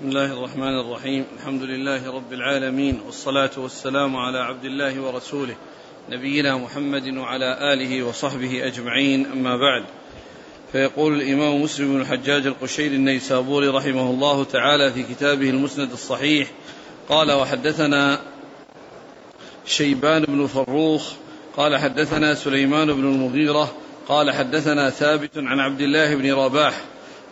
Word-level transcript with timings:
بسم 0.00 0.08
الله 0.08 0.32
الرحمن 0.32 0.80
الرحيم. 0.80 1.24
الحمد 1.36 1.62
لله 1.62 2.14
رب 2.14 2.32
العالمين 2.32 3.00
والصلاة 3.06 3.50
والسلام 3.56 4.16
على 4.16 4.38
عبد 4.38 4.64
الله 4.64 5.00
ورسوله 5.00 5.54
نبينا 6.10 6.56
محمد 6.56 7.16
وعلى 7.16 7.72
آله 7.72 8.02
وصحبه 8.02 8.66
أجمعين. 8.66 9.26
أما 9.26 9.56
بعد 9.56 9.84
فيقول 10.72 11.20
الإمام 11.20 11.62
مسلم 11.62 11.94
بن 11.94 12.00
الحجاج 12.00 12.46
القشيري 12.46 12.96
النيسابوري 12.96 13.68
رحمه 13.68 14.10
الله 14.10 14.44
تعالى 14.44 14.92
في 14.92 15.02
كتابه 15.02 15.50
المسند 15.50 15.92
الصحيح 15.92 16.48
قال 17.08 17.32
وحدثنا 17.32 18.20
شيبان 19.66 20.24
بن 20.24 20.46
فروخ 20.46 21.12
قال 21.56 21.76
حدثنا 21.76 22.34
سليمان 22.34 22.92
بن 22.92 23.04
المغيرة 23.04 23.74
قال 24.08 24.30
حدثنا 24.30 24.90
ثابت 24.90 25.36
عن 25.36 25.60
عبد 25.60 25.80
الله 25.80 26.14
بن 26.14 26.32
رباح 26.32 26.80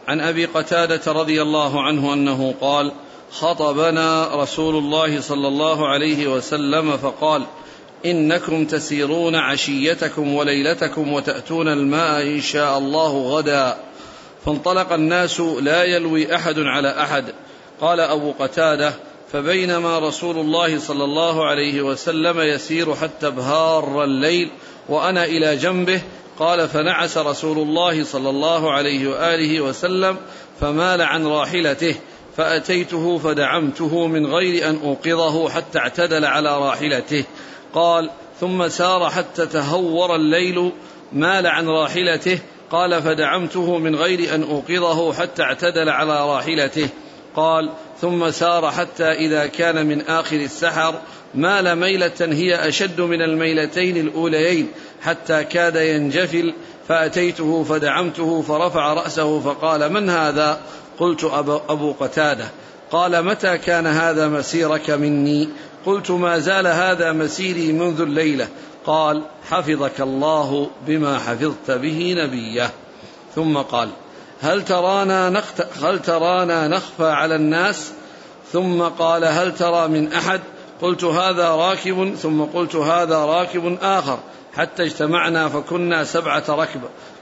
عن 0.09 0.20
أبي 0.20 0.45
قتادة 0.45 1.12
رضي 1.12 1.43
الله 1.43 1.82
عنه 1.82 2.12
أنه 2.12 2.54
قال 2.61 2.93
خطبنا 3.30 4.29
رسول 4.34 4.76
الله 4.76 5.21
صلى 5.21 5.48
الله 5.48 5.89
عليه 5.89 6.29
وسلم 6.29 6.96
فقال 6.96 7.43
إنكم 8.07 8.64
تسيرون 8.64 9.34
عشيتكم 9.34 10.34
وليلتكم 10.34 11.12
وتأتون 11.12 11.68
الماء 11.68 12.22
إن 12.22 12.40
شاء 12.40 12.79
الله 12.79 13.22
غدا. 13.22 13.76
فانطلق 14.46 14.93
الناس 14.93 15.40
لا 15.40 15.84
يلوي 15.84 16.34
أحد 16.36 16.59
على 16.59 17.03
أحد. 17.03 17.25
قال 17.81 18.00
أبو 18.00 18.32
قتادة 18.39 18.93
فبينما 19.32 19.98
رسول 19.98 20.39
الله 20.39 20.79
صلى 20.79 21.04
الله 21.04 21.46
عليه 21.46 21.82
وسلم 21.82 22.40
يسير 22.40 22.95
حتى 22.95 23.26
ابهار 23.26 24.04
الليل 24.04 24.50
وأنا 24.89 25.25
إلى 25.25 25.56
جنبه 25.56 26.00
قال 26.38 26.68
فنعس 26.68 27.18
رسول 27.18 27.58
الله 27.58 28.04
صلى 28.04 28.30
الله 28.30 28.72
عليه 28.72 29.08
وآله 29.08 29.60
وسلم 29.60 30.16
فمال 30.61 31.02
عن 31.02 31.26
راحلته 31.26 31.94
فأتيته 32.36 33.19
فدعمته 33.19 34.06
من 34.06 34.27
غير 34.27 34.70
أن 34.70 34.78
أوقظه 34.84 35.48
حتى 35.48 35.78
اعتدل 35.78 36.25
على 36.25 36.58
راحلته. 36.58 37.25
قال 37.75 38.11
ثم 38.41 38.69
سار 38.69 39.11
حتى 39.11 39.47
تهور 39.47 40.17
الليل 40.17 40.72
مال 41.12 41.47
عن 41.47 41.69
راحلته 41.69 42.39
قال 42.70 43.02
فدعمته 43.02 43.78
من 43.78 43.97
غير 43.97 44.34
أن 44.34 44.42
أوقظه 44.42 45.12
حتى 45.12 45.42
اعتدل 45.42 45.89
على 45.89 46.28
راحلته. 46.28 46.89
قال 47.36 47.70
ثم 48.00 48.30
سار 48.30 48.70
حتى 48.70 49.12
إذا 49.12 49.47
كان 49.47 49.86
من 49.86 50.00
آخر 50.00 50.36
السحر 50.36 50.95
مال 51.34 51.77
ميلة 51.77 52.12
هي 52.20 52.69
أشد 52.69 53.00
من 53.00 53.23
الميلتين 53.23 53.97
الأوليين 53.97 54.69
حتى 55.03 55.45
كاد 55.45 55.77
ينجفل 55.77 56.55
فأتيته 56.89 57.65
فدعمته 57.65 58.43
فرفع 58.43 58.93
رأسه 58.93 59.41
فقال 59.41 59.93
من 59.93 60.11
هذا؟ 60.11 60.61
قلت 60.99 61.25
أبو 61.69 61.93
قتادة. 62.01 62.45
قال 62.91 63.25
متى 63.25 63.59
كان 63.59 63.87
هذا 63.87 64.29
مسيرك 64.29 64.91
مني؟ 64.91 65.49
قلت 65.87 66.11
ما 66.11 66.39
زال 66.39 66.67
هذا 66.67 67.13
مسيري 67.13 67.73
منذ 67.73 68.01
الليلة. 68.01 68.49
قال 68.87 69.23
حفظك 69.51 70.01
الله 70.01 70.71
بما 70.87 71.19
حفظت 71.19 71.71
به 71.71 72.15
نبيه. 72.19 72.71
ثم 73.35 73.57
قال 73.57 73.89
هل 74.41 74.65
ترانا 74.65 75.31
نخت... 75.31 75.67
هل 75.83 75.99
ترانا 76.03 76.69
نخفى 76.69 77.07
على 77.07 77.35
الناس؟ 77.35 77.93
ثم 78.53 78.83
قال 78.83 79.25
هل 79.25 79.55
ترى 79.55 79.89
من 79.89 80.13
أحد؟ 80.13 80.41
قلت 80.83 81.05
هذا 81.05 81.49
راكب. 81.49 82.15
ثم 82.15 82.43
قلت 82.43 82.77
هذا 82.77 83.17
راكب 83.17 83.79
آخر. 83.83 84.19
حتى 84.57 84.83
اجتمعنا 84.83 85.49
فكنا 85.49 86.05
سبعة 86.05 86.45
ركب. 86.49 86.81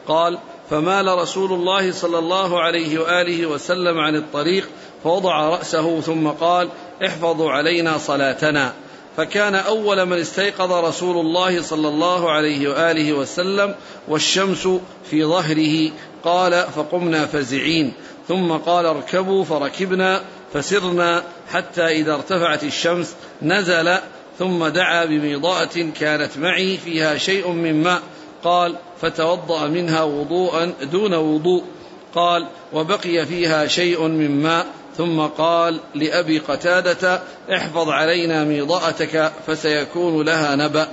قال 0.08 0.38
فمال 0.70 1.18
رسول 1.18 1.52
الله 1.52 1.92
صلى 1.92 2.18
الله 2.18 2.60
عليه 2.60 2.98
وآله 2.98 3.46
وسلم 3.46 3.98
عن 3.98 4.16
الطريق 4.16 4.68
فوضع 5.04 5.48
رأسه 5.48 6.00
ثم 6.00 6.28
قال 6.28 6.68
احفظوا 7.06 7.50
علينا 7.52 7.98
صلاتنا. 7.98 8.72
فكان 9.16 9.54
أول 9.54 10.06
من 10.06 10.18
استيقظ 10.18 10.72
رسول 10.72 11.26
الله 11.26 11.62
صلى 11.62 11.88
الله 11.88 12.30
عليه 12.30 12.68
وآله 12.68 13.12
وسلم 13.12 13.74
والشمس 14.08 14.68
في 15.10 15.24
ظهره. 15.24 15.90
قال 16.24 16.64
فقمنا 16.76 17.26
فزعين. 17.26 17.92
ثم 18.28 18.52
قال 18.52 18.86
اركبوا 18.86 19.44
فركبنا 19.44 20.20
فسرنا 20.54 21.22
حتى 21.52 21.86
إذا 21.86 22.14
ارتفعت 22.14 22.64
الشمس 22.64 23.14
نزل 23.42 23.98
ثم 24.38 24.66
دعا 24.66 25.04
بميضاءة 25.04 25.90
كانت 26.00 26.38
معي 26.38 26.76
فيها 26.76 27.18
شيء 27.18 27.50
من 27.50 27.82
ماء. 27.82 28.02
قال 28.44 28.74
فتوضأ 29.00 29.66
منها 29.66 30.02
وضوءا 30.02 30.72
دون 30.82 31.14
وضوء. 31.14 31.64
قال 32.14 32.46
وبقي 32.72 33.26
فيها 33.26 33.66
شيء 33.66 34.02
من 34.02 34.42
ماء. 34.42 34.66
ثم 34.96 35.20
قال 35.20 35.80
لأبي 35.94 36.38
قتادة 36.38 37.22
احفظ 37.52 37.88
علينا 37.88 38.44
ميضاءتك 38.44 39.32
فسيكون 39.46 40.26
لها 40.26 40.56
نبأ. 40.56 40.88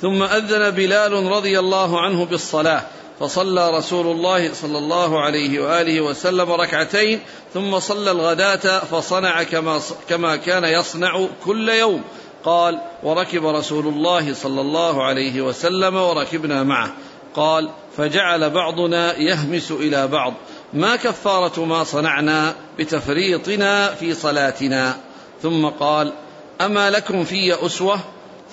ثم 0.00 0.22
أذن 0.22 0.70
بلال 0.70 1.12
رضي 1.12 1.58
الله 1.58 2.00
عنه 2.00 2.24
بالصلاة. 2.24 2.82
فصلى 3.20 3.70
رسول 3.70 4.06
الله 4.06 4.54
صلى 4.54 4.78
الله 4.78 5.20
عليه 5.20 5.60
وآله 5.60 6.00
وسلم 6.00 6.52
ركعتين 6.52 7.20
ثم 7.54 7.78
صلى 7.78 8.10
الغداة 8.10 8.78
فصنع 8.78 9.42
كما 9.42 9.80
كما 10.08 10.36
كان 10.36 10.64
يصنع 10.64 11.26
كل 11.44 11.68
يوم. 11.68 12.02
قال 12.44 12.80
وركب 13.02 13.46
رسول 13.46 13.86
الله 13.86 14.34
صلى 14.34 14.60
الله 14.60 15.04
عليه 15.04 15.40
وسلم 15.40 15.96
وركبنا 15.96 16.62
معه. 16.62 16.92
قال 17.34 17.68
فجعل 17.96 18.50
بعضنا 18.50 19.16
يهمس 19.16 19.70
إلى 19.70 20.08
بعض. 20.08 20.34
ما 20.72 20.96
كفارة 20.96 21.64
ما 21.64 21.84
صنعنا 21.84 22.54
بتفريطنا 22.78 23.94
في 23.94 24.14
صلاتنا. 24.14 24.96
ثم 25.42 25.66
قال 25.66 26.12
أما 26.60 26.90
لكم 26.90 27.24
في 27.24 27.66
أسوة؟ 27.66 28.00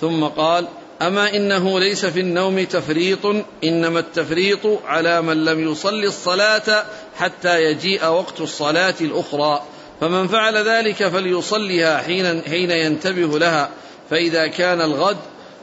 ثم 0.00 0.24
قال 0.24 0.68
أما 1.02 1.36
إنه 1.36 1.80
ليس 1.80 2.06
في 2.06 2.20
النوم 2.20 2.64
تفريط 2.64 3.26
إنما 3.64 3.98
التفريط 3.98 4.66
على 4.86 5.22
من 5.22 5.44
لم 5.44 5.72
يصلي 5.72 6.06
الصلاة 6.06 6.84
حتى 7.16 7.62
يجيء 7.62 8.06
وقت 8.06 8.40
الصلاة 8.40 8.94
الأخرى. 9.00 9.62
فمن 10.00 10.28
فعل 10.28 10.68
ذلك 10.68 11.08
فليصليها 11.08 11.98
حين 11.98 12.42
حين 12.42 12.70
ينتبه 12.70 13.38
لها. 13.38 13.70
فإذا 14.10 14.46
كان 14.46 14.80
الغد 14.80 15.16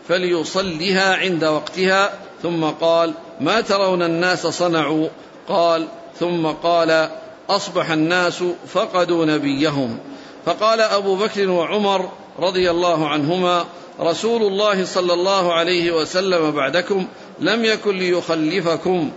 فليصليها 0.08 1.16
عند 1.16 1.44
وقتها. 1.44 2.14
ثم 2.44 2.64
قال 2.64 3.14
ما 3.42 3.62
ترون 3.62 4.04
الناس 4.04 4.48
صنعوا؟ 4.48 5.08
قال 5.48 5.88
ثم 6.20 6.48
قال 6.48 7.10
أصبح 7.50 7.92
الناس 7.92 8.44
فقدوا 8.68 9.26
نبيهم. 9.26 10.00
فقال 10.46 10.82
أبو 10.82 11.16
بكر 11.16 11.50
وعمر 11.50 12.10
رضي 12.40 12.72
الله 12.72 13.08
عنهما 13.10 13.66
رسول 14.00 14.42
الله 14.42 14.86
صلى 14.86 15.14
الله 15.14 15.54
عليه 15.54 15.92
وسلم 15.92 16.52
بعدكم 16.52 17.08
لم 17.40 17.66
يكن 17.66 17.98
ليخلفكم. 17.98 19.12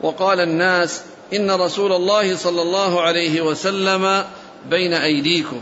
وقال 0.00 0.40
الناس 0.40 1.02
إن 1.34 1.50
رسول 1.50 1.92
الله 1.92 2.36
صلى 2.36 2.62
الله 2.62 3.00
عليه 3.00 3.40
وسلم 3.40 4.24
بين 4.70 4.92
أيديكم 4.92 5.60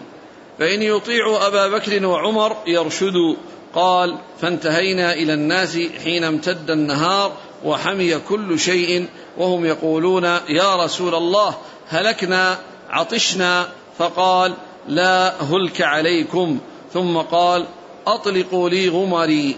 فإن 0.58 0.82
يطيعوا 0.82 1.46
أبا 1.46 1.68
بكر 1.68 2.06
وعمر 2.06 2.56
يرشدوا 2.66 3.36
قال 3.74 4.18
فانتهينا 4.40 5.12
إلى 5.12 5.34
الناس 5.34 5.78
حين 6.04 6.24
امتد 6.24 6.70
النهار 6.70 7.32
وحمي 7.64 8.18
كل 8.18 8.58
شيء 8.58 9.06
وهم 9.38 9.64
يقولون 9.64 10.24
يا 10.48 10.76
رسول 10.84 11.14
الله 11.14 11.54
هلكنا 11.88 12.58
عطشنا. 12.90 13.68
فقال 13.98 14.54
لا 14.88 15.42
هلك 15.42 15.82
عليكم. 15.82 16.58
ثم 16.94 17.16
قال 17.16 17.64
أطلقوا 18.06 18.68
لي 18.68 18.88
غمري. 18.88 19.56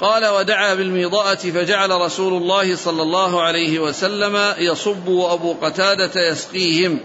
قال 0.00 0.26
ودعا 0.26 0.74
بالميضاءة 0.74 1.34
فجعل 1.34 1.90
رسول 1.90 2.32
الله 2.32 2.76
صلى 2.76 3.02
الله 3.02 3.42
عليه 3.42 3.78
وسلم 3.78 4.54
يصب 4.58 5.08
وأبو 5.08 5.52
قتادة 5.62 6.28
يسقيهم. 6.28 7.00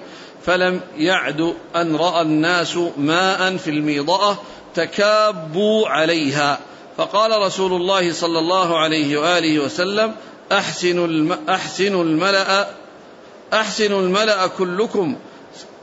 فلم 0.46 0.82
يعد 0.98 1.54
أن 1.76 1.96
رأى 1.96 2.22
الناس 2.22 2.78
ماء 2.98 3.58
في 3.58 3.70
الميضاءة 3.70 4.42
تكابوا 4.76 5.88
عليها. 5.88 6.60
فقال 6.98 7.42
رسول 7.42 7.74
الله 7.74 8.14
صلى 8.14 8.40
الله 8.40 8.78
عليه 8.78 9.18
وآله 9.18 9.60
وسلم 9.60 10.16
أحسنوا 10.52 11.08
الم... 11.08 11.38
أحسنوا 11.50 12.04
الملأ 12.04 12.68
أحسنوا 13.54 14.02
الملأ 14.02 14.48
كلكم. 14.48 15.16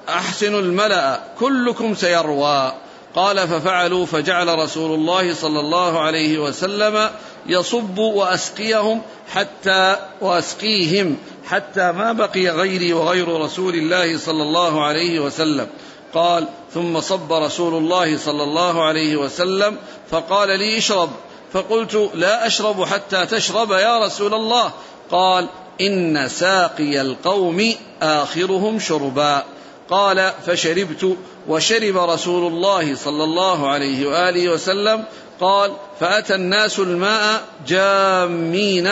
أحسنوا 0.09 0.61
الملأ 0.61 1.21
كلكم 1.41 1.95
سيروى. 1.95 2.73
قال 3.15 3.49
ففعلوا 3.49 4.07
فجعل 4.07 4.59
رسول 4.59 4.95
الله 4.95 5.35
صلى 5.35 5.61
الله 5.61 6.01
عليه 6.01 6.39
وسلم 6.39 7.11
يصب 7.47 7.99
وأسقيهم 7.99 9.03
حتى 9.33 9.97
وأسقيهم 10.21 11.17
حتى 11.47 11.93
ما 11.93 12.13
بقي 12.13 12.49
غيري 12.49 12.93
وغير 12.93 13.41
رسول 13.41 13.75
الله 13.75 14.19
صلى 14.19 14.43
الله 14.43 14.85
عليه 14.85 15.21
وسلم. 15.21 15.67
قال 16.15 16.47
ثم 16.75 17.01
صب 17.01 17.33
رسول 17.33 17.75
الله 17.75 18.17
صلى 18.17 18.43
الله 18.43 18.85
عليه 18.85 19.17
وسلم 19.17 19.77
فقال 20.11 20.59
لي 20.59 20.79
اشرب. 20.79 21.11
فقلت 21.53 22.11
لا 22.15 22.47
أشرب 22.47 22.85
حتى 22.85 23.27
تشرب 23.27 23.73
يا 23.73 24.07
رسول 24.07 24.35
الله. 24.35 24.71
قال 25.11 25.47
إن 25.81 26.29
ساقي 26.29 27.01
القوم 27.01 27.75
آخرهم 28.03 28.79
شربا. 28.79 29.45
قال 29.91 30.33
فشربت 30.47 31.17
وشرب 31.49 31.97
رسول 31.97 32.53
الله 32.53 32.95
صلى 32.95 33.25
الله 33.25 33.69
عليه 33.69 34.07
وآله 34.07 34.49
وسلم. 34.49 35.05
قال 35.41 35.73
فأتى 36.01 36.35
الناس 36.35 36.79
الماء 36.79 37.43
جامين 37.67 38.91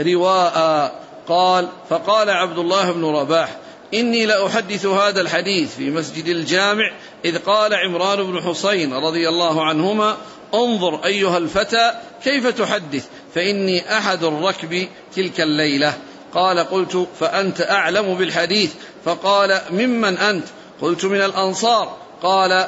رواء. 0.00 1.06
قال 1.28 1.68
فقال 1.90 2.30
عبد 2.30 2.58
الله 2.58 2.92
بن 2.92 3.04
رباح 3.04 3.56
إني 3.94 4.26
لأحدث 4.26 4.86
هذا 4.86 5.20
الحديث 5.20 5.76
في 5.76 5.90
مسجد 5.90 6.26
الجامع 6.26 6.92
إذ 7.24 7.38
قال 7.38 7.74
عمران 7.74 8.32
بن 8.32 8.42
حسين 8.42 8.94
رضي 8.94 9.28
الله 9.28 9.64
عنهما 9.64 10.16
انظر 10.54 11.04
أيها 11.04 11.38
الفتى 11.38 11.92
كيف 12.24 12.46
تحدث 12.46 13.06
فإني 13.34 13.98
أحد 13.98 14.24
الركب 14.24 14.88
تلك 15.16 15.40
الليلة. 15.40 15.94
قال 16.34 16.58
قلت 16.58 17.08
فأنت 17.20 17.60
أعلم 17.60 18.14
بالحديث 18.14 18.72
فقال 19.06 19.60
ممن 19.70 20.18
أنت؟ 20.18 20.44
قلت 20.80 21.04
من 21.04 21.20
الأنصار. 21.20 21.96
قال 22.22 22.66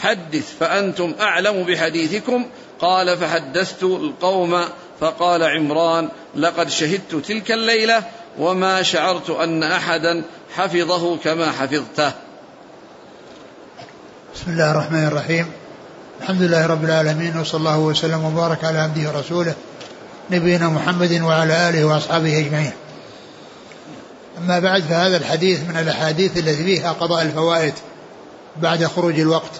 حدث 0.00 0.52
فأنتم 0.60 1.14
أعلم 1.20 1.62
بحديثكم. 1.62 2.46
قال 2.80 3.18
فحدثت 3.18 3.82
القوم. 3.82 4.64
فقال 5.00 5.42
عمران 5.42 6.08
لقد 6.36 6.68
شهدت 6.68 7.14
تلك 7.14 7.52
الليلة 7.52 8.02
وما 8.38 8.82
شعرت 8.82 9.30
أن 9.30 9.62
أحدا 9.62 10.22
حفظه 10.56 11.16
كما 11.16 11.52
حفظته. 11.52 12.12
بسم 14.34 14.50
الله 14.50 14.70
الرحمن 14.70 15.06
الرحيم. 15.06 15.52
الحمد 16.20 16.42
لله 16.42 16.66
رب 16.66 16.84
العالمين 16.84 17.38
وصلى 17.38 17.58
الله 17.58 17.78
وسلم 17.78 18.24
وبارك 18.24 18.64
على 18.64 18.78
عبده 18.78 19.08
ورسوله 19.08 19.54
نبينا 20.30 20.68
محمد 20.68 21.20
وعلى 21.20 21.68
آله 21.68 21.84
وأصحابه 21.84 22.38
أجمعين. 22.38 22.72
أما 24.44 24.58
بعد 24.58 24.82
فهذا 24.82 25.16
الحديث 25.16 25.60
من 25.68 25.76
الأحاديث 25.76 26.36
التي 26.36 26.64
فيها 26.64 26.92
قضاء 26.92 27.22
الفوائد 27.22 27.74
بعد 28.56 28.84
خروج 28.84 29.20
الوقت. 29.20 29.50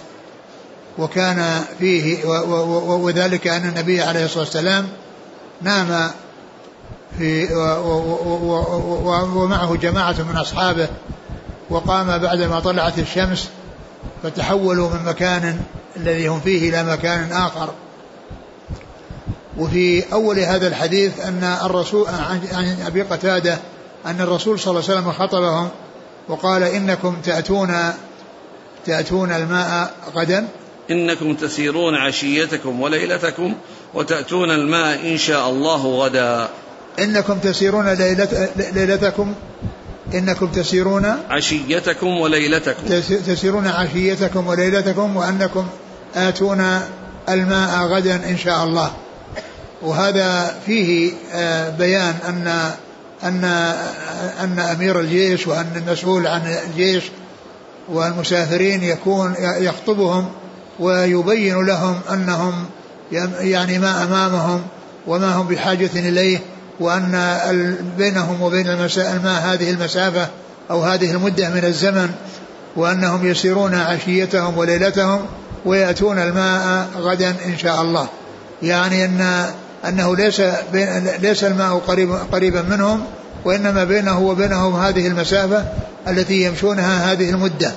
وكان 0.97 1.63
فيه 1.79 2.25
وذلك 2.87 3.47
أن 3.47 3.69
النبي 3.69 4.01
عليه 4.01 4.25
الصلاة 4.25 4.43
والسلام 4.43 4.87
نام 5.61 6.11
في 7.17 7.47
ومعه 9.35 9.75
جماعة 9.75 10.15
من 10.29 10.37
أصحابه 10.37 10.87
وقام 11.69 12.17
بعدما 12.17 12.59
طلعت 12.59 12.99
الشمس 12.99 13.49
فتحولوا 14.23 14.89
من 14.89 15.05
مكان 15.05 15.59
الذي 15.97 16.27
هم 16.27 16.39
فيه 16.39 16.69
إلى 16.69 16.83
مكان 16.91 17.31
آخر. 17.31 17.69
وفي 19.57 20.13
أول 20.13 20.39
هذا 20.39 20.67
الحديث 20.67 21.25
أن 21.25 21.43
الرسول 21.43 22.07
عن 22.53 22.77
أبي 22.85 23.01
قتادة 23.01 23.59
أن 24.05 24.21
الرسول 24.21 24.59
صلى 24.59 24.71
الله 24.71 24.89
عليه 24.89 24.99
وسلم 24.99 25.11
خطبهم 25.11 25.69
وقال 26.27 26.63
إنكم 26.63 27.15
تأتون 27.23 27.73
تأتون 28.85 29.31
الماء 29.31 29.93
غدا. 30.15 30.47
إنكم 30.91 31.35
تسيرون 31.35 31.95
عشيتكم 31.95 32.81
وليلتكم 32.81 33.53
وتأتون 33.93 34.51
الماء 34.51 35.11
إن 35.11 35.17
شاء 35.17 35.49
الله 35.49 35.85
غدا. 35.85 36.47
إنكم 36.99 37.37
تسيرون 37.37 37.89
ليلت 37.89 38.51
ليلتكم. 38.73 39.33
إنكم 40.13 40.47
تسيرون 40.47 41.05
عشيتكم 41.29 42.07
وليلتكم. 42.07 42.99
تسيرون 43.27 43.67
عشيتكم 43.67 44.47
وليلتكم 44.47 45.17
وأنكم 45.17 45.67
آتون 46.15 46.79
الماء 47.29 47.87
غدا 47.87 48.15
إن 48.15 48.37
شاء 48.37 48.63
الله. 48.63 48.91
وهذا 49.81 50.55
فيه 50.65 51.11
آه، 51.33 51.69
بيان 51.69 52.15
أن 52.27 52.71
أن 53.23 53.45
أن 54.43 54.59
أمير 54.59 54.99
الجيش 54.99 55.47
وأن 55.47 55.67
المسؤول 55.75 56.27
عن 56.27 56.41
الجيش 56.67 57.03
والمسافرين 57.89 58.83
يكون 58.83 59.33
يخطبهم 59.39 60.29
ويبين 60.79 61.65
لهم 61.65 61.99
أنهم 62.13 62.53
يعني 63.41 63.79
ما 63.79 64.03
أمامهم 64.03 64.61
وما 65.07 65.35
هم 65.35 65.47
بحاجة 65.47 65.89
إليه 65.95 66.39
وأن 66.79 67.37
بينهم 67.97 68.41
وبين 68.41 68.67
الماء 68.67 69.41
هذه 69.41 69.71
المسافة 69.71 70.27
أو 70.71 70.81
هذه 70.81 71.11
المدة 71.11 71.49
من 71.49 71.65
الزمن 71.65 72.09
وأنهم 72.75 73.27
يسيرون 73.27 73.75
عشيتهم 73.75 74.57
وليلتهم 74.57 75.25
ويأتون 75.65 76.19
الماء 76.19 76.87
غدا 76.97 77.35
إن 77.45 77.57
شاء 77.57 77.81
الله. 77.81 78.07
يعني 78.63 79.05
أن 79.05 79.45
أنه 79.87 80.15
ليس 80.15 80.41
ليس 81.19 81.43
الماء 81.43 81.77
قريب 81.87 82.11
قريبا 82.31 82.61
منهم 82.61 83.05
وإنما 83.45 83.83
بينه 83.83 84.19
وبينهم 84.19 84.75
هذه 84.75 85.07
المسافة 85.07 85.65
التي 86.07 86.43
يمشونها 86.43 87.11
هذه 87.11 87.29
المدة. 87.29 87.71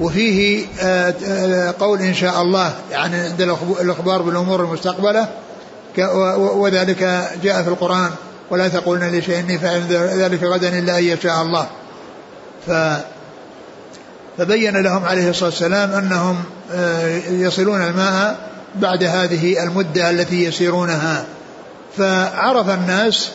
وفيه 0.00 0.66
آه، 0.80 1.14
آه، 1.26 1.74
قول 1.80 2.00
إن 2.00 2.14
شاء 2.14 2.42
الله 2.42 2.72
يعني 2.90 3.16
عند 3.16 3.40
الإخبار 3.80 4.22
بالأمور 4.22 4.60
المستقبلة 4.60 5.28
وذلك 6.38 7.28
جاء 7.42 7.62
في 7.62 7.68
القرآن 7.68 8.10
ولا 8.50 8.68
تقولن 8.68 9.18
لشيء 9.18 9.40
إني 9.40 9.58
فعل 9.58 9.82
ذلك 9.90 10.42
غدا 10.42 10.78
إلا 10.78 10.98
أن 10.98 11.04
يشاء 11.04 11.42
الله. 11.42 11.66
ف 12.66 12.70
فبين 14.38 14.76
لهم 14.76 15.04
عليه 15.04 15.30
الصلاة 15.30 15.50
والسلام 15.50 15.90
أنهم 15.90 16.36
آه، 16.72 17.18
يصلون 17.28 17.82
الماء 17.82 18.53
بعد 18.76 19.04
هذه 19.04 19.62
المدة 19.62 20.10
التي 20.10 20.44
يسيرونها. 20.44 21.24
فعرف 21.98 22.70
الناس 22.70 23.30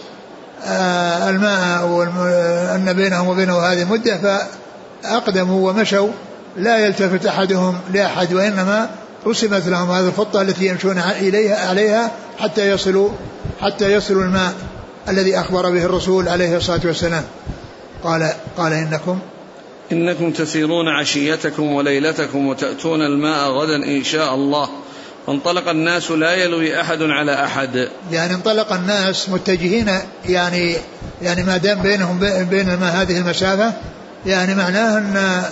الماء 1.30 2.04
أن 2.76 2.94
بينهم 2.94 3.28
وبينه 3.28 3.60
هذه 3.60 3.82
المدة 3.82 4.46
فأقدموا 5.04 5.70
ومشوا. 5.70 6.10
لا 6.58 6.78
يلتفت 6.78 7.26
أحدهم 7.26 7.78
لأحد 7.94 8.34
وإنما 8.34 8.90
رسمت 9.28 9.68
لهم 9.68 9.92
هذه 9.92 10.08
الخطة 10.08 10.42
التي 10.42 10.68
يمشون 10.68 10.98
إليها 10.98 11.70
عليها 11.70 12.12
حتى 12.40 12.70
يصلوا 12.70 13.10
حتى 13.62 13.94
يصلوا 13.94 14.24
الماء 14.24 14.54
الذي 15.10 15.40
أخبر 15.40 15.70
به 15.70 15.86
الرسول 15.86 16.30
عليه 16.30 16.58
الصلاة 16.58 16.80
والسلام. 16.86 17.24
قال 18.04 18.34
قال 18.58 18.74
إنكم 18.74 19.20
إنكم 19.92 20.32
تسيرون 20.32 20.88
عشيتكم 20.88 21.72
وليلتكم 21.72 22.48
وتأتون 22.48 23.02
الماء 23.02 23.50
غدا 23.50 23.76
إن 23.76 24.04
شاء 24.04 24.36
الله. 24.36 24.70
فانطلق 25.30 25.70
الناس 25.70 26.12
لا 26.12 26.34
يلوي 26.34 26.82
أحد 26.82 27.02
على 27.02 27.44
أحد. 27.44 27.90
يعني 28.12 28.34
انطلق 28.34 28.74
الناس 28.74 29.30
متجهين 29.30 29.92
يعني 30.30 30.76
يعني 31.22 31.44
ما 31.44 31.58
دام 31.58 31.82
بينهم 31.82 32.20
بين 32.50 32.70
الماء 32.70 32.96
هذه 32.96 33.18
المسافة 33.18 33.74
يعني 34.26 34.56
معناه 34.56 34.98
أن 34.98 35.44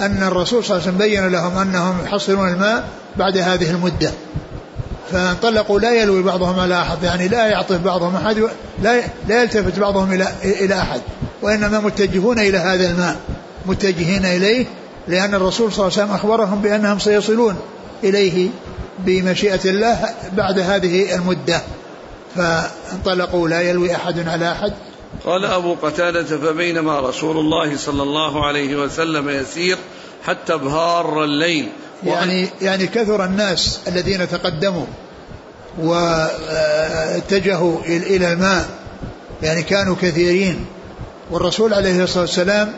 أن 0.00 0.22
الرسول 0.22 0.64
صلى 0.64 0.76
الله 0.76 0.88
عليه 0.88 0.96
وسلم 0.96 0.98
بين 0.98 1.28
لهم 1.28 1.58
أنهم 1.58 1.96
يحصلون 2.04 2.48
الماء 2.48 2.88
بعد 3.16 3.38
هذه 3.38 3.70
المدة. 3.70 4.10
فانطلقوا 5.12 5.80
لا 5.80 6.02
يلوي 6.02 6.22
بعضهم 6.22 6.60
على 6.60 6.80
أحد 6.80 7.02
يعني 7.02 7.28
لا 7.28 7.46
يعطف 7.46 7.76
بعضهم 7.76 8.16
أحد 8.16 8.48
لا 8.82 9.02
لا 9.28 9.42
يلتفت 9.42 9.78
بعضهم 9.78 10.12
إلى 10.12 10.28
إلى 10.44 10.74
أحد 10.74 11.00
وإنما 11.42 11.80
متجهون 11.80 12.38
إلى 12.38 12.58
هذا 12.58 12.90
الماء 12.90 13.16
متجهين 13.66 14.24
إليه 14.24 14.66
لأن 15.08 15.34
الرسول 15.34 15.72
صلى 15.72 15.86
الله 15.86 15.98
عليه 15.98 16.04
وسلم 16.04 16.14
أخبرهم 16.14 16.62
بأنهم 16.62 16.98
سيصلون 16.98 17.56
إليه. 18.04 18.48
بمشيئة 18.98 19.60
الله 19.64 20.14
بعد 20.32 20.58
هذه 20.58 21.14
المدة. 21.14 21.62
فانطلقوا 22.36 23.48
لا 23.48 23.60
يلوي 23.60 23.96
أحد 23.96 24.28
على 24.28 24.52
أحد. 24.52 24.72
قال 25.24 25.44
أبو 25.44 25.76
قتادة 25.82 26.38
فبينما 26.38 27.00
رسول 27.00 27.36
الله 27.36 27.76
صلى 27.76 28.02
الله 28.02 28.46
عليه 28.46 28.76
وسلم 28.76 29.28
يسير 29.28 29.78
حتى 30.26 30.54
ابهار 30.54 31.24
الليل. 31.24 31.68
يعني 32.06 32.48
يعني 32.62 32.86
كثر 32.86 33.24
الناس 33.24 33.80
الذين 33.88 34.28
تقدموا 34.28 34.86
واتجهوا 35.78 37.80
إلى 37.86 38.32
الماء. 38.32 38.66
يعني 39.42 39.62
كانوا 39.62 39.96
كثيرين. 40.02 40.66
والرسول 41.30 41.74
عليه 41.74 42.04
الصلاة 42.04 42.20
والسلام 42.20 42.72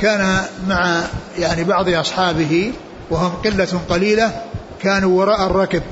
كان 0.00 0.42
مع 0.68 1.00
يعني 1.38 1.64
بعض 1.64 1.88
أصحابه 1.88 2.72
وهم 3.10 3.32
قلة 3.44 3.80
قليلة. 3.88 4.42
كانوا 4.82 5.20
وراء 5.20 5.46
الركب. 5.46 5.82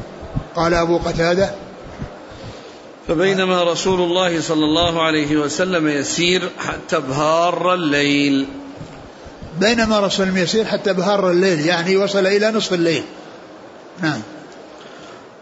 قال 0.56 0.74
أبو 0.74 0.98
قتادة 0.98 1.50
فبينما 3.08 3.62
رسول 3.62 4.00
الله 4.00 4.40
صلى 4.40 4.64
الله 4.64 5.02
عليه 5.02 5.36
وسلم 5.36 5.88
يسير 5.88 6.42
حتى 6.58 7.00
بهار 7.00 7.74
الليل. 7.74 8.46
بينما 9.60 10.00
رسول 10.00 10.28
الله 10.28 10.40
يسير 10.40 10.64
حتى 10.64 10.92
بهار 10.92 11.30
الليل 11.30 11.60
يعني 11.60 11.96
وصل 11.96 12.26
إلى 12.26 12.50
نصف 12.50 12.72
الليل. 12.72 13.02
نعم. 14.02 14.20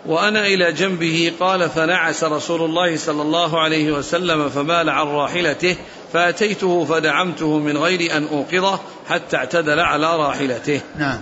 وأنا 0.06 0.46
إلى 0.46 0.72
جنبه 0.72 1.32
قال 1.40 1.70
فنعس 1.70 2.24
رسول 2.24 2.62
الله 2.62 2.96
صلى 2.96 3.22
الله 3.22 3.60
عليه 3.60 3.92
وسلم 3.92 4.48
فمال 4.48 4.90
عن 4.90 5.06
راحلته 5.06 5.76
فأتيته 6.12 6.84
فدعمته 6.84 7.58
من 7.58 7.76
غير 7.78 8.16
أن 8.16 8.26
أوقظه 8.26 8.80
حتى 9.08 9.36
اعتدل 9.36 9.80
على 9.80 10.16
راحلته. 10.16 10.80
نعم. 10.98 11.20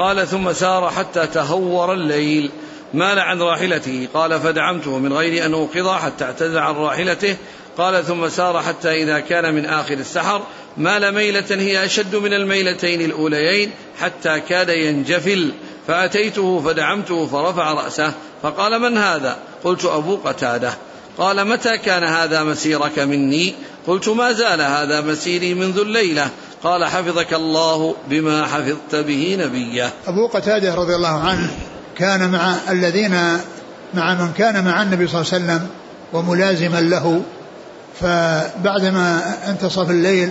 قال 0.00 0.28
ثم 0.28 0.52
سار 0.52 0.90
حتى 0.90 1.26
تهور 1.26 1.92
الليل. 1.92 2.50
مال 2.94 3.18
عن 3.18 3.42
راحلته؟ 3.42 4.08
قال 4.14 4.40
فدعمته 4.40 4.98
من 4.98 5.12
غير 5.12 5.46
أن 5.46 5.54
أوقظه 5.54 5.96
حتى 5.96 6.24
اعتدل 6.24 6.58
عن 6.58 6.74
راحلته. 6.74 7.36
قال 7.78 8.04
ثم 8.04 8.28
سار 8.28 8.62
حتى 8.62 9.02
إذا 9.02 9.20
كان 9.20 9.54
من 9.54 9.66
آخر 9.66 9.94
السحر 9.94 10.42
مال 10.76 11.14
ميلة 11.14 11.44
هي 11.50 11.84
أشد 11.84 12.16
من 12.16 12.32
الميلتين 12.32 13.00
الأوليين 13.00 13.70
حتى 14.00 14.40
كاد 14.40 14.68
ينجفل. 14.68 15.52
فأتيته 15.86 16.62
فدعمته 16.66 17.26
فرفع 17.26 17.72
رأسه 17.72 18.12
فقال 18.42 18.78
من 18.78 18.98
هذا؟ 18.98 19.36
قلت 19.64 19.84
أبو 19.84 20.16
قتادة. 20.16 20.72
قال 21.18 21.44
متى 21.44 21.78
كان 21.78 22.04
هذا 22.04 22.44
مسيرك 22.44 22.98
مني؟ 22.98 23.54
قلت 23.86 24.08
ما 24.08 24.32
زال 24.32 24.60
هذا 24.60 25.00
مسيري 25.00 25.54
منذ 25.54 25.78
الليلة. 25.78 26.30
قال 26.64 26.84
حفظك 26.84 27.34
الله 27.34 27.94
بما 28.08 28.46
حفظت 28.46 28.94
به 28.94 29.36
نبيه. 29.40 29.90
أبو 30.06 30.26
قتادة 30.26 30.74
رضي 30.74 30.94
الله 30.94 31.20
عنه 31.20 31.50
كان 31.96 32.30
مع 32.30 32.54
الذين 32.70 33.16
مع 33.94 34.14
من 34.14 34.32
كان 34.38 34.64
مع 34.64 34.82
النبي 34.82 35.06
صلى 35.06 35.20
الله 35.20 35.32
عليه 35.32 35.44
وسلم 35.44 35.66
وملازما 36.12 36.80
له 36.80 37.22
فبعدما 38.00 39.36
انتصف 39.48 39.90
الليل 39.90 40.30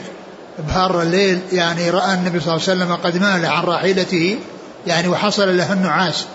بهار 0.67 1.01
الليل 1.01 1.39
يعني 1.51 1.89
رأى 1.89 2.13
النبي 2.13 2.39
صلى 2.39 2.55
الله 2.55 2.69
عليه 2.69 2.83
وسلم 2.83 2.95
قد 2.95 3.17
مال 3.17 3.45
عن 3.45 3.63
راحلته 3.63 4.39
يعني 4.87 5.07
وحصل 5.07 5.57
له 5.57 5.73
النعاس. 5.73 6.25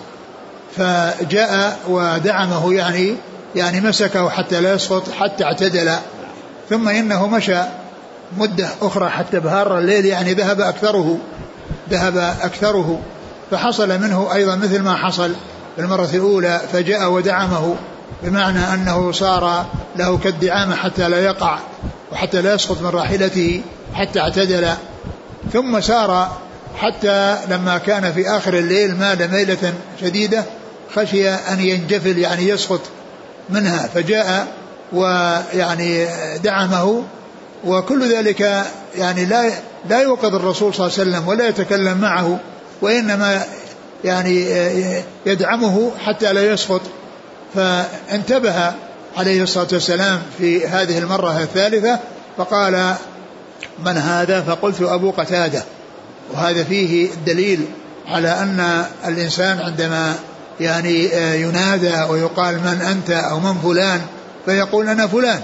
فجاء 0.77 1.79
ودعمه 1.87 2.73
يعني 2.73 3.15
يعني 3.55 3.81
مسكه 3.81 4.29
حتى 4.29 4.61
لا 4.61 4.73
يسقط 4.73 5.11
حتى 5.11 5.43
اعتدل. 5.43 5.95
ثم 6.69 6.87
إنه 6.89 7.27
مشى 7.27 7.57
مدة 8.37 8.69
أخرى 8.81 9.09
حتى 9.09 9.39
بهار 9.39 9.77
الليل 9.77 10.05
يعني 10.05 10.33
ذهب 10.33 10.61
أكثره 10.61 11.17
ذهب 11.89 12.17
أكثره. 12.41 12.99
فحصل 13.51 13.89
منه 14.01 14.33
أيضا 14.33 14.55
مثل 14.55 14.81
ما 14.81 14.95
حصل 14.95 15.31
في 15.75 15.81
المرة 15.81 16.09
الأولى 16.13 16.61
فجاء 16.73 17.11
ودعمه 17.11 17.75
بمعنى 18.23 18.73
أنه 18.73 19.11
صار 19.11 19.65
له 19.95 20.17
كالدعامة 20.17 20.75
حتى 20.75 21.09
لا 21.09 21.19
يقع 21.19 21.59
وحتى 22.11 22.41
لا 22.41 22.53
يسقط 22.53 22.81
من 22.81 22.89
راحلته 22.89 23.61
حتى 23.93 24.19
اعتدل. 24.19 24.69
ثم 25.53 25.81
سار 25.81 26.37
حتى 26.77 27.37
لما 27.49 27.77
كان 27.77 28.13
في 28.13 28.29
آخر 28.29 28.53
الليل 28.53 28.95
مال 28.95 29.31
ميلة 29.31 29.73
شديدة 30.01 30.43
خشي 30.95 31.29
أن 31.29 31.59
ينجفل 31.59 32.17
يعني 32.17 32.49
يسقط 32.49 32.81
منها. 33.49 33.87
فجاء 33.87 34.47
ويعني 34.93 36.07
دعمه 36.43 37.03
وكل 37.65 38.15
ذلك 38.15 38.65
يعني 38.95 39.25
لا 39.25 39.51
لا 39.89 40.01
يوقظ 40.01 40.35
الرسول 40.35 40.73
صلى 40.73 40.87
الله 40.87 40.99
عليه 40.99 41.09
وسلم 41.11 41.27
ولا 41.27 41.47
يتكلم 41.47 41.97
معه 41.97 42.39
وإنما 42.81 43.43
يعني 44.03 44.45
يدعمه 45.25 45.91
حتى 46.05 46.33
لا 46.33 46.53
يسقط. 46.53 46.81
فانتبه 47.55 48.73
عليه 49.17 49.43
الصلاة 49.43 49.67
والسلام 49.71 50.21
في 50.37 50.67
هذه 50.67 50.97
المرة 50.97 51.41
الثالثة 51.41 51.99
فقال 52.37 52.93
من 53.85 53.97
هذا؟ 53.97 54.41
فقلت 54.41 54.81
أبو 54.81 55.11
قتادة. 55.11 55.63
وهذا 56.33 56.63
فيه 56.63 57.09
دليل 57.25 57.65
على 58.07 58.29
أن 58.29 58.85
الإنسان 59.07 59.59
عندما 59.59 60.15
يعني 60.59 61.03
ينادى 61.41 62.03
ويقال 62.09 62.55
من 62.55 62.81
أنت؟ 62.81 63.09
أو 63.09 63.39
من 63.39 63.57
فلان؟ 63.63 64.01
فيقول 64.45 64.89
أنا 64.89 65.07
فلان. 65.07 65.41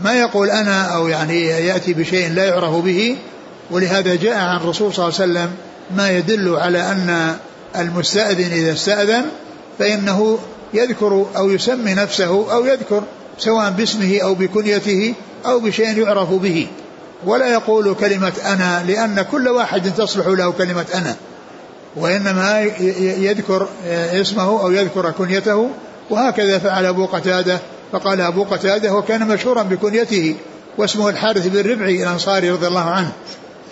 ما 0.00 0.12
يقول 0.18 0.50
أنا 0.50 0.82
أو 0.82 1.08
يعني 1.08 1.46
يأتي 1.46 1.92
بشيء 1.92 2.32
لا 2.32 2.44
يعرف 2.44 2.74
به 2.74 3.16
ولهذا 3.70 4.14
جاء 4.14 4.38
عن 4.38 4.56
الرسول 4.56 4.94
صلى 4.94 5.08
الله 5.08 5.20
عليه 5.20 5.32
وسلم 5.32 5.50
ما 5.96 6.10
يدل 6.10 6.56
على 6.56 6.78
أن 6.78 7.36
المستأذن 7.76 8.52
إذا 8.52 8.72
استأذن 8.72 9.24
فإنه 9.78 10.38
يذكر 10.74 11.26
أو 11.36 11.50
يسمي 11.50 11.94
نفسه 11.94 12.52
أو 12.52 12.66
يذكر 12.66 13.02
سواء 13.38 13.70
باسمه 13.70 14.18
أو 14.22 14.34
بكنيته 14.34 15.14
أو 15.46 15.60
بشيء 15.60 15.98
يعرف 15.98 16.30
به. 16.30 16.66
ولا 17.24 17.52
يقول 17.52 17.94
كلمة 17.94 18.32
أنا 18.44 18.84
لأن 18.86 19.22
كل 19.22 19.48
واحد 19.48 19.94
تصلح 19.94 20.26
له 20.26 20.52
كلمة 20.52 20.86
أنا. 20.94 21.16
وإنما 21.96 22.60
يذكر 23.00 23.68
اسمه 23.90 24.62
أو 24.62 24.72
يذكر 24.72 25.10
كنيته 25.10 25.70
وهكذا 26.10 26.58
فعل 26.58 26.86
أبو 26.86 27.06
قتادة. 27.06 27.58
فقال 27.92 28.20
أبو 28.20 28.44
قتادة 28.44 28.94
وكان 28.94 29.28
مشهورا 29.28 29.62
بكنيته 29.62 30.36
واسمه 30.78 31.08
الحارث 31.08 31.46
بن 31.46 31.70
ربعي 31.70 32.02
الأنصاري 32.02 32.50
رضي 32.50 32.66
الله 32.66 32.90
عنه 32.90 33.12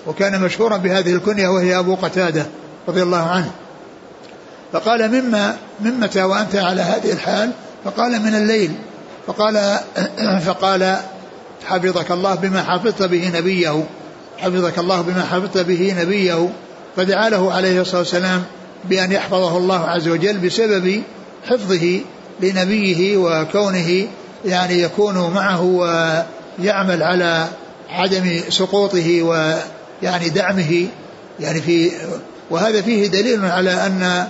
وكان 0.06 0.40
مشهورا 0.40 0.76
بهذه 0.76 1.14
الكنية 1.14 1.48
وهي 1.48 1.78
أبو 1.78 1.94
قتادة 1.94 2.46
رضي 2.88 3.02
الله 3.02 3.28
عنه. 3.30 3.50
فقال 4.72 5.08
مما 5.08 5.56
متى 5.80 6.22
وأنت 6.22 6.56
على 6.56 6.82
هذه 6.82 7.12
الحال؟ 7.12 7.50
فقال 7.84 8.22
من 8.22 8.34
الليل. 8.34 8.74
فقال 9.26 9.78
فقال 10.46 10.96
حفظك 11.66 12.10
الله 12.10 12.34
بما 12.34 12.62
حفظت 12.62 13.02
به 13.02 13.38
نبيه. 13.38 13.84
حفظك 14.38 14.78
الله 14.78 15.00
بما 15.00 15.22
حفظت 15.22 15.58
به 15.58 15.94
نبيه. 16.02 16.48
فدعا 16.96 17.28
له 17.28 17.52
عليه 17.52 17.80
الصلاة 17.80 17.98
والسلام 17.98 18.42
بأن 18.84 19.12
يحفظه 19.12 19.56
الله 19.56 19.88
عز 19.88 20.08
وجل 20.08 20.38
بسبب 20.38 21.02
حفظه 21.48 22.00
لنبيه 22.42 23.16
وكونه 23.16 24.06
يعني 24.44 24.82
يكون 24.82 25.30
معه 25.34 25.62
ويعمل 25.62 27.02
على 27.02 27.48
عدم 27.90 28.40
سقوطه 28.48 29.22
ويعني 29.22 30.28
دعمه 30.28 30.86
يعني 31.40 31.60
في 31.60 31.90
وهذا 32.50 32.82
فيه 32.82 33.06
دليل 33.06 33.44
على 33.44 33.70
أن 33.70 34.26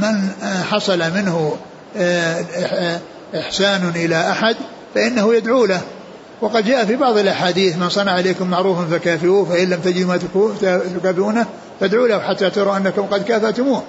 من 0.00 0.30
حصل 0.70 0.98
منه 0.98 1.56
إحسان 3.34 3.92
إلى 3.94 4.30
أحد 4.30 4.56
فإنه 4.94 5.34
يدعو 5.34 5.64
له. 5.64 5.80
وقد 6.40 6.64
جاء 6.66 6.84
في 6.84 6.96
بعض 6.96 7.18
الأحاديث 7.18 7.76
من 7.76 7.88
صنع 7.88 8.18
إليكم 8.18 8.50
معروفا 8.50 8.84
فكافئوه 8.90 9.44
فإن 9.44 9.70
لم 9.70 9.80
تجدوا 9.80 10.08
ما 10.08 10.18
تكافئونه 10.98 11.46
فادعوا 11.80 12.08
له 12.08 12.20
حتى 12.20 12.50
تروا 12.50 12.76
أنكم 12.76 13.02
قد 13.02 13.24
كافأتموه. 13.24 13.82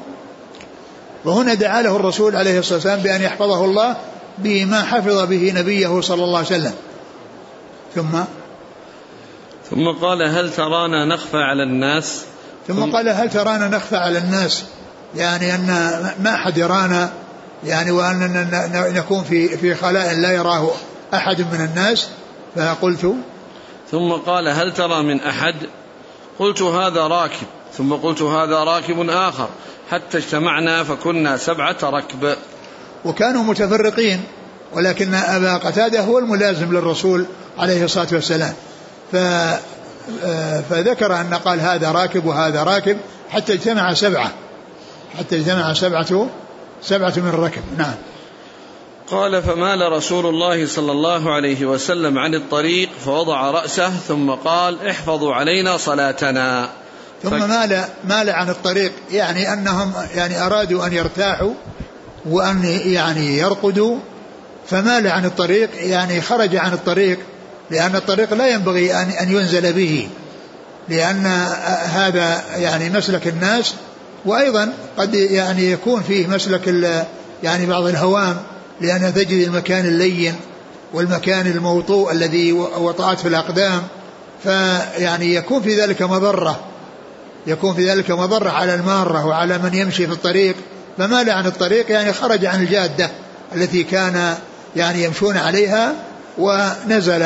وهنا 1.25 1.53
دعا 1.53 1.81
له 1.81 1.95
الرسول 1.95 2.35
عليه 2.35 2.59
الصلاة 2.59 2.75
والسلام 2.75 2.99
بأن 2.99 3.21
يحفظه 3.21 3.65
الله 3.65 3.95
بما 4.37 4.81
حفظ 4.81 5.25
به 5.25 5.53
نبيه 5.55 6.01
صلى 6.01 6.23
الله 6.23 6.37
عليه 6.37 6.47
وسلم. 6.47 6.73
ثم؟ 7.95 8.23
ثم 9.69 9.91
قال 10.01 10.23
هل 10.23 10.53
ترانا 10.53 11.05
نخفى 11.05 11.37
على 11.37 11.63
الناس؟ 11.63 12.25
ثم 12.67 12.91
قال 12.91 13.09
هل 13.09 13.29
ترانا 13.29 13.67
نخفى 13.67 13.95
على 13.95 14.17
الناس؟ 14.17 14.63
يعني 15.15 15.55
أن 15.55 15.67
ما 16.19 16.33
أحد 16.33 16.57
يرانا 16.57 17.13
يعني 17.65 17.91
وأننا 17.91 18.89
نكون 18.89 19.23
في 19.23 19.57
في 19.57 19.75
خلاء 19.75 20.13
لا 20.13 20.31
يراه 20.31 20.71
أحد 21.13 21.41
من 21.41 21.69
الناس. 21.69 22.07
فقلت؟ 22.55 23.15
ثم 23.91 24.11
قال 24.11 24.47
هل 24.47 24.73
ترى 24.73 25.03
من 25.03 25.21
أحد؟ 25.21 25.55
قلت 26.39 26.61
هذا 26.61 27.01
راكب. 27.01 27.47
ثم 27.77 27.93
قلت 27.93 28.21
هذا 28.21 28.63
راكب 28.63 29.09
آخر. 29.09 29.49
حتى 29.91 30.17
اجتمعنا 30.17 30.83
فكنا 30.83 31.37
سبعة 31.37 31.77
ركب. 31.83 32.35
وكانوا 33.05 33.43
متفرقين 33.43 34.23
ولكن 34.73 35.13
أبا 35.13 35.57
قتادة 35.57 36.01
هو 36.01 36.19
الملازم 36.19 36.73
للرسول 36.73 37.25
عليه 37.57 37.83
الصلاة 37.83 38.07
والسلام. 38.11 38.53
ف 39.11 39.15
فذكر 40.69 41.15
أن 41.21 41.33
قال 41.33 41.59
هذا 41.59 41.91
راكب 41.91 42.25
وهذا 42.25 42.63
راكب 42.63 42.97
حتى 43.29 43.53
اجتمع 43.53 43.93
سبعة. 43.93 44.31
حتى 45.19 45.37
اجتمع 45.37 45.73
سبعة 45.73 46.29
سبعة 46.81 47.13
من 47.17 47.29
الركب. 47.29 47.61
نعم. 47.77 47.95
قال 49.11 49.43
فمال 49.43 49.91
رسول 49.91 50.25
الله 50.25 50.67
صلى 50.67 50.91
الله 50.91 51.31
عليه 51.33 51.65
وسلم 51.65 52.17
عن 52.17 52.35
الطريق 52.35 52.89
فوضع 53.05 53.51
رأسه 53.51 53.89
ثم 53.89 54.31
قال 54.31 54.87
احفظوا 54.87 55.33
علينا 55.33 55.77
صلاتنا. 55.77 56.69
ثم 57.23 57.49
مال 57.49 57.83
مال 58.03 58.29
عن 58.29 58.49
الطريق. 58.49 58.91
يعني 59.11 59.53
أنهم 59.53 59.93
يعني 60.15 60.45
أرادوا 60.45 60.87
أن 60.87 60.93
يرتاحوا 60.93 61.53
وأن 62.25 62.63
يعني 62.85 63.37
يرقدوا 63.37 63.97
فمال 64.67 65.07
عن 65.07 65.25
الطريق 65.25 65.69
يعني 65.75 66.21
خرج 66.21 66.55
عن 66.55 66.73
الطريق 66.73 67.19
لأن 67.71 67.95
الطريق 67.95 68.33
لا 68.33 68.47
ينبغي 68.47 68.93
ان 68.93 69.09
أن 69.09 69.31
ينزل 69.31 69.73
به 69.73 70.07
لأن 70.89 71.25
هذا 71.85 72.43
يعني 72.55 72.89
مسلك 72.89 73.27
الناس. 73.27 73.73
وأيضا 74.25 74.73
قد 74.97 75.13
يعني 75.13 75.71
يكون 75.71 76.01
فيه 76.01 76.27
مسلك 76.27 76.95
يعني 77.43 77.65
بعض 77.65 77.83
الهوام 77.83 78.37
لأن 78.81 79.13
تجد 79.13 79.47
المكان 79.47 79.85
اللين 79.85 80.35
والمكان 80.93 81.47
الموطوء 81.47 82.11
الذي 82.11 82.51
وطأت 82.53 83.19
في 83.19 83.27
الأقدام 83.27 83.81
فيعني 84.43 85.35
يكون 85.35 85.61
في 85.61 85.81
ذلك 85.81 86.01
مضرة. 86.01 86.59
يكون 87.48 87.74
في 87.74 87.91
ذلك 87.91 88.12
مضرة 88.12 88.50
على 88.50 88.74
المارة 88.74 89.25
وعلى 89.25 89.57
من 89.57 89.74
يمشي 89.74 90.07
في 90.07 90.13
الطريق 90.13 90.55
فمال 90.98 91.29
عن 91.29 91.45
الطريق 91.45 91.91
يعني 91.91 92.13
خرج 92.13 92.45
عن 92.45 92.62
الجادة 92.62 93.10
التي 93.55 93.83
كان 93.83 94.36
يعني 94.75 95.03
يمشون 95.03 95.38
عليها 95.38 95.93
ونزل 96.38 97.25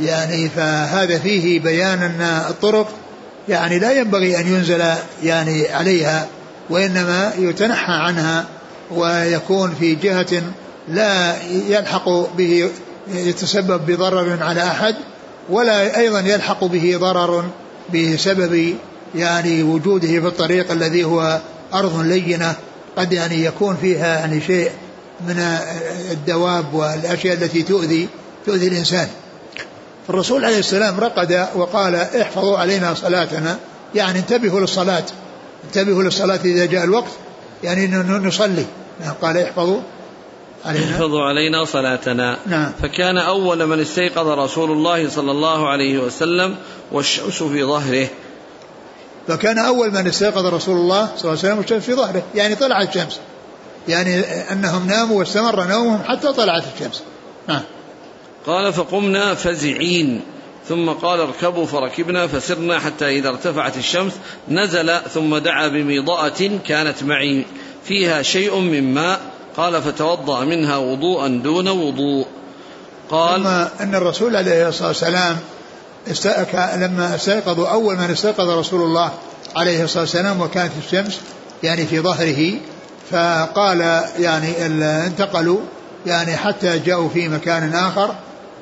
يعني 0.00 0.48
فهذا 0.48 1.18
فيه 1.18 1.60
بيان 1.60 2.02
أن 2.02 2.20
الطرق 2.50 2.88
يعني 3.48 3.78
لا 3.78 3.92
ينبغي 3.92 4.40
أن 4.40 4.46
ينزل 4.46 4.82
يعني 5.22 5.68
عليها 5.68 6.26
وإنما 6.70 7.32
يتنحى 7.38 7.92
عنها 7.92 8.44
ويكون 8.90 9.74
في 9.80 9.94
جهة 9.94 10.42
لا 10.88 11.34
يلحق 11.68 12.08
به 12.08 12.70
يتسبب 13.08 13.86
بضرر 13.86 14.42
على 14.42 14.62
أحد 14.62 14.94
ولا 15.50 15.98
أيضا 15.98 16.20
يلحق 16.20 16.64
به 16.64 16.96
ضرر 17.00 17.44
بسبب 17.94 18.76
يعني 19.14 19.62
وجوده 19.62 20.08
في 20.08 20.26
الطريق 20.26 20.70
الذي 20.70 21.04
هو 21.04 21.40
أرض 21.74 22.00
لينة 22.00 22.54
قد 22.96 23.12
يعني 23.12 23.44
يكون 23.44 23.76
فيها 23.76 24.18
يعني 24.18 24.40
شيء 24.40 24.70
من 25.20 25.58
الدواب 26.10 26.74
والأشياء 26.74 27.34
التي 27.34 27.62
تؤذي 27.62 28.08
تؤذي 28.46 28.68
الإنسان. 28.68 29.08
الرسول 30.10 30.44
عليه 30.44 30.58
السلام 30.58 31.00
رقد 31.00 31.48
وقال 31.54 31.94
احفظوا 31.94 32.58
علينا 32.58 32.94
صلاتنا. 32.94 33.58
يعني 33.94 34.18
انتبهوا 34.18 34.60
للصلاة 34.60 35.04
انتبهوا 35.64 36.02
للصلاة 36.02 36.40
إذا 36.44 36.66
جاء 36.66 36.84
الوقت 36.84 37.12
يعني 37.62 37.86
نصلي. 38.06 38.64
نعم 39.04 39.14
قال 39.22 39.36
احفظوا 39.38 39.80
علينا. 40.64 40.84
احفظوا 40.84 41.22
علينا 41.22 41.64
صلاتنا. 41.64 42.36
نعم. 42.46 42.72
فكان 42.82 43.18
أول 43.18 43.66
من 43.66 43.80
استيقظ 43.80 44.28
رسول 44.28 44.70
الله 44.70 45.08
صلى 45.08 45.30
الله 45.30 45.68
عليه 45.68 45.98
وسلم 45.98 46.56
والشمس 46.92 47.42
في 47.42 47.64
ظهره. 47.64 48.08
فكان 49.28 49.58
أول 49.58 49.90
من 49.90 50.06
استيقظ 50.06 50.46
رسول 50.46 50.76
الله 50.76 51.04
صلى 51.04 51.16
الله 51.16 51.28
عليه 51.28 51.38
وسلم 51.38 51.58
والشمس 51.58 51.82
في 51.82 51.94
ظهره. 51.94 52.22
يعني 52.34 52.54
طلعت 52.54 52.88
الشمس. 52.88 53.20
يعني 53.88 54.20
أنهم 54.52 54.86
ناموا 54.86 55.18
واستمر 55.18 55.64
نومهم 55.64 56.02
حتى 56.04 56.32
طلعت 56.32 56.64
الشمس. 56.74 57.02
نعم 57.48 57.62
قال 58.46 58.72
فقمنا 58.72 59.34
فزعين. 59.34 60.20
ثم 60.68 60.90
قال 60.90 61.20
اركبوا 61.20 61.66
فركبنا 61.66 62.26
فسرنا 62.26 62.78
حتى 62.78 63.18
إذا 63.18 63.28
ارتفعت 63.28 63.76
الشمس 63.76 64.12
نزل 64.48 65.00
ثم 65.14 65.36
دعا 65.36 65.68
بميضأة 65.68 66.50
كانت 66.68 67.02
معي. 67.02 67.44
فيها 67.84 68.22
شيء 68.22 68.58
من 68.58 68.94
ماء. 68.94 69.20
قال 69.56 69.82
فتوضأ 69.82 70.44
منها 70.44 70.76
وضوءا 70.76 71.28
دون 71.28 71.68
وضوء. 71.68 72.26
قال 73.10 73.42
ثم 73.42 73.82
أن 73.82 73.94
الرسول 73.94 74.36
عليه 74.36 74.68
الصلاة 74.68 74.88
والسلام 74.88 75.38
لما 76.76 77.14
استيقظوا 77.14 77.68
أول 77.68 77.96
من 77.96 78.10
استيقظ 78.10 78.50
رسول 78.50 78.82
الله 78.82 79.12
عليه 79.56 79.84
الصلاة 79.84 80.02
والسلام 80.02 80.40
وكانت 80.40 80.72
الشمس 80.84 81.20
يعني 81.62 81.86
في 81.86 82.00
ظهره 82.00 82.52
فقال 83.10 83.80
يعني 84.18 84.66
انتقلوا 85.06 85.60
يعني 86.06 86.36
حتى 86.36 86.78
جاءوا 86.78 87.08
في 87.08 87.28
مكان 87.28 87.74
آخر 87.74 88.14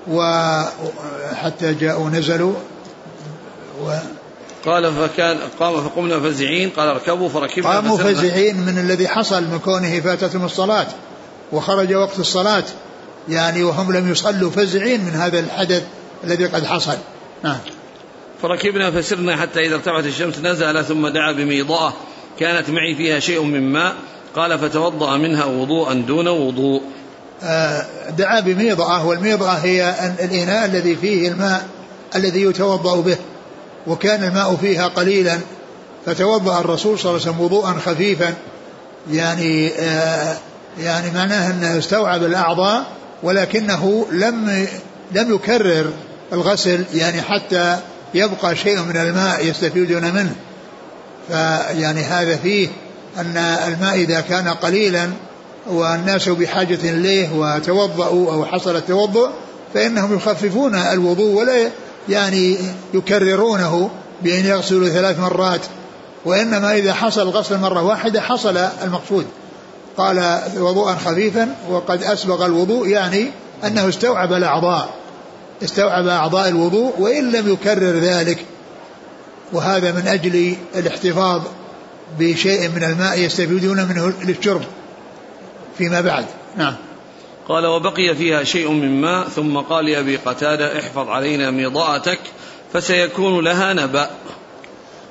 وحتى 0.09 1.75
جاءوا 1.75 2.11
نزلوا 2.11 2.55
و 3.85 3.93
قال 4.67 4.95
فكان 4.95 5.39
قام 5.61 5.85
فقمنا 5.85 6.21
فزعين 6.21 6.71
قال 6.71 6.89
اركبوا 6.89 7.29
فركبنا 7.29 7.69
قاموا 7.69 7.97
فزعين 7.99 8.57
من 8.57 8.79
الذي 8.79 9.09
حصل 9.09 9.43
من 9.43 9.59
كونه 9.59 10.01
فاتتهم 10.01 10.45
الصلاة 10.45 10.87
وخرج 11.53 11.95
وقت 11.95 12.19
الصلاة 12.19 12.65
يعني 13.29 13.63
وهم 13.63 13.93
لم 13.93 14.13
يصلوا 14.13 14.51
فزعين 14.51 15.05
من 15.05 15.15
هذا 15.15 15.39
الحدث 15.39 15.83
الذي 16.25 16.47
قد 16.47 16.65
حصل. 16.65 16.97
نعم. 17.45 17.59
فركبنا 18.43 18.91
فسرنا 18.91 19.37
حتى 19.37 19.67
إذا 19.67 19.75
ارتفعت 19.75 20.05
الشمس 20.05 20.39
نزل 20.39 20.85
ثم 20.85 21.09
دعا 21.09 21.33
بميضاء 21.33 21.93
كانت 22.39 22.71
معي 22.71 22.95
فيها 22.95 23.19
شيء 23.19 23.43
من 23.43 23.73
ماء. 23.73 23.95
قال 24.37 24.59
فتوضأ 24.59 25.17
منها 25.17 25.45
وضوءا 25.45 25.95
دون 25.95 26.29
وضوء. 26.29 26.83
آه، 27.43 27.87
دعا 28.19 28.41
بميضأة 28.41 29.07
والميضأة 29.07 29.53
هي 29.53 29.95
الإناء 30.21 30.67
الذي 30.67 30.97
فيه 30.97 31.29
الماء 31.29 31.69
الذي 32.15 32.43
يتوضأ 32.43 33.01
به. 33.01 33.17
وكان 33.87 34.25
الماء 34.25 34.57
فيها 34.57 34.89
قليلا. 34.89 35.39
فتوضأ 36.07 36.61
الرسول 36.61 36.99
صلى 36.99 37.11
الله 37.11 37.23
عليه 37.23 37.31
وسلم 37.31 37.45
وضوءا 37.45 37.73
خفيفا. 37.73 38.35
يعني 39.11 39.73
آه، 39.79 40.37
يعني 40.79 41.11
معناه 41.15 41.51
أنه 41.51 41.79
استوعب 41.79 42.25
الأعضاء 42.25 42.87
ولكنه 43.23 44.07
لم 44.13 44.67
لم 45.13 45.35
يكرر 45.35 45.93
الغسل 46.33 46.85
يعني 46.95 47.23
حتى 47.23 47.77
يبقى 48.15 48.57
شيء 48.57 48.81
من 48.83 48.97
الماء 48.97 49.47
يستفيدون 49.47 50.03
منه. 50.15 50.35
فيعني 51.29 52.01
هذا 52.01 52.37
فيه 52.37 52.69
أن 53.19 53.37
الماء 53.37 53.95
إذا 53.95 54.21
كان 54.21 54.49
قليلا 54.49 55.09
والناس 55.67 56.29
بحاجة 56.29 56.79
إليه 56.85 57.29
وتوضأوا 57.33 58.33
أو 58.33 58.45
حصل 58.45 58.77
التوضؤ 58.77 59.29
فإنهم 59.75 60.17
يخففون 60.17 60.75
الوضوء 60.75 61.35
ولا 61.35 61.71
يعني 62.09 62.57
يكررونه 62.95 63.91
بأن 64.23 64.47
يغسلوا 64.47 64.89
ثلاث 64.89 65.19
مرات. 65.19 65.61
وإنما 66.25 66.73
إذا 66.77 66.95
حصل 66.95 67.23
الغسل 67.23 67.59
مرة 67.59 67.83
واحدة 67.83 68.21
حصل 68.21 68.57
المقصود. 68.57 69.27
قال 69.97 70.41
وضوءا 70.59 70.95
خفيفا 70.95 71.55
وقد 71.71 72.03
أسبغ 72.03 72.47
الوضوء 72.47 72.89
يعني 72.89 73.31
أنه 73.65 73.89
استوعب 73.89 74.33
الأعضاء. 74.33 75.00
استوعب 75.65 76.07
أعضاء 76.07 76.49
الوضوء 76.49 77.01
وإن 77.01 77.33
لم 77.33 77.53
يكرر 77.53 77.99
ذلك 77.99 78.45
وهذا 79.53 79.93
من 79.93 80.09
أجل 80.09 80.57
الاحتفاظ 80.75 81.43
بشيء 82.19 82.69
من 82.69 82.85
الماء 82.85 83.19
يستفيدون 83.19 83.85
منه 83.85 84.13
للشرب 84.25 84.63
فيما 85.79 86.01
بعد. 86.01 86.25
نعم. 86.57 86.77
قال 87.49 87.67
وبقي 87.67 88.15
فيها 88.15 88.45
شيء 88.45 88.71
من 88.71 89.01
ماء 89.01 89.29
ثم 89.29 89.57
قال 89.59 89.85
لأبي 89.85 90.17
قتادة 90.17 90.81
احفظ 90.81 91.09
علينا 91.09 91.51
ميضاءتك 91.51 92.21
فسيكون 92.73 93.45
لها 93.45 93.73
نبأ. 93.73 94.11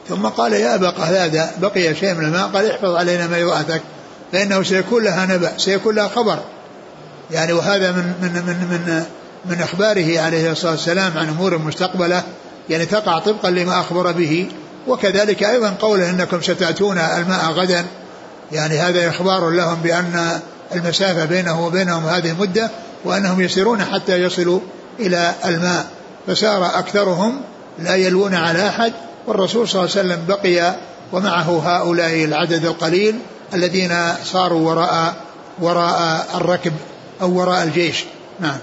ثم 0.09 0.25
قال 0.25 0.53
يا 0.53 0.75
أبا 0.75 0.89
قتادة 0.89 1.51
بقي 1.57 1.95
شيء 1.95 2.13
من 2.13 2.25
الماء؟ 2.25 2.47
قال 2.47 2.71
احفظ 2.71 2.95
علينا 2.95 3.27
ميضاءتك 3.27 3.81
فإنه 4.31 4.63
سيكون 4.63 5.03
لها 5.03 5.25
نبأ 5.25 5.57
سيكون 5.57 5.95
لها 5.95 6.07
خبر. 6.07 6.39
يعني 7.31 7.53
وهذا 7.53 7.91
من 7.91 8.13
من 8.21 8.33
من 8.33 8.67
من 8.69 9.05
من 9.45 9.61
إخباره 9.61 10.19
عليه 10.19 10.51
الصلاة 10.51 10.71
والسلام 10.71 11.17
عن 11.17 11.29
أمور 11.29 11.57
مستقبلة 11.57 12.23
يعني 12.69 12.85
تقع 12.85 13.19
طبقا 13.19 13.49
لما 13.49 13.79
أخبر 13.79 14.11
به. 14.11 14.47
وكذلك 14.87 15.43
أيضا 15.43 15.75
قوله 15.81 16.09
إنكم 16.09 16.41
ستأتون 16.41 16.97
الماء 16.97 17.51
غدا 17.51 17.85
يعني 18.51 18.79
هذا 18.79 19.09
إخبار 19.09 19.49
لهم 19.49 19.75
بأن 19.83 20.39
المسافة 20.75 21.25
بينه 21.25 21.65
وبينهم 21.65 22.05
هذه 22.05 22.29
المدة 22.29 22.71
وأنهم 23.05 23.41
يسيرون 23.41 23.83
حتى 23.83 24.15
يصلوا 24.15 24.59
إلى 24.99 25.33
الماء. 25.45 25.85
فسار 26.27 26.65
أكثرهم 26.65 27.41
لا 27.79 27.95
يلوون 27.95 28.35
على 28.35 28.67
أحد 28.67 28.93
والرسول 29.27 29.67
صلى 29.67 29.81
الله 29.81 29.97
عليه 29.97 30.07
وسلم 30.07 30.25
بقي 30.27 30.75
ومعه 31.11 31.59
هؤلاء 31.65 32.23
العدد 32.23 32.65
القليل 32.65 33.19
الذين 33.53 33.97
صاروا 34.23 34.69
وراء 34.69 35.15
وراء 35.59 36.27
الركب 36.35 36.73
أو 37.21 37.37
وراء 37.39 37.63
الجيش. 37.63 38.05
نعم. 38.39 38.57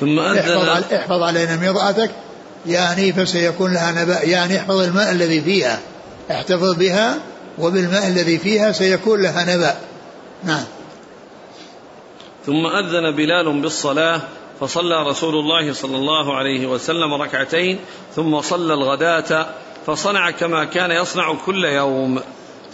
ثم 0.00 0.18
احفظ, 0.18 0.92
احفظ 0.94 1.22
علينا 1.22 1.56
ميضأتك. 1.56 2.10
يعني 2.66 3.12
فسيكون 3.12 3.72
لها 3.72 4.04
نبأ. 4.04 4.22
يعني 4.22 4.58
احفظ 4.58 4.80
الماء 4.80 5.12
الذي 5.12 5.40
فيها. 5.40 5.78
احتفظ 6.30 6.74
بها 6.74 7.18
وبالماء 7.58 8.06
الذي 8.06 8.38
فيها 8.38 8.72
سيكون 8.72 9.22
لها 9.22 9.56
نبأ. 9.56 9.74
نعم. 10.44 10.64
ثم 12.46 12.66
أذن 12.66 13.16
بلال 13.16 13.60
بالصلاة 13.60 14.20
فصلى 14.60 15.02
رسول 15.10 15.34
الله 15.34 15.72
صلى 15.72 15.96
الله 15.96 16.36
عليه 16.36 16.66
وسلم 16.66 17.14
ركعتين 17.14 17.78
ثم 18.16 18.40
صلى 18.40 18.74
الغداة 18.74 19.46
فصنع 19.86 20.30
كما 20.30 20.64
كان 20.64 20.90
يصنع 20.90 21.34
كل 21.46 21.64
يوم. 21.64 22.20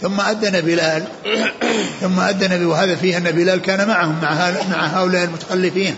ثم 0.01 0.21
أذن 0.21 0.61
بلال 0.61 1.03
ثم 2.01 2.19
أذن 2.19 2.65
وهذا 2.65 2.95
فيه 2.95 3.17
أن 3.17 3.23
بلال 3.23 3.61
كان 3.61 3.87
معهم 3.87 4.21
مع 4.21 4.51
مع 4.71 4.85
هؤلاء 4.85 5.23
المتخلفين. 5.23 5.97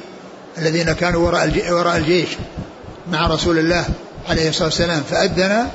الذين 0.57 0.91
كانوا 0.91 1.27
وراء 1.27 1.71
وراء 1.71 1.97
الجيش 1.97 2.29
مع 3.11 3.27
رسول 3.27 3.59
الله 3.59 3.85
عليه 4.29 4.49
الصلاة 4.49 4.65
والسلام 4.65 5.01
فأذن 5.09 5.67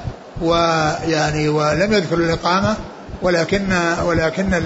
ويعني 0.42 1.48
ولم 1.48 1.92
يذكر 1.92 2.16
الإقامة 2.16 2.76
ولكن 3.22 3.72
ولكن 4.04 4.62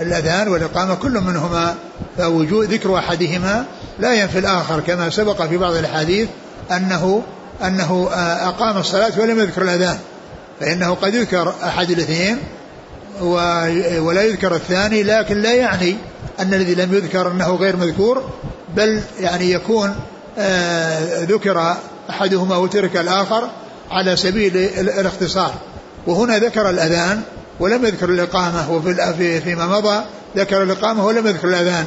الأذان 0.00 0.48
والإقامة 0.48 0.94
كل 0.94 1.20
منهما 1.20 1.74
فوجود 2.18 2.72
ذكر 2.72 2.98
أحدهما 2.98 3.64
لا 3.98 4.14
ينفي 4.14 4.38
الآخر 4.38 4.80
كما 4.80 5.10
سبق 5.10 5.42
في 5.42 5.56
بعض 5.56 5.74
الأحاديث 5.74 6.28
أنه 6.72 7.22
أنه 7.64 8.08
أقام 8.42 8.76
الصلاة 8.76 9.12
ولم 9.20 9.40
يذكر 9.40 9.62
الأذان 9.62 9.98
فإنه 10.60 10.94
قد 10.94 11.14
يذكر 11.14 11.54
أحد 11.64 11.90
الاثنين 11.90 12.38
ولا 14.00 14.22
يذكر 14.22 14.54
الثاني 14.54 15.02
لكن 15.02 15.42
لا 15.42 15.54
يعني 15.54 15.96
أن 16.40 16.54
الذي 16.54 16.74
لم 16.74 16.94
يذكر 16.94 17.30
أنه 17.30 17.54
غير 17.54 17.76
مذكور 17.76 18.30
بل 18.74 19.02
يعني 19.20 19.52
يكون 19.52 19.96
آه، 20.38 21.24
ذكر 21.24 21.76
أحدهما 22.10 22.56
وترك 22.56 22.96
الآخر 22.96 23.50
على 23.90 24.16
سبيل 24.16 24.56
الاختصار. 24.56 25.54
وهنا 26.06 26.38
ذكر 26.38 26.70
الأذان 26.70 27.22
ولم 27.60 27.84
يذكر 27.84 28.10
الإقامة 28.10 28.70
وفي 28.70 29.40
فيما 29.40 29.66
مضى 29.66 30.04
ذكر 30.36 30.62
الإقامة 30.62 31.06
ولم 31.06 31.26
يذكر 31.26 31.48
الأذان. 31.48 31.84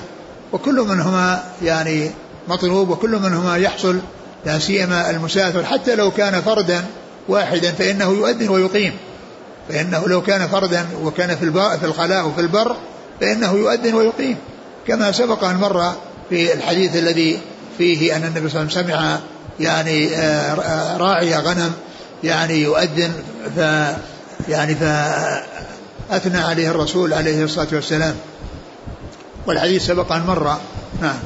وكل 0.53 0.75
منهما 0.75 1.43
يعني 1.61 2.11
مطلوب 2.47 2.89
وكل 2.89 3.09
منهما 3.09 3.57
يحصل 3.57 3.99
لا 4.45 4.59
سيما 4.59 5.09
المسافر. 5.09 5.65
حتى 5.65 5.95
لو 5.95 6.11
كان 6.11 6.41
فردا 6.41 6.85
واحدا 7.27 7.71
فإنه 7.71 8.09
يؤذن 8.09 8.49
ويقيم. 8.49 8.93
فإنه 9.69 10.07
لو 10.07 10.21
كان 10.21 10.47
فردا 10.47 10.85
وكان 11.03 11.35
في 11.35 11.51
في 11.79 11.85
الخلاء 11.85 12.27
وفي 12.27 12.41
البر 12.41 12.75
فإنه 13.21 13.53
يؤذن 13.53 13.93
ويقيم. 13.93 14.37
كما 14.87 15.11
سبق 15.11 15.43
أن 15.43 15.55
مر 15.55 15.93
في 16.29 16.53
الحديث 16.53 16.95
الذي 16.95 17.39
فيه 17.77 18.15
أن 18.15 18.23
النبي 18.23 18.49
صلى 18.49 18.61
الله 18.61 18.77
عليه 18.77 18.85
وسلم 18.85 18.87
سمع 18.87 19.19
يعني 19.59 20.15
آه، 20.15 20.97
راعي 20.97 21.35
غنم 21.35 21.73
يعني 22.23 22.53
يؤذن 22.53 23.13
ف 23.55 23.59
يعني 24.49 24.75
فأثنى 24.75 26.37
عليه 26.37 26.71
الرسول 26.71 27.13
عليه 27.13 27.43
الصلاة 27.43 27.67
والسلام. 27.71 28.15
والحديث 29.47 29.85
سبق 29.85 30.11
أن 30.11 30.25
مر. 30.25 30.57
نعم. 31.01 31.19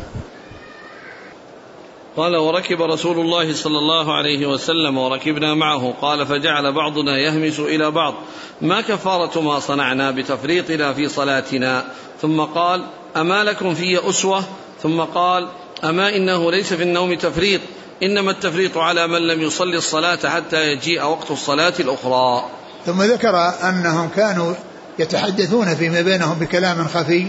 قال 2.17 2.35
وركب 2.35 2.81
رسول 2.81 3.19
الله 3.19 3.53
صلى 3.53 3.77
الله 3.77 4.13
عليه 4.13 4.47
وسلم 4.47 4.97
وركبنا 4.97 5.53
معه. 5.53 5.93
قال 6.01 6.27
فجعل 6.27 6.73
بعضنا 6.73 7.17
يهمس 7.17 7.59
إلى 7.59 7.91
بعض. 7.91 8.13
ما 8.61 8.81
كفارة 8.81 9.41
ما 9.41 9.59
صنعنا 9.59 10.11
بتفريطنا 10.11 10.93
في 10.93 11.09
صلاتنا؟ 11.09 11.85
ثم 12.21 12.41
قال 12.41 12.85
أما 13.17 13.43
لكم 13.43 13.75
في 13.75 14.09
أسوة 14.09 14.43
ثم 14.83 15.01
قال 15.01 15.47
أما 15.83 16.15
إنه 16.15 16.51
ليس 16.51 16.73
في 16.73 16.83
النوم 16.83 17.13
تفريط 17.13 17.61
إنما 18.03 18.31
التفريط 18.31 18.77
على 18.77 19.07
من 19.07 19.27
لم 19.27 19.41
يصلي 19.41 19.77
الصلاة 19.77 20.19
حتى 20.25 20.71
يجيء 20.71 21.03
وقت 21.03 21.31
الصلاة 21.31 21.73
الأخرى. 21.79 22.43
ثم 22.85 23.03
ذكر 23.03 23.53
أنهم 23.69 24.09
كانوا 24.15 24.53
يتحدثون 24.99 25.75
فيما 25.75 26.01
بينهم 26.01 26.39
بكلام 26.39 26.87
خفي 26.87 27.27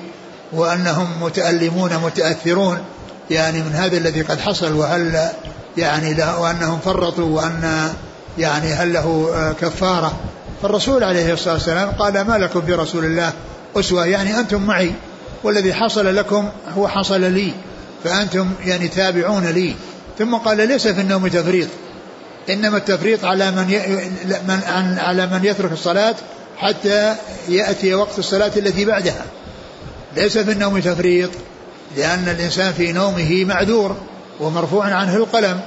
وأنهم 0.53 1.23
متألمون 1.23 1.97
متأثرون 2.05 2.79
يعني 3.31 3.63
من 3.63 3.73
هذا 3.73 3.97
الذي 3.97 4.23
قد 4.23 4.41
حصل 4.41 4.73
وهل 4.73 5.29
يعني 5.77 6.15
له 6.15 6.41
وأنهم 6.41 6.79
فرطوا 6.79 7.37
وأن 7.37 7.93
يعني 8.39 8.73
هل 8.73 8.93
له 8.93 9.35
كفارة. 9.61 10.19
فالرسول 10.63 11.05
عليه 11.05 11.33
الصلاة 11.33 11.55
والسلام 11.55 11.91
قال 11.91 12.21
ما 12.21 12.39
لكم 12.39 12.63
برسول 12.67 13.05
الله 13.05 13.33
أسوة 13.77 14.07
يعني 14.07 14.41
أنتم 14.41 14.63
معي. 14.63 14.93
والذي 15.45 15.75
حصل 15.75 16.17
لكم 16.17 16.49
هو 16.77 16.89
حصل 16.89 17.21
لي 17.21 17.53
فأنتم 18.05 18.51
يعني 18.65 18.89
تابعون 18.89 19.47
لي. 19.47 19.75
ثم 20.19 20.35
قال 20.35 20.69
ليس 20.69 20.89
في 20.89 21.01
النوم 21.01 21.29
تفريط 21.29 21.69
إنما 22.51 22.77
التفريط 22.77 23.25
على 23.25 23.51
من 23.51 23.71
ي... 23.71 23.79
من 24.49 24.61
على 24.99 25.27
من 25.27 25.41
يترك 25.45 25.73
الصلاة 25.73 26.15
حتى 26.59 27.15
يأتي 27.49 27.95
وقت 27.95 28.19
الصلاة 28.19 28.53
التي 28.57 28.85
بعدها. 28.85 29.25
ليس 30.17 30.39
في 30.39 30.53
النوم 30.53 30.79
تفريط 30.79 31.31
لأن 31.97 32.29
الإنسان 32.29 32.73
في 32.73 32.93
نومه 32.93 33.45
معذور 33.45 33.97
ومرفوع 34.41 34.85
عنه 34.85 35.17
القلم 35.17 35.61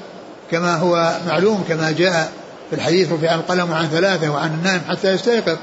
كما 0.51 0.75
هو 0.75 1.17
معلوم 1.27 1.63
كما 1.69 1.91
جاء 1.91 2.31
في 2.69 2.75
الحديث 2.75 3.11
رفع 3.11 3.35
القلم 3.35 3.73
عن 3.73 3.87
ثلاثة 3.87 4.29
وعن 4.29 4.53
النائم 4.53 4.81
حتى 4.89 5.11
يستيقظ. 5.11 5.57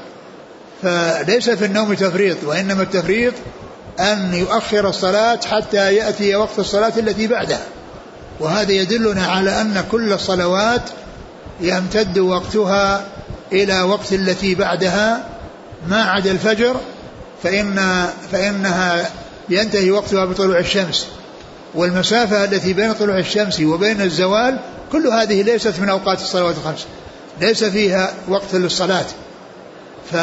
فليس 0.81 1.49
في 1.49 1.65
النوم 1.65 1.93
تفريط 1.93 2.37
وإنما 2.43 2.83
التفريط 2.83 3.33
أن 3.99 4.33
يؤخر 4.33 4.89
الصلاة 4.89 5.39
حتى 5.51 5.95
يأتي 5.95 6.35
وقت 6.35 6.59
الصلاة 6.59 6.93
التي 6.97 7.27
بعدها. 7.27 7.61
وهذا 8.39 8.71
يدلنا 8.71 9.25
على 9.25 9.61
أن 9.61 9.83
كل 9.91 10.13
الصلوات 10.13 10.81
يمتد 11.61 12.19
وقتها 12.19 13.05
إلى 13.51 13.81
وقت 13.81 14.13
التي 14.13 14.55
بعدها. 14.55 15.25
ما 15.87 16.03
عدا 16.03 16.31
الفجر 16.31 16.75
فإن 17.43 18.07
فإنها 18.31 19.09
ينتهي 19.49 19.91
وقتها 19.91 20.25
بطلوع 20.25 20.59
الشمس. 20.59 21.07
والمسافة 21.75 22.43
التي 22.43 22.73
بين 22.73 22.93
طلوع 22.93 23.17
الشمس 23.17 23.59
وبين 23.59 24.01
الزوال 24.01 24.59
كل 24.91 25.07
هذه 25.07 25.41
ليست 25.41 25.79
من 25.79 25.89
أوقات 25.89 26.21
الصلوات 26.21 26.55
الخمس. 26.57 26.85
ليس 27.41 27.63
فيها 27.63 28.13
وقت 28.27 28.53
للصلاة. 28.53 29.05
ف 30.11 30.15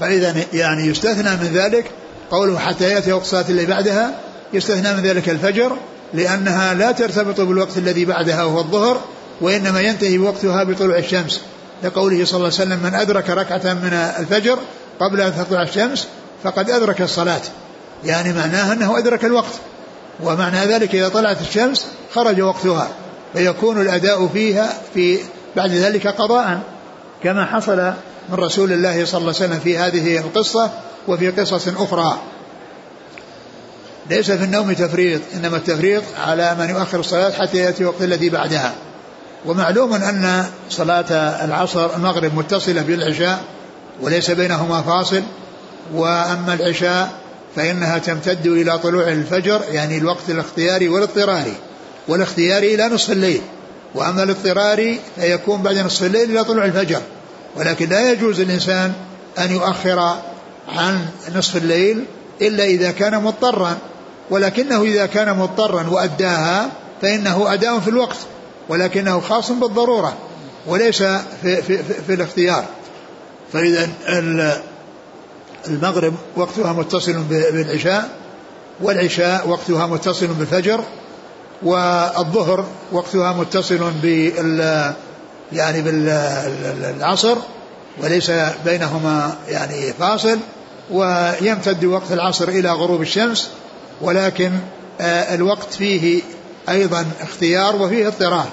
فإذا 0.00 0.34
يعني 0.52 0.86
يستثنى 0.86 1.30
من 1.30 1.50
ذلك 1.54 1.90
قوله 2.30 2.58
حتى 2.58 2.84
يأتي 2.84 3.12
وقت 3.12 3.22
الصلاة 3.22 3.44
اللي 3.48 3.66
بعدها 3.66 4.14
يستثنى 4.52 4.92
من 4.92 5.02
ذلك 5.02 5.28
الفجر 5.28 5.76
لأنها 6.14 6.74
لا 6.74 6.92
ترتبط 6.92 7.40
بالوقت 7.40 7.78
الذي 7.78 8.04
بعدها 8.04 8.44
وهو 8.44 8.58
الظهر 8.58 9.00
وإنما 9.40 9.80
ينتهي 9.80 10.18
وقتها 10.18 10.64
بطلوع 10.64 10.98
الشمس. 10.98 11.40
لقوله 11.82 12.24
صلى 12.24 12.36
الله 12.36 12.52
عليه 12.60 12.70
وسلم 12.70 12.78
من 12.82 12.94
أدرك 12.94 13.30
ركعة 13.30 13.74
من 13.74 13.92
الفجر 14.18 14.58
قبل 15.00 15.20
أن 15.20 15.32
تطلع 15.36 15.62
الشمس 15.62 16.06
فقد 16.44 16.70
أدرك 16.70 17.02
الصلاة. 17.02 17.40
يعني 18.04 18.32
معناه 18.32 18.72
أنه 18.72 18.98
أدرك 18.98 19.24
الوقت 19.24 19.52
ومعنى 20.22 20.58
ذلك 20.58 20.94
إذا 20.94 21.08
طلعت 21.08 21.40
الشمس 21.40 21.86
خرج 22.14 22.40
وقتها 22.40 22.88
فيكون 23.32 23.80
الأداء 23.80 24.26
فيها 24.26 24.72
في 24.94 25.18
بعد 25.56 25.70
ذلك 25.70 26.06
قضاء 26.06 26.60
كما 27.22 27.44
حصل 27.44 27.92
من 28.28 28.34
رسول 28.34 28.72
الله 28.72 29.04
صلى 29.04 29.18
الله 29.20 29.34
عليه 29.34 29.46
وسلم 29.46 29.60
في 29.60 29.78
هذه 29.78 30.18
القصة 30.18 30.70
وفي 31.08 31.30
قصص 31.30 31.68
أخرى. 31.68 32.18
ليس 34.10 34.30
في 34.30 34.44
النوم 34.44 34.72
تفريط 34.72 35.20
إنما 35.34 35.56
التفريط 35.56 36.02
على 36.26 36.56
من 36.58 36.70
يؤخر 36.70 37.00
الصلاة 37.00 37.30
حتى 37.30 37.58
يأتي 37.58 37.82
الوقت 37.82 38.02
الذي 38.02 38.28
بعدها. 38.28 38.74
ومعلوم 39.46 39.94
أن 39.94 40.46
صلاة 40.70 41.12
العصر 41.44 41.96
المغرب 41.96 42.34
متصلة 42.34 42.82
بالعشاء 42.82 43.44
وليس 44.00 44.30
بينهما 44.30 44.82
فاصل 44.82 45.22
وأما 45.94 46.54
العشاء 46.54 47.10
فإنها 47.56 47.98
تمتد 47.98 48.46
إلى 48.46 48.78
طلوع 48.78 49.08
الفجر 49.08 49.60
يعني 49.72 49.98
الوقت 49.98 50.30
الاختياري 50.30 50.88
والاضطراري. 50.88 51.54
والاختياري 52.08 52.74
إلى 52.74 52.88
نصف 52.88 53.10
الليل 53.12 53.40
وأما 53.94 54.22
الاضطراري 54.22 55.00
فيكون 55.16 55.62
بعد 55.62 55.78
نصف 55.78 56.04
الليل 56.04 56.30
إلى 56.30 56.44
طلوع 56.44 56.64
الفجر. 56.64 57.00
ولكن 57.56 57.88
لا 57.88 58.12
يجوز 58.12 58.40
الإنسان 58.40 58.92
أن 59.38 59.52
يؤخر 59.52 60.16
عن 60.68 61.06
نصف 61.34 61.56
الليل 61.56 62.04
إلا 62.42 62.64
إذا 62.64 62.90
كان 62.90 63.22
مضطرا 63.22 63.78
ولكنه 64.30 64.82
إذا 64.82 65.06
كان 65.06 65.38
مضطرا 65.38 65.86
وأداها 65.90 66.70
فإنه 67.02 67.52
أداء 67.52 67.80
في 67.80 67.88
الوقت 67.88 68.16
ولكنه 68.68 69.20
خاص 69.20 69.50
بالضرورة 69.50 70.16
وليس 70.66 71.02
في, 71.02 71.22
في, 71.42 71.62
في, 71.62 71.94
في 72.06 72.14
الاختيار. 72.14 72.64
فإذا 73.52 73.88
المغرب 75.68 76.14
وقتها 76.36 76.72
متصل 76.72 77.22
بالعشاء 77.30 78.08
والعشاء 78.80 79.48
وقتها 79.48 79.86
متصل 79.86 80.26
بالفجر 80.26 80.84
والظهر 81.62 82.64
وقتها 82.92 83.32
متصل 83.32 83.90
بال 84.02 84.92
يعني 85.52 85.82
بالعصر 85.82 87.36
وليس 88.02 88.30
بينهما 88.64 89.36
يعني 89.48 89.92
فاصل 89.92 90.38
ويمتد 90.90 91.84
وقت 91.84 92.12
العصر 92.12 92.48
إلى 92.48 92.70
غروب 92.70 93.02
الشمس 93.02 93.48
ولكن 94.00 94.52
آه، 95.00 95.34
الوقت 95.34 95.74
فيه 95.74 96.22
أيضا 96.68 97.06
اختيار 97.20 97.76
وفيه 97.76 98.08
اضطرار 98.08 98.48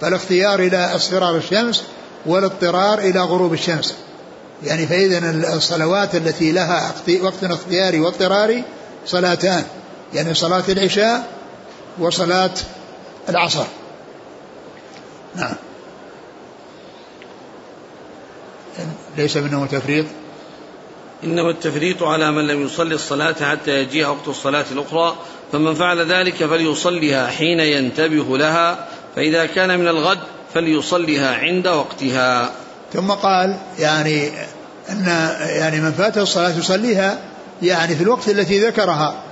فالاختيار 0.00 0.60
إلى 0.60 0.76
اصفرار 0.96 1.36
الشمس 1.36 1.82
والاضطرار 2.26 2.98
إلى 2.98 3.20
غروب 3.20 3.52
الشمس. 3.52 3.94
يعني 4.62 4.86
فإذا 4.86 5.30
الصلوات 5.56 6.14
التي 6.14 6.52
لها 6.52 6.92
وقت 7.22 7.44
اختياري 7.44 8.00
واضطراري 8.00 8.64
صلاتان 9.06 9.64
يعني 10.14 10.34
صلاة 10.34 10.64
العشاء 10.68 11.28
وصلاة 11.98 12.50
العصر. 13.28 13.64
نعم. 15.36 15.54
ليس 19.16 19.36
منه 19.36 19.66
تفريط؟ 19.66 20.06
إنما 21.24 21.50
التفريط 21.50 22.02
على 22.02 22.30
من 22.30 22.46
لم 22.46 22.64
يصلي 22.64 22.94
الصلاة 22.94 23.34
حتى 23.50 23.70
يجيء 23.70 24.06
وقت 24.06 24.28
الصلاة 24.28 24.64
الأخرى 24.72 25.16
فمن 25.52 25.74
فعل 25.74 26.12
ذلك 26.12 26.34
فليصليها 26.34 27.26
حين 27.26 27.60
ينتبه 27.60 28.38
لها 28.38 28.88
فإذا 29.16 29.46
كان 29.46 29.78
من 29.78 29.88
الغد 29.88 30.18
فليصليها 30.54 31.34
عند 31.34 31.66
وقتها. 31.66 32.50
ثم 32.92 33.10
قال 33.10 33.56
يعني 33.78 34.28
أن 34.90 35.06
يعني 35.40 35.80
من 35.80 35.92
فاته 35.92 36.22
الصلاة 36.22 36.58
يصليها 36.58 37.18
يعني 37.62 37.96
في 37.96 38.02
الوقت 38.02 38.28
التي 38.28 38.66
ذكرها 38.66 39.22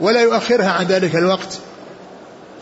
ولا 0.00 0.20
يؤخرها 0.20 0.70
عن 0.70 0.86
ذلك 0.86 1.16
الوقت. 1.16 1.58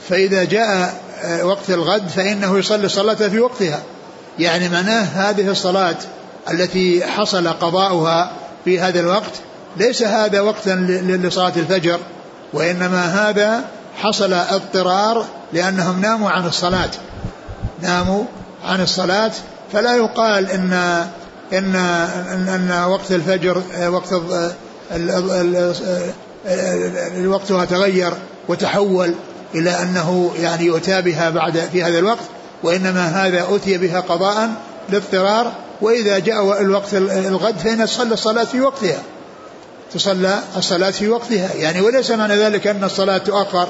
فإذا 0.09 0.45
جاء 0.45 1.01
آه، 1.25 1.47
وقت 1.47 1.71
الغد 1.71 2.09
فإنه 2.09 2.59
يصلي 2.59 2.87
الصلاة 2.87 3.15
في 3.15 3.41
وقتها. 3.41 3.83
يعني 4.39 4.69
معناه 4.69 5.03
هذه 5.03 5.51
الصلاة 5.51 5.97
التي 6.51 7.07
حصل 7.07 7.49
قضاؤها 7.49 8.31
في 8.65 8.81
هذا 8.81 9.01
الوقت 9.01 9.33
ليس 9.77 10.03
هذا 10.03 10.41
وقتا 10.41 10.71
لصلاة 11.25 11.53
الفجر 11.57 11.99
وإنما 12.53 13.05
هذا 13.05 13.65
حصل 13.97 14.33
اضطرار 14.33 15.25
لأنهم 15.53 16.01
ناموا 16.01 16.31
عن 16.31 16.47
الصلاة. 16.47 16.91
ناموا 17.83 18.25
عن 18.65 18.81
الصلاة 18.81 19.33
فلا 19.73 19.97
يقال 19.97 20.51
إن 20.51 20.73
إن 21.53 21.75
إن, 21.75 22.49
أن 22.49 22.85
وقت 22.91 23.13
الفجر 23.13 23.63
وقت 23.89 24.13
وقتها 27.27 27.65
تغير 27.65 28.13
وتحول 28.49 29.15
إلى 29.55 29.71
أنه 29.71 30.31
يعني 30.41 30.65
يؤتى 30.65 31.03
بها 31.03 31.31
بعد 31.31 31.59
في 31.73 31.85
هذا 31.85 31.99
الوقت 31.99 32.25
وإنما 32.63 33.07
هذا 33.07 33.47
أتي 33.57 33.79
بها 33.79 34.01
قضاء 34.01 34.51
لاضطرار 34.89 35.53
وإذا 35.81 36.19
جاء 36.19 36.61
الوقت 36.61 36.95
الغد 36.95 37.59
فإن 37.59 37.87
تصلى 37.87 38.15
الصلاة 38.15 38.45
في 38.45 38.61
وقتها. 38.61 38.99
تصلى 39.95 40.39
الصلاة 40.57 40.91
في 40.91 41.09
وقتها. 41.09 41.55
يعني 41.55 41.81
وليس 41.81 42.11
معنى 42.11 42.37
ذلك 42.37 42.67
أن 42.67 42.85
الصلاة 42.85 43.19
تؤخر 43.19 43.69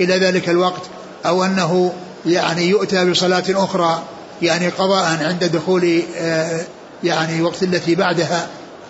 إلى 0.00 0.18
ذلك 0.18 0.48
الوقت 0.48 0.82
أو 1.26 1.44
أنه 1.44 1.92
يعني 2.26 2.68
يؤتى 2.68 3.10
بصلاة 3.10 3.44
أخرى 3.50 4.02
يعني 4.42 4.68
قضاء 4.68 5.24
عند 5.24 5.44
دخول 5.44 6.02
آه، 6.18 6.60
يعني 7.04 7.42
وقت 7.42 7.62
التي 7.62 7.94
بعدها 7.94 8.46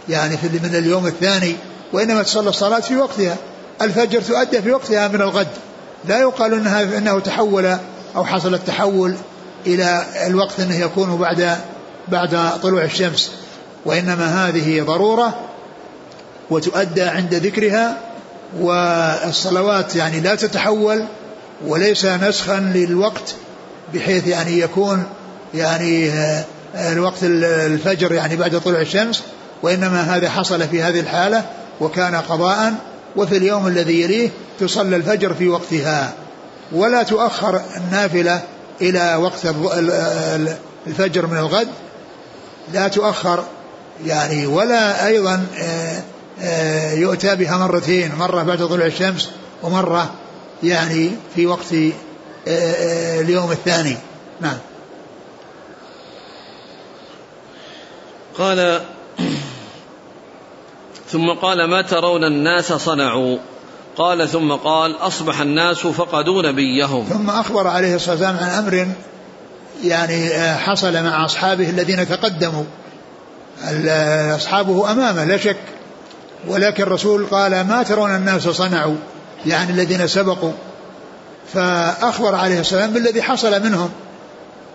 يعني 0.09 0.37
في 0.37 0.48
من 0.48 0.74
اليوم 0.74 1.07
الثاني 1.07 1.57
وإنما 1.92 2.22
تصلى 2.22 2.48
الصلاة 2.48 2.81
في 2.81 2.96
وقتها. 2.96 3.37
الفجر 3.83 4.20
تؤدى 4.20 4.62
في 4.62 4.72
وقتها 4.72 5.09
من 5.09 5.22
الغد. 5.22 5.48
لا 6.05 6.20
يقال 6.20 6.55
انها 6.55 6.83
إنه 6.83 7.20
تحول 7.20 7.76
أو 8.16 8.24
حصل 8.24 8.55
التحول 8.55 9.14
إلى 9.66 10.05
الوقت 10.26 10.61
انه 10.61 10.76
يكون 10.76 11.16
بعد 11.16 11.59
بعد 12.09 12.61
طلوع 12.62 12.85
الشمس 12.85 13.31
وإنما 13.85 14.49
هذه 14.49 14.83
ضرورة 14.83 15.35
وتؤدى 16.51 17.03
عند 17.03 17.35
ذكرها 17.35 17.97
والصلوات 18.61 19.97
يعني 19.97 20.21
لا 20.21 20.35
تتحول 20.35 21.05
وليس 21.66 22.05
نسخا 22.05 22.61
للوقت 22.75 23.35
بحيث 23.95 24.27
يعني 24.27 24.61
يكون 24.61 25.05
يعني 25.55 26.11
آه، 26.11 26.45
الوقت 26.92 27.19
الفجر 27.23 28.12
يعني 28.12 28.37
بعد 28.37 28.61
طلوع 28.61 28.81
الشمس 28.81 29.23
وإنما 29.62 30.01
هذا 30.01 30.31
حصل 30.31 30.69
في 30.69 30.83
هذه 30.83 31.01
الحالة 31.01 31.45
وكان 31.81 32.14
قضاء 32.14 32.75
وفي 33.16 33.37
اليوم 33.37 33.66
الذي 33.66 34.03
يليه 34.03 34.31
تصلى 34.61 34.97
الفجر 34.97 35.35
في 35.35 35.49
وقتها. 35.49 36.12
ولا 36.73 37.03
تؤخر 37.03 37.61
النافلة 37.77 38.42
إلى 38.81 39.16
وقت 39.21 39.47
الفجر 40.87 41.27
من 41.27 41.37
الغد 41.37 41.69
لا 42.72 42.88
تؤخر. 42.88 43.44
يعني 44.05 44.46
ولا 44.46 45.07
أيضا 45.07 45.46
آه، 45.59 46.02
آه، 46.40 46.92
يؤتى 46.92 47.37
بها 47.37 47.57
مرتين 47.57 48.14
مرة 48.14 48.42
بعد 48.42 48.59
طلوع 48.59 48.87
الشمس 48.87 49.31
ومرة 49.62 50.14
يعني 50.62 51.11
في 51.35 51.46
وقت 51.46 51.74
آه، 52.48 53.20
اليوم 53.20 53.52
الثاني. 53.52 53.96
نعم. 54.40 54.59
قال 58.38 58.81
ثم 61.11 61.31
قال 61.31 61.64
ما 61.64 61.83
ترون 61.83 62.24
الناس 62.24 62.72
صنعوا؟ 62.72 63.38
قال 63.96 64.29
ثم 64.29 64.52
قال 64.52 64.96
أصبح 64.96 65.40
الناس 65.40 65.79
فقدوا 65.79 66.42
نبيهم. 66.42 67.05
ثم 67.05 67.31
أخبر 67.31 67.66
عليه 67.66 67.94
الصلاة 67.94 68.11
والسلام 68.12 68.37
عن 68.37 68.64
أمر 68.64 68.88
يعني 69.85 70.35
آه، 70.35 70.57
حصل 70.57 71.03
مع 71.03 71.25
أصحابه 71.25 71.71
الذين 71.71 72.09
تقدموا. 72.09 72.65
أصحابه 74.37 74.93
أمامه 74.93 75.25
لا 75.25 75.37
شك. 75.37 75.57
ولكن 76.49 76.83
الرسول 76.83 77.27
قال 77.27 77.61
ما 77.61 77.83
ترون 77.83 78.17
الناس 78.17 78.49
صنعوا 78.49 78.97
يعني 79.47 79.71
الذين 79.71 80.07
سبقوا. 80.07 80.53
فأخبر 81.55 82.35
عليه 82.35 82.61
السلام 82.61 82.91
بالذي 82.91 83.23
حصل 83.23 83.62
منهم. 83.62 83.91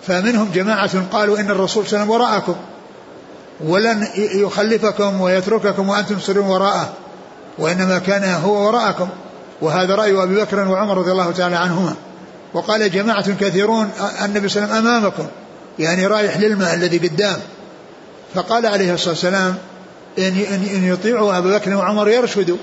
فمنهم 0.07 0.51
جماعة 0.53 1.03
قالوا 1.11 1.39
إن 1.39 1.51
الرسول 1.51 1.87
صلى 1.87 2.03
الله 2.03 2.15
عليه 2.15 2.25
وسلم 2.25 2.31
وراءكم. 2.31 2.55
ولن 3.61 4.07
يخلفكم 4.15 5.21
ويترككم 5.21 5.89
وأنتم 5.89 6.15
تسرون 6.15 6.45
وراءه 6.45 6.89
وإنما 7.57 7.99
كان 7.99 8.23
هو 8.23 8.67
وراءكم. 8.67 9.09
وهذا 9.61 9.95
رأي 9.95 10.23
أبي 10.23 10.35
بكر 10.35 10.67
وعمر 10.67 10.97
رضي 10.97 11.11
الله 11.11 11.31
تعالى 11.31 11.55
عنهما. 11.55 11.95
وقال 12.53 12.91
جماعة 12.91 13.31
كثيرون 13.33 13.89
النبي 14.25 14.49
صلى 14.49 14.63
الله 14.63 14.75
عليه 14.75 14.83
وسلم 14.83 14.95
أمامكم 14.95 15.27
يعني 15.79 16.07
رايح 16.07 16.37
للماء 16.37 16.73
الذي 16.73 16.97
قدام. 17.07 17.37
فقال 18.35 18.65
عليه 18.65 18.93
الصلاة 18.93 19.09
والسلام 19.09 19.55
إن, 20.17 20.45
إن 20.75 20.83
يطيعوا 20.83 21.37
أبا 21.37 21.57
بكر 21.57 21.75
وعمر 21.75 22.09
يرشدوا. 22.09 22.57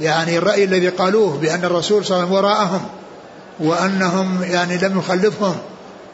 يعني 0.00 0.38
الرأي 0.38 0.64
الذي 0.64 0.88
قالوه 0.88 1.38
بأن 1.38 1.64
الرسول 1.64 2.04
صلى 2.04 2.16
الله 2.16 2.26
عليه 2.26 2.38
وسلم 2.38 2.44
وراءهم 2.44 2.80
وأنهم 3.60 4.42
يعني 4.42 4.78
لم 4.78 4.98
يخلفهم 4.98 5.56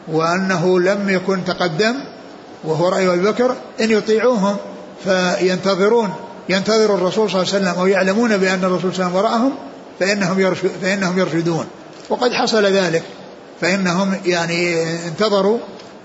وأنه 0.07 0.79
لم 0.79 1.09
يكن 1.09 1.45
تقدم 1.45 1.95
وهو 2.63 2.89
رأي 2.89 3.13
أبي 3.13 3.21
بكر 3.21 3.55
إن 3.81 3.91
يطيعوهم 3.91 4.57
فينتظرون 5.03 6.13
ينتظر 6.49 6.95
الرسول 6.95 7.29
صلى 7.29 7.41
الله 7.41 7.53
عليه 7.53 7.63
وسلم 7.63 7.79
أو 7.79 7.87
يعلمون 7.87 8.37
بأن 8.37 8.63
الرسول 8.63 8.95
صلى 8.95 9.07
الله 9.07 9.19
عليه 9.19 9.29
وسلم 9.29 9.45
وراءهم 9.45 9.51
فإنهم, 9.99 10.55
فإنهم 10.81 11.19
يرشدون. 11.19 11.65
وقد 12.09 12.33
حصل 12.33 12.65
ذلك 12.65 13.03
فإنهم 13.61 14.15
يعني 14.25 14.83
انتظروا 15.07 15.59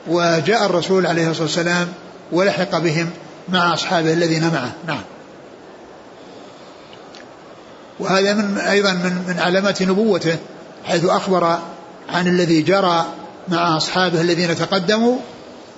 وجاء 0.06 0.66
الرسول 0.66 1.06
عليه 1.06 1.30
الصلاة 1.30 1.46
والسلام 1.46 1.88
ولحق 2.32 2.78
بهم 2.78 3.10
مع 3.48 3.74
أصحابه 3.74 4.12
الذين 4.12 4.42
معه. 4.42 4.72
نعم. 4.86 5.02
وهذا 8.00 8.34
من 8.34 8.58
أيضا 8.58 8.92
من, 8.92 9.24
من 9.28 9.38
علامات 9.38 9.82
نبوته 9.82 10.36
حيث 10.84 11.04
أخبر 11.04 11.58
عن 12.08 12.26
الذي 12.26 12.62
جرى 12.62 13.06
مع 13.48 13.76
أصحابه 13.76 14.20
الذين 14.20 14.56
تقدموا 14.56 15.16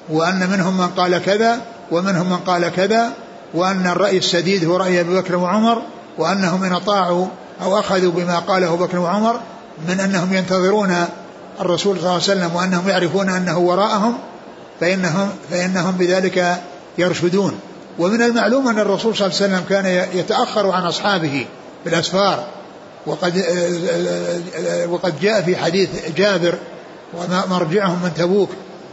وأن 0.09 0.51
منهم 0.51 0.79
من 0.79 0.89
قال 0.89 1.19
كذا 1.19 1.61
ومنهم 1.91 2.31
من 2.31 2.37
قال 2.37 2.69
كذا 2.69 3.13
وأن 3.55 3.87
الرأي 3.87 4.19
السديد 4.19 4.65
هو 4.65 4.77
رأي 4.77 5.01
أبي 5.01 5.15
بكر 5.15 5.37
وعمر 5.37 5.83
وأنهم 6.19 6.65
إن 6.65 6.73
أطاعوا 6.73 7.27
أو 7.63 7.79
أخذوا 7.79 8.13
بما 8.13 8.39
قاله 8.39 8.77
بكر 8.77 8.99
وعمر 8.99 9.41
من 9.89 10.01
أنهم 10.01 10.35
ينتظرون 10.35 11.05
الرسول 11.61 11.97
صلى 11.97 12.03
الله 12.03 12.13
عليه 12.13 12.23
وسلم 12.23 12.57
وأنهم 12.57 12.89
يعرفون 12.89 13.29
أنه 13.29 13.59
وراءهم 13.59 14.19
فإنهم, 14.81 15.29
فإنهم 15.51 15.93
بذلك 15.93 16.61
يرشدون. 16.99 17.61
ومن 17.99 18.23
المعلوم 18.23 18.69
أن 18.69 18.79
الرسول 18.79 19.17
صلى 19.17 19.27
الله 19.27 19.37
عليه 19.43 19.47
وسلم 19.47 19.65
كان 19.69 20.09
يتأخر 20.19 20.71
عن 20.71 20.83
أصحابه 20.83 21.47
بالأسفار. 21.85 22.47
وقد 23.07 23.45
وقد 24.89 25.21
جاء 25.21 25.43
في 25.43 25.57
حديث 25.57 25.91
جابر 26.17 26.55
ومرجعهم 27.15 28.03
من 28.03 28.15
تبوك 28.17 28.51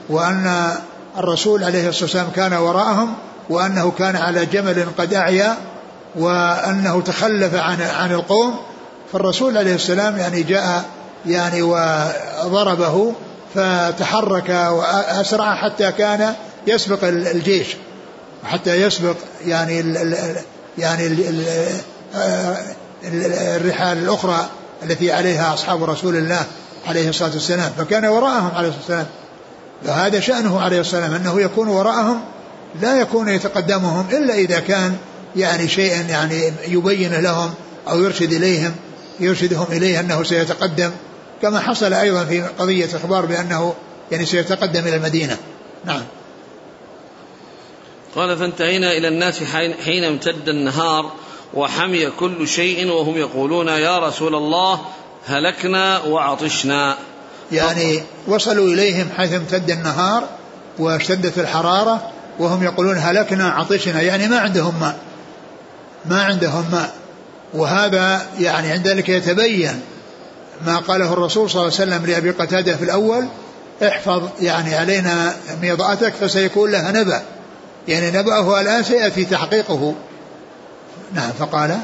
وأن 0.10 0.72
الرسول 1.18 1.64
عليه 1.64 1.90
الصلاة 1.90 2.04
والسلام 2.04 2.30
كان 2.36 2.54
وراءهم 2.54 3.14
وأنه 3.50 3.92
كان 3.92 4.16
على 4.16 4.46
جمل 4.46 4.86
قد 4.98 5.14
أعيا 5.14 5.58
وأنه 6.16 7.02
تخلف 7.02 7.56
عن 7.56 7.82
عن 7.82 8.12
القوم 8.12 8.56
فالرسول 9.14 9.58
عليه 9.58 9.76
السلام 9.76 10.18
يعني 10.18 10.44
جاء 10.44 10.86
يعني 11.26 11.62
وضربه 11.62 13.14
فتحرك 13.56 14.50
وأسرع 14.50 15.56
حتى 15.56 15.92
كان 15.92 16.34
يسبق 16.68 17.04
الجيش. 17.04 17.68
حتى 18.46 18.82
يسبق 18.82 19.16
يعني 19.46 19.80
ال 19.80 20.36
يعني 20.78 21.08
ال 21.08 21.44
الرحال 23.04 23.98
الأخرى 23.98 24.46
التي 24.84 25.12
عليها 25.12 25.54
أصحاب 25.54 25.84
رسول 25.84 26.16
الله 26.16 26.46
عليه 26.88 27.10
الصلاة 27.10 27.34
والسلام. 27.34 27.72
فكان 27.78 28.06
وراءهم 28.06 28.52
عليه 28.56 28.68
الصلاة 28.68 28.80
والسلام. 28.80 29.06
فهذا 29.86 30.20
شأنه 30.20 30.62
عليه 30.62 30.78
والسلام 30.78 31.14
أنه 31.14 31.42
يكون 31.42 31.68
وراءهم 31.68 32.22
لا 32.82 33.00
يكون 33.00 33.30
يتقدمهم 33.30 34.06
إلا 34.12 34.34
إذا 34.34 34.60
كان 34.60 34.96
يعني 35.36 35.68
شيئا 35.68 36.02
يعني 36.02 36.54
يبين 36.68 37.14
لهم 37.14 37.54
أو 37.90 38.04
يرشد 38.04 38.34
إليهم 38.34 38.76
يرشدهم 39.20 39.68
إليه 39.72 40.00
أنه 40.00 40.24
سيتقدم 40.24 40.92
كما 41.42 41.60
حصل 41.60 41.94
أيضا 41.94 42.26
في 42.26 42.42
قضية 42.42 42.86
إخبار 42.96 43.26
بأنه 43.26 43.74
يعني 44.12 44.26
سيتقدم 44.26 44.88
إلى 44.88 44.96
المدينة. 44.96 45.38
نعم. 45.86 46.02
قال 48.16 48.38
فانتهينا 48.38 48.92
إلى 48.92 49.08
الناس 49.08 49.44
حين 49.86 50.04
امتد 50.04 50.50
النهار 50.50 51.12
وحمي 51.54 52.10
كل 52.10 52.48
شيء 52.48 52.88
وهم 52.88 53.18
يقولون 53.18 53.68
يا 53.68 54.00
رسول 54.00 54.36
الله 54.36 54.82
هلكنا 55.28 56.00
وعطشنا. 56.00 56.98
يعني 57.52 58.04
وصلوا 58.28 58.68
إليهم 58.68 59.10
حيث 59.18 59.34
امتد 59.34 59.72
النهار 59.72 60.28
واشتدت 60.80 61.40
الحرارة 61.40 62.12
وهم 62.40 62.64
يقولون 62.64 62.98
هلكنا 62.98 63.50
عطشنا. 63.50 64.02
يعني 64.02 64.28
ما 64.28 64.40
عندهم 64.40 64.80
ماء. 64.80 65.00
ما 66.06 66.24
عندهم 66.24 66.66
ماء. 66.72 66.94
وهذا 67.54 68.28
يعني 68.40 68.72
عند 68.72 68.88
ذلك 68.88 69.10
يتبين 69.10 69.82
ما 70.66 70.78
قاله 70.78 71.14
الرسول 71.14 71.50
صلى 71.50 71.62
الله 71.62 71.74
عليه 71.80 71.92
وسلم 71.92 72.06
لأبي 72.06 72.32
قتادة 72.32 72.76
في 72.76 72.84
الأول 72.84 73.28
احفظ 73.84 74.30
يعني 74.42 74.76
علينا 74.76 75.36
ميضأتك 75.62 76.14
فسيكون 76.14 76.72
لها 76.72 76.92
نبأ. 76.92 77.22
يعني 77.88 78.20
نبأه 78.20 78.62
الآن 78.62 78.84
سيأتي 78.84 79.26
تحقيقه. 79.26 79.96
نعم 81.14 81.32
فقال؟ 81.32 81.78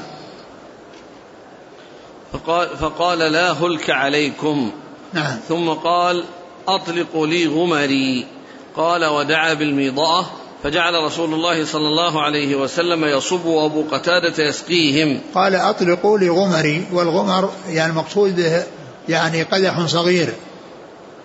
فقال, 2.33 2.77
فقال 2.77 3.17
لا 3.17 3.51
هلك 3.51 3.89
عليكم. 3.89 4.71
نعم. 5.13 5.37
ثم 5.47 5.69
قال 5.69 6.23
أطلقوا 6.67 7.27
لي 7.27 7.47
غمري. 7.47 8.27
قال 8.75 9.05
ودعا 9.05 9.53
بالميضاء 9.53 10.25
فجعل 10.63 10.93
رسول 10.93 11.33
الله 11.33 11.65
صلى 11.65 11.87
الله 11.87 12.21
عليه 12.21 12.55
وسلم 12.55 13.05
يصب 13.05 13.45
وابو 13.45 13.83
قتادة 13.91 14.43
يسقيهم. 14.43 15.19
قال 15.35 15.55
أطلقوا 15.55 16.17
لغمري 16.17 16.85
والغمر 16.93 17.49
يعني 17.69 17.93
مقصود 17.93 18.35
به 18.35 18.63
يعني 19.09 19.43
قدح 19.43 19.85
صغير 19.85 20.33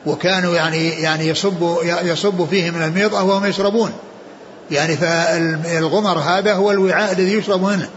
وكانوا 0.07 0.55
يعني 0.55 0.89
يعني 0.89 1.27
يصب 1.27 1.77
يصب 2.03 2.47
فيه 2.51 2.71
من 2.71 2.83
الميضة 2.83 3.23
وهم 3.23 3.47
يشربون. 3.47 3.93
يعني 4.71 4.97
فالغمر 4.97 6.19
هذا 6.19 6.55
هو 6.55 6.71
الوعاء 6.71 7.13
الذي 7.13 7.33
يشرب 7.33 7.63
منه 7.63 7.89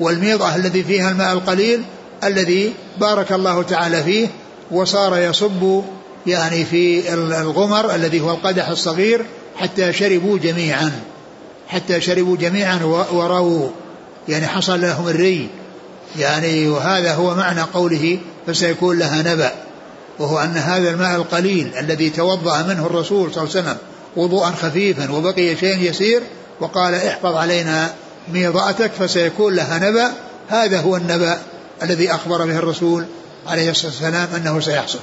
والميضة 0.00 0.56
الذي 0.56 0.84
فيها 0.84 1.10
الماء 1.10 1.32
القليل 1.32 1.82
الذي 2.24 2.72
بارك 3.00 3.32
الله 3.32 3.62
تعالى 3.62 4.02
فيه 4.02 4.28
وصار 4.70 5.18
يصب 5.18 5.82
يعني 6.26 6.64
في 6.64 7.14
الغمر 7.14 7.94
الذي 7.94 8.20
هو 8.20 8.30
القدح 8.30 8.68
الصغير 8.68 9.24
حتى 9.58 9.92
شربوا 9.92 10.38
جميعا 10.38 10.92
حتى 11.68 12.00
شربوا 12.00 12.36
جميعا 12.36 12.84
ورووا 13.12 13.68
يعني 14.28 14.46
حصل 14.46 14.80
لهم 14.80 15.08
الري. 15.08 15.48
يعني 16.18 16.68
وهذا 16.68 17.14
هو 17.14 17.34
معنى 17.34 17.60
قوله 17.60 18.18
فسيكون 18.46 18.98
لها 18.98 19.34
نبأ 19.34 19.52
وهو 20.18 20.38
أن 20.38 20.56
هذا 20.56 20.90
الماء 20.90 21.16
القليل 21.16 21.72
الذي 21.78 22.10
توضأ 22.10 22.62
منه 22.62 22.86
الرسول 22.86 23.34
صلى 23.34 23.44
الله 23.44 23.56
عليه 23.56 23.60
وسلم 23.60 23.76
وضوءا 24.16 24.50
خفيفا 24.50 25.12
وبقي 25.12 25.56
شيء 25.56 25.90
يسير 25.90 26.22
وقال 26.60 26.94
احفظ 26.94 27.36
علينا 27.36 27.94
ميضأتك 28.32 28.90
فسيكون 28.92 29.54
لها 29.54 29.90
نبأ 29.90 30.12
هذا 30.48 30.80
هو 30.80 30.96
النبأ 30.96 31.38
الذي 31.82 32.10
أخبر 32.10 32.46
به 32.46 32.58
الرسول 32.58 33.04
عليه 33.46 33.70
الصلاة 33.70 33.92
والسلام 33.92 34.28
أنه 34.36 34.60
سيحصل. 34.60 34.98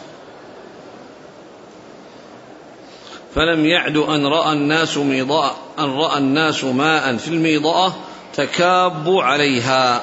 فلم 3.35 3.65
يعد 3.65 3.97
أن 3.97 4.25
رأى 4.25 4.53
الناس 4.53 4.97
ميضاء 4.97 5.55
أن 5.79 5.97
رأى 5.97 6.17
الناس 6.17 6.63
ماء 6.63 7.17
في 7.17 7.27
الميضاء 7.27 7.93
تكابوا 8.35 9.23
عليها. 9.23 10.01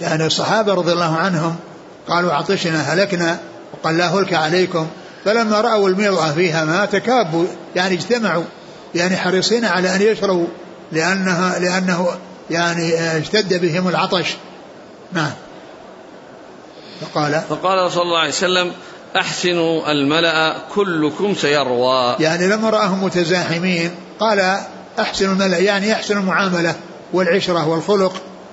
يعني 0.00 0.26
الصحابة 0.26 0.74
رضي 0.74 0.92
الله 0.92 1.16
عنهم 1.16 1.56
قالوا 2.08 2.32
عطشنا 2.32 2.80
هلكنا 2.80 3.38
وقال 3.72 3.98
لا 3.98 4.08
هلك 4.08 4.34
عليكم. 4.34 4.86
فلما 5.24 5.60
رأوا 5.60 5.88
الميضة 5.88 6.32
فيها 6.32 6.64
ماء 6.64 6.86
تكابوا 6.86 7.46
يعني 7.76 7.94
اجتمعوا 7.94 8.44
يعني 8.94 9.16
حريصين 9.16 9.64
على 9.64 9.96
أن 9.96 10.02
يشربوا 10.02 10.46
لأنها 10.92 11.58
لأنه 11.58 12.08
يعني 12.50 12.94
اشتد 13.18 13.60
بهم 13.60 13.88
العطش. 13.88 14.36
نعم. 15.12 15.32
فقال 17.00 17.42
فقال 17.48 17.92
صلى 17.92 18.02
الله 18.02 18.18
عليه 18.18 18.28
وسلم 18.28 18.72
أحسنوا 19.16 19.92
الملأ 19.92 20.56
كلكم 20.74 21.34
سيروى. 21.34 22.16
يعني 22.20 22.46
لما 22.46 22.70
رآهم 22.70 23.04
متزاحمين 23.04 23.90
قال 24.20 24.60
أحسنوا 24.98 25.32
الملأ 25.32 25.58
يعني 25.58 25.92
أحسن 25.92 26.18
المعاملة 26.18 26.74
والعشرة 27.12 27.68
والخلق 27.68 28.12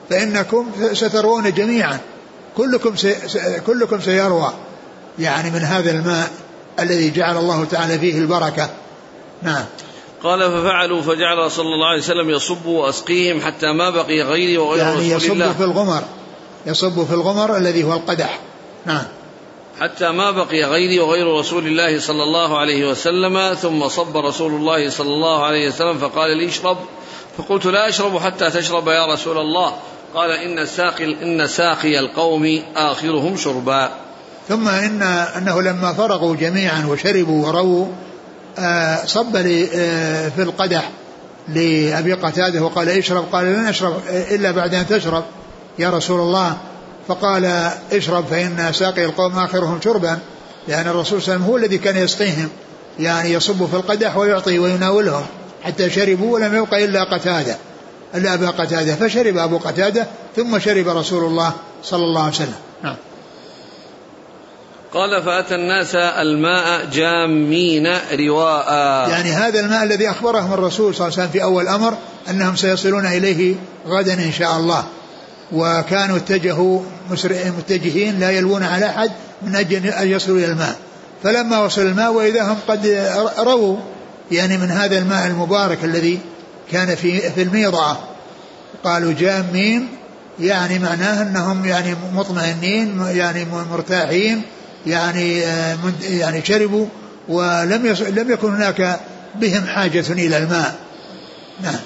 فإنكم 0.09 0.65
ستروون 0.93 1.51
جميعا. 1.51 1.99
كلكم 2.57 2.95
سي 2.95 3.15
كلكم 3.67 4.01
سيروى. 4.01 4.53
يعني 5.19 5.49
من 5.49 5.59
هذا 5.59 5.91
الماء 5.91 6.31
الذي 6.79 7.11
جعل 7.11 7.37
الله 7.37 7.65
تعالى 7.65 7.99
فيه 7.99 8.17
البركة. 8.19 8.69
نعم. 9.41 9.65
قال 10.23 10.39
ففعلوا 10.39 11.01
فجعل 11.01 11.51
صلى 11.51 11.65
الله 11.65 11.87
عليه 11.87 11.99
وسلم 11.99 12.29
يصب 12.29 12.65
وأسقيهم 12.65 13.41
حتى 13.41 13.73
ما 13.73 13.89
بقي 13.89 14.21
غيري 14.21 14.57
وغير 14.57 14.85
يعني 14.85 14.95
رسول 14.95 15.11
يصب 15.11 15.31
الله. 15.31 15.53
في 15.53 15.63
الغمر 15.63 16.03
يصب 16.65 17.05
في 17.05 17.13
الغمر 17.13 17.57
الذي 17.57 17.83
هو 17.83 17.93
القدح. 17.93 18.39
نعم. 18.85 19.03
حتى 19.81 20.09
ما 20.09 20.31
بقي 20.31 20.63
غيري 20.63 20.99
وغير 20.99 21.39
رسول 21.39 21.67
الله 21.67 21.99
صلى 21.99 22.23
الله 22.23 22.57
عليه 22.57 22.89
وسلم 22.89 23.53
ثم 23.53 23.87
صب 23.87 24.17
رسول 24.17 24.51
الله 24.53 24.89
صلى 24.89 25.07
الله 25.07 25.45
عليه 25.45 25.67
وسلم 25.67 25.97
فقال 25.97 26.37
لي 26.37 26.47
اشرب. 26.47 26.77
فقلت 27.37 27.65
لا 27.65 27.89
أشرب 27.89 28.17
حتى 28.17 28.49
تشرب 28.49 28.87
يا 28.87 29.13
رسول 29.13 29.37
الله. 29.37 29.73
قال 30.15 30.31
إن 30.31 30.65
ساقي 30.65 31.05
إن 31.05 31.47
ساقي 31.47 31.99
القوم 31.99 32.61
آخرهم 32.75 33.37
شربا. 33.37 33.89
ثم 34.49 34.67
إن 34.67 35.01
أنه 35.37 35.61
لما 35.61 35.93
فرغوا 35.93 36.35
جميعا 36.35 36.85
وشربوا 36.89 37.47
ورووا 37.47 37.87
آه، 38.59 39.05
صب 39.05 39.35
آه، 39.35 40.29
في 40.29 40.41
القدح 40.41 40.89
لأبي 41.47 42.13
قتادة 42.13 42.61
وقال 42.61 42.89
اشرب. 42.89 43.25
قال 43.31 43.45
لن 43.45 43.65
أشرب 43.65 44.01
إلا 44.09 44.51
بعد 44.51 44.73
أن 44.73 44.87
تشرب 44.87 45.23
يا 45.79 45.89
رسول 45.89 46.19
الله. 46.19 46.57
فقال 47.07 47.71
اشرب 47.91 48.25
فإن 48.25 48.73
ساقي 48.73 49.05
القوم 49.05 49.39
آخرهم 49.39 49.79
شربا 49.83 50.19
لأن 50.67 50.87
الرسول 50.87 51.21
صلى 51.21 51.35
الله 51.35 51.45
عليه 51.45 51.45
وسلم 51.45 51.51
هو 51.51 51.57
الذي 51.57 51.77
كان 51.77 51.97
يسقيهم 51.97 52.49
يعني 52.99 53.31
يصب 53.31 53.65
في 53.65 53.73
القدح 53.73 54.17
ويعطي 54.17 54.59
ويناولهم 54.59 55.25
حتى 55.63 55.89
شربوا 55.89 56.33
ولم 56.33 56.55
يبق 56.55 56.73
إلا 56.73 57.03
قتادة 57.03 57.57
إلا 58.15 58.33
أبا 58.33 58.49
قتادة 58.49 58.95
فشرب 58.95 59.37
أبو 59.37 59.57
قتادة 59.57 60.07
ثم 60.35 60.59
شرب 60.59 60.87
رسول 60.87 61.23
الله 61.23 61.53
صلى 61.83 62.03
الله 62.03 62.21
عليه 62.21 62.33
وسلم. 62.33 62.55
نعم. 62.83 62.95
قال 64.93 65.23
فأتى 65.23 65.55
الناس 65.55 65.95
الماء 65.95 66.85
جامين 66.85 67.87
رواء. 68.13 68.69
يعني 69.09 69.29
هذا 69.29 69.59
الماء 69.59 69.83
الذي 69.83 70.09
أخبرهم 70.09 70.53
الرسول 70.53 70.95
صلى 70.95 71.07
الله 71.07 71.17
عليه 71.17 71.27
وسلم 71.27 71.39
في 71.39 71.43
أول 71.43 71.67
أمر 71.67 71.97
أنهم 72.29 72.55
سيصلون 72.55 73.05
إليه 73.05 73.55
غدا 73.87 74.13
إن 74.13 74.31
شاء 74.31 74.57
الله. 74.57 74.83
وكانوا 75.51 76.17
اتجهوا 76.17 76.81
متجهين 77.57 78.19
لا 78.19 78.31
يلوون 78.31 78.63
على 78.63 78.85
أحد 78.85 79.11
من 79.41 79.55
أجل 79.55 79.85
أن 79.87 80.07
يصلوا 80.07 80.37
إلى 80.37 80.45
الماء. 80.45 80.75
فلما 81.23 81.59
وصل 81.59 81.81
الماء 81.81 82.13
وإذا 82.13 82.43
هم 82.43 82.57
قد 82.67 83.09
رووا 83.39 83.77
يعني 84.31 84.57
من 84.57 84.71
هذا 84.71 84.97
الماء 84.97 85.27
المبارك 85.27 85.83
الذي 85.83 86.19
كان 86.71 86.95
في 86.95 87.31
في 87.31 87.41
الميضعة 87.41 87.99
قالوا 88.83 89.13
جامين 89.13 89.87
يعني 90.39 90.79
معناه 90.79 91.21
أنهم 91.21 91.65
يعني 91.65 91.95
مطمئنين 92.13 93.01
يعني 93.07 93.45
مرتاحين 93.71 94.41
يعني 94.87 95.45
آه، 95.45 95.77
يعني 96.09 96.45
شربوا 96.45 96.85
ولم 97.27 97.95
لم 98.09 98.31
يكن 98.31 98.53
هناك 98.53 98.99
بهم 99.35 99.67
حاجة 99.67 100.05
إلى 100.09 100.37
الماء. 100.37 100.75
نعم. 101.63 101.79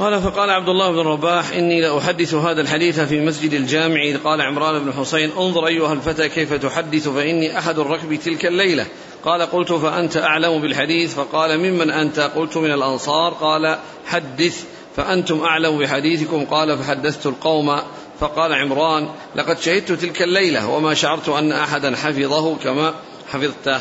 قال 0.00 0.22
فقال 0.22 0.50
عبد 0.50 0.68
الله 0.68 0.92
بن 0.92 0.98
رباح 0.98 1.52
إني 1.52 1.80
لأحدث 1.80 2.34
هذا 2.34 2.60
الحديث 2.60 3.00
في 3.00 3.20
مسجد 3.20 3.52
الجامع 3.52 4.00
قال 4.24 4.40
عمران 4.40 4.84
بن 4.84 4.92
حسين 4.92 5.30
انظر 5.38 5.66
أيها 5.66 5.92
الفتى 5.92 6.28
كيف 6.28 6.54
تحدث 6.54 7.08
فإني 7.08 7.58
أحد 7.58 7.78
الركب 7.78 8.14
تلك 8.14 8.46
الليلة. 8.46 8.86
قال 9.24 9.42
قلت 9.42 9.72
فأنت 9.72 10.16
أعلم 10.16 10.60
بالحديث؟ 10.60 11.14
فقال 11.14 11.58
ممن 11.58 11.90
أنت؟ 11.90 12.20
قلت 12.20 12.56
من 12.56 12.72
الأنصار. 12.72 13.32
قال 13.32 13.78
حدث 14.06 14.64
فأنتم 14.96 15.40
أعلم 15.40 15.78
بحديثكم. 15.78 16.44
قال 16.44 16.78
فحدثت 16.78 17.26
القوم. 17.26 17.80
فقال 18.20 18.54
عمران 18.54 19.08
لقد 19.36 19.60
شهدت 19.60 19.92
تلك 19.92 20.22
الليلة 20.22 20.68
وما 20.68 20.94
شعرت 20.94 21.28
أن 21.28 21.52
أحدا 21.52 21.96
حفظه 21.96 22.56
كما 22.56 22.94
حفظته. 23.32 23.80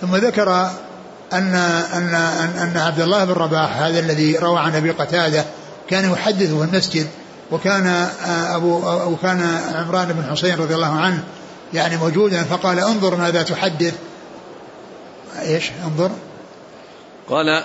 ثم 0.00 0.16
ذكر 0.16 0.70
أن 1.32 1.54
أن 1.94 2.14
أن 2.58 2.76
عبد 2.76 3.00
الله 3.00 3.24
بن 3.24 3.32
رباح 3.32 3.76
هذا 3.76 3.98
الذي 3.98 4.36
روى 4.36 4.58
عن 4.58 4.74
أبي 4.74 4.90
قتادة 4.90 5.44
كان 5.90 6.12
يحدث 6.12 6.54
في 6.54 6.62
المسجد 6.62 7.06
وكان 7.50 8.08
أبو 8.26 8.82
وكان 9.12 9.60
عمران 9.74 10.12
بن 10.12 10.30
حسين 10.30 10.56
رضي 10.58 10.74
الله 10.74 11.00
عنه 11.00 11.24
يعني 11.74 11.96
موجودا 11.96 12.42
فقال 12.42 12.80
انظر 12.80 13.16
ماذا 13.16 13.42
تحدث. 13.42 13.94
إيش؟ 15.42 15.70
انظر. 15.84 16.10
قال 17.28 17.62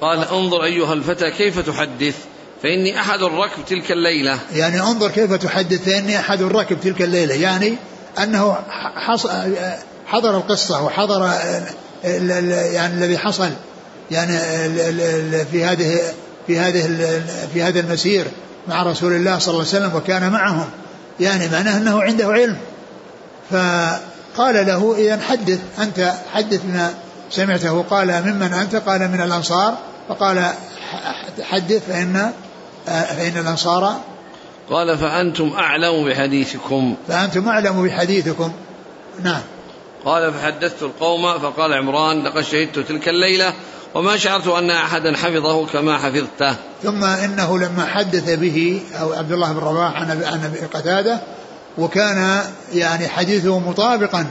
قال 0.00 0.28
انظر 0.28 0.64
أيها 0.64 0.92
الفتى 0.92 1.30
كيف 1.30 1.58
تحدث؟ 1.58 2.14
فإني 2.62 3.00
أحد 3.00 3.22
الركب 3.22 3.64
تلك 3.66 3.92
الليلة. 3.92 4.38
يعني 4.52 4.80
انظر 4.80 5.10
كيف 5.10 5.32
تحدث 5.32 5.84
فإني 5.84 6.18
أحد 6.18 6.42
الركب 6.42 6.80
تلك 6.80 7.02
الليلة. 7.02 7.34
يعني 7.34 7.76
أنه 8.18 8.58
حضر 10.06 10.36
القصة 10.36 10.82
وحضر 10.84 11.30
يعني 12.04 12.94
الذي 12.94 13.18
حصل 13.18 13.50
يعني 14.10 14.38
في 15.44 15.64
هذه 15.64 15.98
في 16.46 16.58
هذه 16.58 16.90
في 17.52 17.62
هذا 17.62 17.80
المسير 17.80 18.26
مع 18.68 18.82
رسول 18.82 19.12
الله 19.12 19.38
صلى 19.38 19.54
الله 19.54 19.66
عليه 19.68 19.86
وسلم 19.86 19.96
وكان 19.96 20.32
معهم. 20.32 20.66
يعني 21.20 21.48
معناه 21.48 21.76
أنه 21.76 22.02
عنده 22.02 22.26
علم. 22.26 22.56
فقال 23.50 24.66
له 24.66 24.94
اذا 24.98 25.20
حدث 25.20 25.58
أنت 25.78 26.12
حدث 26.32 26.60
ما 26.64 26.94
سمعته. 27.30 27.84
قال 27.90 28.08
ممن 28.08 28.52
أنت؟ 28.54 28.76
قال 28.76 29.00
من 29.08 29.20
الأنصار. 29.20 29.78
فقال 30.08 30.50
حدث 31.42 31.82
فإن 31.88 32.32
فإن 32.86 33.38
الأنصار. 33.38 34.00
قال 34.70 34.98
فأنتم 34.98 35.52
أعلم 35.58 36.08
بحديثكم. 36.08 36.96
فأنتم 37.08 37.48
أعلم 37.48 37.84
بحديثكم. 37.86 38.52
نعم. 39.22 39.40
قال 40.04 40.32
فحدثت 40.32 40.82
القوم 40.82 41.38
فقال 41.38 41.72
عمران 41.72 42.24
لقد 42.24 42.42
شهدت 42.42 42.78
تلك 42.78 43.08
الليلة 43.08 43.54
وما 43.94 44.16
شعرت 44.16 44.46
أن 44.46 44.70
أحدا 44.70 45.16
حفظه 45.16 45.66
كما 45.66 45.98
حفظته. 45.98 46.56
ثم 46.82 47.04
إنه 47.04 47.58
لما 47.58 47.86
حدث 47.86 48.38
به 48.38 48.80
أو 49.00 49.12
عبد 49.12 49.32
الله 49.32 49.52
بن 49.52 49.58
رواح 49.58 50.02
عن 50.02 50.42
أبي 50.44 50.58
قتادة 50.58 51.20
وكان 51.78 52.40
يعني 52.74 53.08
حديثه 53.08 53.58
مطابقا 53.58 54.26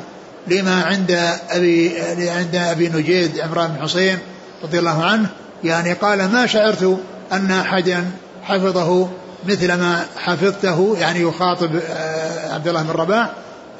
لما 0.48 0.84
عند 0.84 1.12
أبي 1.50 2.02
عند 2.30 2.56
أبي 2.56 2.90
نجيد 2.90 3.40
عمران 3.40 3.68
بن 3.68 3.84
حسين 3.84 4.18
رضي 4.64 4.80
الله 4.80 5.04
عنه 5.04 5.30
يعني 5.64 5.94
قال 5.94 6.32
ما 6.32 6.46
شعرت 6.46 7.00
أن 7.32 7.52
أحدا 7.52 8.12
حفظه 8.44 9.10
مثل 9.46 9.74
ما 9.74 10.06
حفظته 10.18 10.96
يعني 11.00 11.22
يخاطب 11.22 11.76
آه، 11.76 12.54
عبد 12.54 12.68
الله 12.68 12.84
بن 12.84 12.90
رباح. 12.90 13.30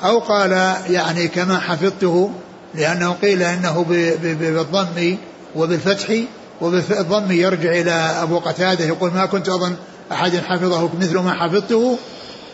أو 0.04 0.20
قال 0.20 0.52
يعني 0.90 1.28
كما 1.28 1.60
حفظته 1.60 2.32
لأنه 2.76 3.16
قيل 3.22 3.44
إنه 3.44 3.86
بالضم 4.24 5.18
وبالفتح 5.56 6.16
وبالضم 6.62 7.32
يرجع 7.32 7.72
إلى 7.72 7.92
أبو 8.22 8.40
قتادة 8.40 8.86
يقول 8.86 9.12
ما 9.12 9.26
كنت 9.26 9.50
أظن 9.50 9.76
أحد 10.12 10.38
حفظه 10.38 10.90
مثل 11.00 11.20
ما 11.20 11.34
حفظته 11.34 11.98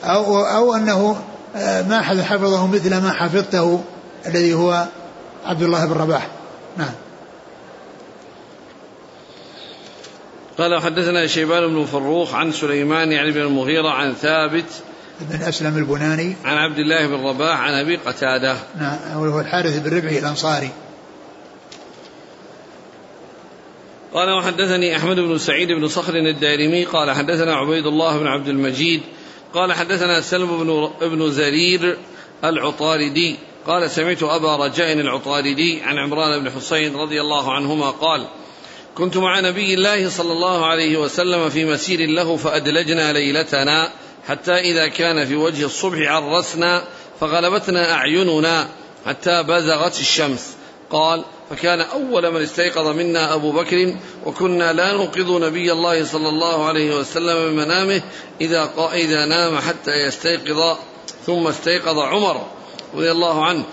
أو, 0.03 0.39
أو 0.39 0.75
أنه 0.75 1.21
ما 1.89 2.01
حد 2.01 2.21
حفظه 2.21 2.67
مثل 2.67 2.97
ما 2.97 3.11
حفظته 3.11 3.83
الذي 4.25 4.53
هو 4.53 4.85
عبد 5.45 5.63
الله 5.63 5.85
بن 5.85 5.93
رباح. 5.93 6.27
نعم. 6.77 6.93
قال 10.57 10.81
حدثنا 10.81 11.27
شيبان 11.27 11.67
بن 11.67 11.85
فروخ 11.85 12.33
عن 12.33 12.51
سليمان 12.51 13.11
يعني 13.11 13.31
بن 13.31 13.41
المغيرة 13.41 13.89
عن 13.89 14.13
ثابت 14.13 14.65
بن 15.21 15.41
أسلم 15.41 15.77
البناني. 15.77 16.35
عن 16.45 16.57
عبد 16.57 16.79
الله 16.79 17.07
بن 17.07 17.23
رباح 17.23 17.59
عن 17.59 17.73
أبي 17.73 17.95
قتادة. 17.95 18.57
نعم 18.79 18.97
وهو 19.17 19.39
الحارث 19.39 19.77
بن 19.77 19.97
ربعي 19.97 20.19
الأنصاري. 20.19 20.69
قال 24.13 24.29
وحدثني 24.29 24.97
أحمد 24.97 25.15
بن 25.15 25.37
سعيد 25.37 25.71
بن 25.71 25.87
صخر 25.87 26.15
الدارمي. 26.15 26.85
قال 26.85 27.11
حدثنا 27.11 27.55
عبيد 27.55 27.85
الله 27.85 28.17
بن 28.17 28.27
عبد 28.27 28.47
المجيد. 28.47 29.01
قال 29.53 29.73
حدثنا 29.73 30.21
سلم 30.21 30.63
بن 30.63 30.89
ابن 31.01 31.31
زرير 31.31 31.97
العطاردي. 32.43 33.35
قال 33.67 33.91
سمعت 33.91 34.23
أبا 34.23 34.55
رجاء 34.55 34.93
العطاردي 34.93 35.81
عن 35.81 35.97
عمران 35.97 36.43
بن 36.43 36.51
حسين 36.51 36.95
رضي 36.95 37.21
الله 37.21 37.53
عنهما 37.53 37.89
قال 37.89 38.25
كنت 38.95 39.17
مع 39.17 39.39
نبي 39.39 39.73
الله 39.73 40.09
صلى 40.09 40.31
الله 40.31 40.65
عليه 40.65 40.97
وسلم 40.97 41.49
في 41.49 41.65
مسير 41.65 42.09
له 42.09 42.37
فأدلجنا 42.37 43.13
ليلتنا 43.13 43.89
حتى 44.29 44.51
إذا 44.51 44.87
كان 44.87 45.25
في 45.25 45.35
وجه 45.35 45.65
الصبح 45.65 46.11
عرسنا 46.11 46.83
فغلبتنا 47.19 47.93
أعيننا 47.93 48.67
حتى 49.05 49.43
بزغت 49.43 49.99
الشمس. 49.99 50.55
قال 50.89 51.23
فكان 51.49 51.81
أول 51.81 52.31
من 52.31 52.41
استيقظ 52.41 52.87
منا 52.87 53.33
أبو 53.33 53.51
بكر 53.51 53.95
وكنا 54.25 54.73
لا 54.73 54.93
نوقظ 54.93 55.31
نبي 55.31 55.71
الله 55.71 56.05
صلى 56.05 56.29
الله 56.29 56.65
عليه 56.65 56.95
وسلم 56.95 57.37
من 57.37 57.55
منامه 57.55 58.01
إذا, 58.41 58.69
إذا 58.93 59.25
نام 59.25 59.57
حتى 59.57 59.91
يستيقظ 59.91 60.77
ثم 61.25 61.47
استيقظ 61.47 61.99
عمر 61.99 62.45
رضي 62.93 63.11
الله 63.11 63.45
عنه. 63.45 63.63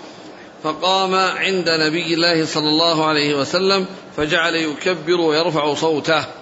فقام 0.63 1.15
عند 1.15 1.69
نبي 1.69 2.13
الله 2.13 2.45
صلى 2.45 2.69
الله 2.69 3.05
عليه 3.05 3.35
وسلم 3.35 3.85
فجعل 4.17 4.55
يكبر 4.55 5.21
ويرفع 5.21 5.73
صوته. 5.73 6.36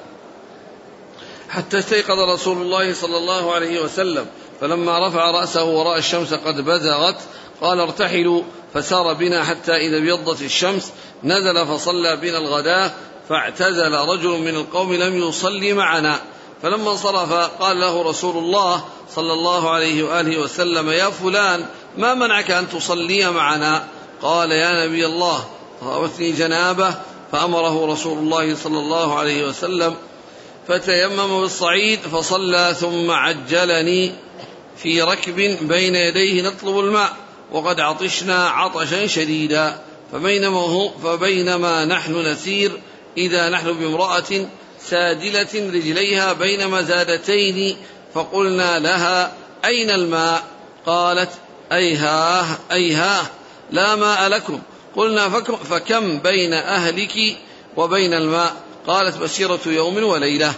حتى 1.50 1.80
استيقظ 1.80 2.20
رسول 2.20 2.62
الله 2.62 2.94
صلى 2.94 3.18
الله 3.18 3.54
عليه 3.54 3.82
وسلم. 3.82 4.26
فلما 4.62 5.08
رفع 5.08 5.32
رأسه 5.32 5.64
ورأى 5.64 6.00
الشمس 6.00 6.34
قد 6.34 6.62
بزغت 6.62 7.16
قال 7.62 7.80
ارتحلوا 7.80 8.44
فسار 8.74 9.14
بنا 9.14 9.44
حتى 9.44 9.72
إذا 9.76 9.98
ابيضت 9.98 10.42
الشمس 10.42 10.92
نزل 11.24 11.68
فصلى 11.68 12.16
بنا 12.16 12.38
الغداء 12.38 12.96
فاعتزل 13.30 13.92
رجل 13.92 14.30
من 14.30 14.56
القوم 14.56 14.94
لم 14.94 15.30
يصلي 15.30 15.74
معنا. 15.74 16.20
فلما 16.62 16.92
انصرف 16.92 17.34
قال 17.34 17.80
له 17.80 18.10
رسول 18.10 18.38
الله 18.38 18.84
صلى 19.16 19.34
الله 19.34 19.70
عليه 19.70 20.04
وآله 20.04 20.38
وسلم 20.38 20.90
يا 20.90 21.10
فلان 21.10 21.66
ما 21.98 22.14
منعك 22.14 22.52
أن 22.52 22.70
تصلي 22.70 23.32
معنا؟ 23.32 23.88
قال 24.22 24.52
يا 24.52 24.86
نبي 24.86 25.06
الله 25.06 25.46
راوتني 25.84 26.32
جنابه. 26.32 26.96
فأمره 27.32 27.94
رسول 27.94 28.18
الله 28.18 28.56
صلى 28.56 28.80
الله 28.80 29.20
عليه 29.20 29.48
وسلم 29.48 29.96
فتيمم 30.68 31.42
بالصعيد 31.42 32.00
فصلى 32.00 32.76
ثم 32.80 33.12
عجلني 33.12 34.12
في 34.78 35.02
ركب 35.02 35.36
بين 35.62 35.96
يديه 35.96 36.42
نطلب 36.42 36.80
الماء 36.80 37.14
وقد 37.52 37.80
عطشنا 37.80 38.48
عطشا 38.50 39.08
شديدا 39.08 39.80
فبينما, 40.12 40.60
هو 40.60 40.90
فبينما 40.90 41.86
نحن 41.86 42.16
نسير 42.16 42.72
إذا 43.18 43.50
نحن 43.50 43.74
بامرأة 43.74 44.48
سادلة 44.80 45.72
رجليها 45.74 46.34
بين 46.34 46.68
مزادتين 46.68 47.78
فقلنا 48.14 48.80
لها 48.80 49.34
أين 49.66 49.90
الماء؟ 49.90 50.44
قالت 50.86 51.30
أيهاه 51.72 52.46
أيهاه 52.72 53.26
لا 53.72 53.96
ماء 53.96 54.28
لكم. 54.28 54.62
قلنا 54.96 55.30
فكم 55.70 56.20
بين 56.20 56.54
أهلك 56.54 57.38
وبين 57.78 58.14
الماء؟ 58.14 58.54
قالت 58.88 59.18
مسيرة 59.18 59.60
يوم 59.66 60.04
وليلة. 60.04 60.54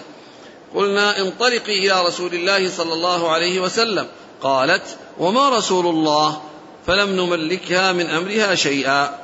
قلنا 0.75 1.21
انطلقي 1.21 1.79
إلى 1.79 2.05
رسول 2.07 2.33
الله 2.33 2.69
صلى 2.69 2.93
الله 2.93 3.29
عليه 3.29 3.59
وسلم. 3.59 4.07
قالت 4.41 4.97
وما 5.19 5.49
رسول 5.49 5.87
الله؟ 5.87 6.41
فلم 6.87 7.09
نملكها 7.09 7.91
من 7.91 8.09
أمرها 8.09 8.55
شيئا. 8.55 9.19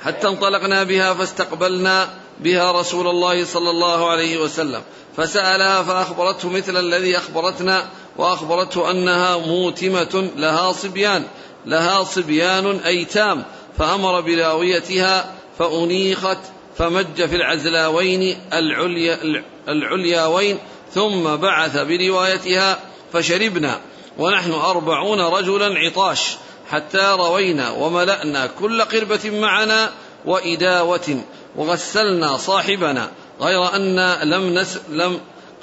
حتى 0.00 0.28
انطلقنا 0.28 0.82
بها 0.82 1.14
فاستقبلنا 1.14 2.08
بها 2.40 2.72
رسول 2.72 3.06
الله 3.06 3.44
صلى 3.44 3.70
الله 3.70 4.10
عليه 4.10 4.38
وسلم. 4.38 4.82
فسألها 5.16 5.82
فأخبرته 5.82 6.48
مثل 6.48 6.76
الذي 6.76 7.16
أخبرتنا 7.16 7.88
وأخبرته 8.16 8.90
أنها 8.90 9.36
موتمة 9.36 10.30
لها 10.36 10.72
صبيان 10.72 11.24
لها 11.66 12.04
صبيان 12.04 12.80
أيتام. 12.86 13.44
فأمر 13.78 14.20
برأويتها 14.20 15.34
فأنيخت 15.58 16.38
فمج 16.78 17.26
في 17.26 17.36
العزلاوين 17.36 18.38
العليا 18.52 19.42
العلياوين 19.68 20.58
ثم 20.94 21.36
بعث 21.36 21.78
بروايتها 21.78 22.78
فشربنا 23.12 23.80
ونحن 24.18 24.52
أربعون 24.52 25.20
رجلا 25.20 25.78
عطاش 25.78 26.36
حتى 26.70 27.16
روينا 27.18 27.70
وملأنا 27.70 28.46
كل 28.46 28.82
قربة 28.82 29.30
معنا 29.30 29.90
وإداوة 30.24 31.20
وغسلنا 31.56 32.36
صاحبنا 32.36 33.10
غير 33.40 33.74
أن 33.74 34.16
لم 34.22 34.54
نس 34.54 34.78
لم 34.90 35.20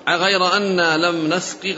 غير 0.07 0.57
أن 0.57 0.79
لم 0.79 1.27
نسق 1.27 1.75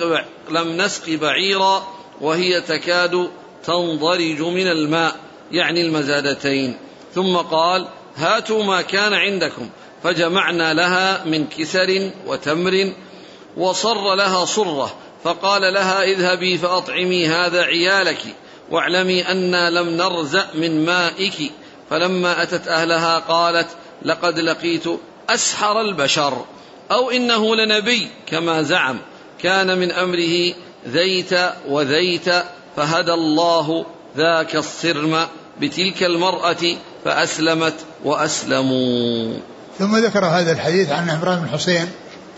لم 0.51 0.77
نسق 0.77 1.09
بعيرا 1.09 1.87
وهي 2.21 2.61
تكاد 2.61 3.29
تنضرج 3.65 4.41
من 4.41 4.67
الماء 4.67 5.15
يعني 5.51 5.81
المزادتين. 5.81 6.77
ثم 7.15 7.35
قال 7.35 7.87
هاتوا 8.15 8.63
ما 8.63 8.81
كان 8.81 9.13
عندكم. 9.13 9.69
فجمعنا 10.03 10.73
لها 10.73 11.23
من 11.25 11.47
كسر 11.47 12.11
وتمر 12.27 12.93
وصر 13.57 14.15
لها 14.15 14.45
صرة. 14.45 14.95
فقال 15.23 15.73
لها 15.73 16.03
اذهبي 16.03 16.57
فأطعمي 16.57 17.27
هذا 17.27 17.61
عيالك 17.63 18.21
واعلمي 18.71 19.21
أنا 19.21 19.69
لم 19.69 19.89
نرزأ 19.89 20.47
من 20.53 20.85
مائك. 20.85 21.51
فلما 21.89 22.43
أتت 22.43 22.67
أهلها 22.67 23.19
قالت 23.19 23.67
لقد 24.01 24.39
لقيت 24.39 24.83
أسحر 25.29 25.81
البشر 25.81 26.45
أو 26.91 27.11
إنه 27.11 27.55
لنبي 27.55 28.07
كما 28.27 28.61
زعم. 28.61 28.97
كان 29.43 29.77
من 29.77 29.91
أمره 29.91 30.53
ذيت 30.87 31.33
وذيت 31.67 32.29
فهدى 32.75 33.13
الله 33.13 33.85
ذاك 34.17 34.55
الصرم. 34.55 35.27
بتلك 35.61 36.03
المرأة 36.03 36.77
فأسلمت 37.05 37.73
وأسلموا. 38.03 39.33
ثم 39.79 39.97
ذكر 39.97 40.25
هذا 40.25 40.51
الحديث 40.51 40.89
عن 40.89 41.09
عمران 41.09 41.39
بن 41.39 41.49
حسين 41.49 41.87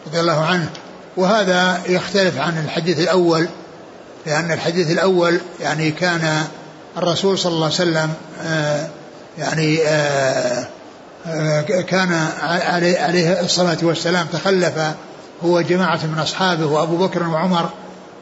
رضي 0.07 0.19
الله 0.19 0.45
عنه 0.45 0.69
وهذا 1.17 1.81
يختلف 1.87 2.37
عن 2.37 2.57
الحديث 2.65 2.99
الأول 2.99 3.47
لأن 4.25 4.51
الحديث 4.51 4.91
الأول 4.91 5.39
يعني 5.59 5.91
كان 5.91 6.43
الرسول 6.97 7.37
صلى 7.39 7.53
الله 7.53 7.65
عليه 7.65 7.75
وسلم 7.75 8.13
آه، 8.41 8.87
يعني 9.37 9.79
آه، 9.81 10.67
آه، 11.27 11.61
كان 11.61 12.27
عليه 12.41 13.41
الصلاة 13.41 13.77
والسلام 13.81 14.27
تخلف 14.27 14.73
هو 15.43 15.61
جماعة 15.61 16.05
من 16.05 16.19
أصحابه 16.19 16.65
وأبو 16.65 16.97
بكر 16.97 17.27
وعمر 17.27 17.69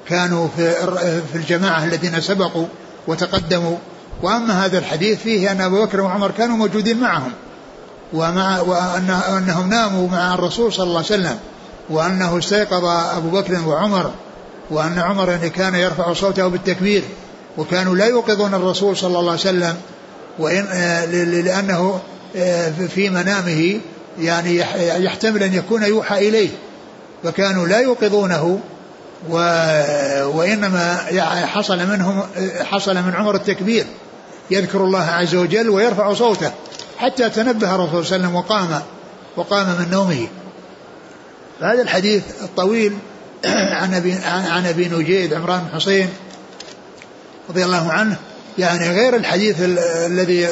كانوا 0.08 0.48
في 0.56 0.74
في 1.32 1.36
الجماعة 1.36 1.84
الذين 1.84 2.22
سبقوا 2.22 2.68
وتقدموا. 3.08 3.78
وأما 4.24 4.66
هذا 4.66 4.78
الحديث 4.78 5.20
فيه 5.20 5.52
أن 5.52 5.62
أبو 5.62 5.86
بكر 5.86 6.02
وعمر 6.02 6.32
كانوا 6.32 6.58
موجودين 6.58 7.00
معهم 7.00 7.32
ومع 8.14 8.60
وأنهم 8.62 9.70
ناموا 9.70 10.08
مع 10.08 10.34
الرسول 10.34 10.74
صلى 10.74 10.84
الله 10.84 10.98
عليه 10.98 11.06
وسلم 11.06 11.38
وأنه 11.90 12.38
استيقظ 12.38 12.86
أبو 13.18 13.30
بكر 13.30 13.68
وعمر 13.68 14.12
وأن 14.70 15.00
عمر 15.00 15.30
يعني 15.30 15.50
كان 15.50 15.76
يرفع 15.76 16.14
صوته 16.14 16.48
بالتكبير 16.48 17.04
وكانوا 17.58 17.96
لا 17.96 18.06
يوقظون 18.06 18.54
الرسول 18.54 18.98
صلى 18.98 19.20
الله 19.20 19.32
عليه 19.32 19.42
وسلم 19.42 19.76
وإن 20.40 20.68
آه، 20.72 21.06
لأنه 21.26 22.00
آه، 22.36 22.72
في 22.96 23.10
منامه 23.10 23.80
يعني 24.20 24.58
يحتمل 25.06 25.44
أن 25.44 25.54
يكون 25.54 25.84
يوحى 25.84 26.30
إليه 26.30 26.50
فكانوا 27.24 27.68
لا 27.68 27.80
يوقظونه 27.80 28.60
و 29.30 29.38
وإنما 30.26 30.98
حصل 31.46 31.88
منهم 31.88 32.24
حصل 32.64 32.96
من 32.96 33.14
عمر 33.16 33.36
التكبير. 33.36 33.86
يذكر 34.52 34.84
الله 34.84 35.04
عز 35.04 35.36
وجل 35.36 35.70
ويرفع 35.70 36.14
صوته 36.14 36.52
حتى 36.98 37.30
تنبه 37.30 37.76
الرسول 37.76 38.06
صلى 38.06 38.16
الله 38.16 38.28
عليه 38.28 38.36
وسلم 38.36 38.36
وقام 38.36 38.82
وقام 39.38 39.68
من 39.68 39.88
نومه. 39.92 40.28
هذا 41.62 41.82
الحديث 41.82 42.24
الطويل 42.44 42.98
عن 43.82 43.94
أبي 43.94 44.14
عن 44.26 44.66
أبي 44.66 44.90
نجيد 44.90 45.34
عمران 45.34 45.60
بن 45.60 45.76
حسين 45.76 46.10
رضي 47.50 47.66
الله 47.66 47.92
عنه. 47.92 48.18
يعني 48.58 48.90
غير 48.90 49.16
الحديث 49.16 49.56
الذي 50.06 50.48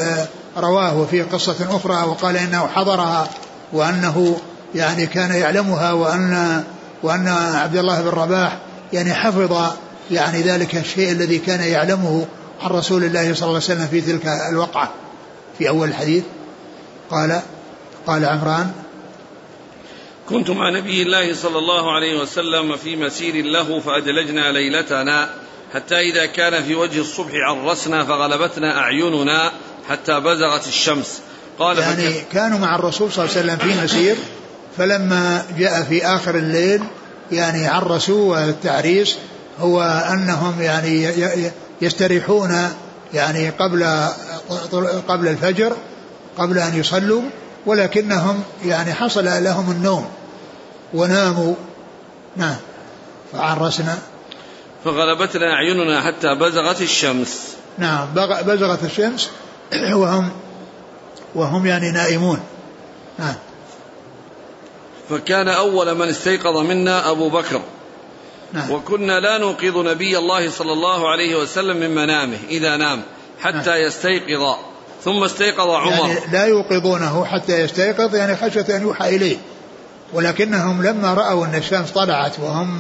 رواه 0.58 1.06
في 1.06 1.22
قصة 1.22 1.76
أخرى 1.76 2.08
وقال 2.08 2.38
إنه 2.38 2.68
حضرها 2.68 3.30
وأنه 3.74 4.38
يعني 4.76 5.06
كان 5.06 5.32
يعلمها 5.32 5.92
وأن 5.92 6.64
وأن 7.04 7.28
عبد 7.28 7.78
الله 7.78 8.02
بن 8.02 8.10
رباح 8.10 8.58
يعني 8.94 9.14
حفظ 9.14 9.74
يعني 10.12 10.42
ذلك 10.42 10.76
الشيء 10.76 11.12
الذي 11.12 11.40
كان 11.40 11.62
يعلمه 11.62 12.26
عن 12.62 12.70
رسول 12.70 13.04
الله 13.04 13.34
صلى 13.34 13.34
الله 13.34 13.46
عليه 13.46 13.58
وسلم 13.58 13.88
في 13.88 14.02
تلك 14.02 14.28
الوقعة 14.52 14.94
في 15.58 15.70
أول 15.70 15.88
الحديث 15.88 16.24
قال 17.12 17.42
قال 18.08 18.26
عمران 18.26 18.72
كنت 20.30 20.50
مع 20.50 20.70
نبي 20.70 21.02
الله 21.02 21.34
صلى 21.34 21.58
الله 21.58 21.96
عليه 21.96 22.22
وسلم 22.22 22.76
في 22.78 22.96
مسير 22.96 23.46
له 23.46 23.80
فأدلجنا 23.80 24.52
ليلتنا 24.52 25.30
حتى 25.74 25.96
إذا 25.96 26.26
كان 26.26 26.64
في 26.64 26.76
وجه 26.76 27.02
الصبح 27.02 27.32
عرسنا 27.34 28.06
فغلبتنا 28.06 28.80
أعيننا 28.80 29.52
حتى 29.90 30.20
بزغت 30.20 30.68
الشمس 30.68 31.22
قال 31.60 31.78
يعني. 31.78 32.22
كانوا 32.32 32.60
مع 32.60 32.76
الرسول 32.76 33.12
صلى 33.12 33.26
الله 33.26 33.38
عليه 33.38 33.54
وسلم 33.54 33.58
في 33.58 33.84
مسير 33.84 34.16
فلما 34.78 35.46
جاء 35.58 35.84
في 35.84 36.06
آخر 36.06 36.36
الليل 36.36 36.84
يعني 37.32 37.68
عرسوا 37.68 38.36
والتعريس 38.36 39.16
هو 39.60 39.82
أنهم 40.14 40.62
يعني 40.62 41.12
يستريحون 41.84 42.70
يعني 43.14 43.50
قبل 43.50 43.84
قبل 45.08 45.28
الفجر 45.28 45.74
قبل 46.38 46.58
أن 46.58 46.80
يصلوا 46.80 47.22
ولكنهم 47.66 48.44
يعني 48.66 48.94
حصل 48.94 49.26
لهم 49.26 49.72
النوم 49.72 50.08
وناموا. 50.94 51.56
نعم. 52.36 52.56
فعرسنا. 53.34 53.98
فغلبتنا 54.86 55.54
أعيننا 55.54 56.02
حتى 56.02 56.36
بزغت 56.36 56.82
الشمس. 56.82 57.56
نعم. 57.78 58.08
بزغت 58.46 58.84
الشمس 58.84 59.30
وهم 60.02 60.30
وهم 61.36 61.66
يعني 61.66 61.92
نائمون. 61.92 62.40
نعم. 63.20 63.36
فكان 65.10 65.48
أول 65.48 65.96
من 65.96 66.08
استيقظ 66.08 66.58
منا 66.58 67.12
أبو 67.12 67.30
بكر. 67.30 67.62
نعم. 68.54 68.72
وكنا 68.72 69.20
لا 69.20 69.38
نوقظ 69.38 69.78
نبي 69.78 70.18
الله 70.18 70.50
صلى 70.50 70.74
الله 70.74 71.10
عليه 71.10 71.36
وسلم 71.36 71.78
من 71.78 71.96
منامه 71.96 72.38
إذا 72.50 72.78
نام 72.78 73.02
حتى 73.42 73.70
نعم. 73.70 73.88
يستيقظ 73.88 74.56
ثم 75.04 75.24
استيقظ 75.24 75.70
عمر 75.70 75.92
يعني 75.92 76.20
لا 76.32 76.46
يوقظونه 76.46 77.26
حتى 77.26 77.62
يستيقظ 77.62 78.16
يعني 78.16 78.36
خشية 78.36 78.76
أن 78.76 78.82
يوحى 78.82 79.16
إليه 79.16 79.38
ولكنهم 80.14 80.84
لما 80.84 81.14
رأوا 81.14 81.46
أن 81.46 81.56
الشمس 81.56 81.92
طلعت 81.92 82.40
وهم 82.40 82.80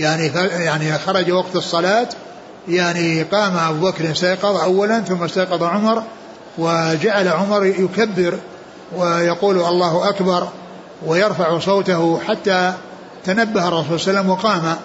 يعني 0.00 0.26
يعني 0.50 0.98
خرج 0.98 1.30
وقت 1.30 1.56
الصلاة 1.56 2.08
يعني 2.68 3.22
قام 3.22 3.56
أبو 3.56 3.86
بكر 3.86 4.10
استيقظ 4.10 4.56
أولا 4.56 5.00
ثم 5.00 5.24
استيقظ 5.24 5.62
عمر 5.62 6.02
وجعل 6.58 7.28
عمر 7.28 7.64
يكبر 7.64 8.38
ويقول 8.96 9.56
الله 9.56 10.08
أكبر 10.08 10.48
ويرفع 11.06 11.58
صوته 11.58 12.20
حتى 12.28 12.74
تنبه 13.24 13.68
الرسول 13.68 14.00
صلى 14.00 14.10
الله 14.10 14.20
عليه 14.20 14.30
وسلم 14.30 14.30
وقام 14.30 14.76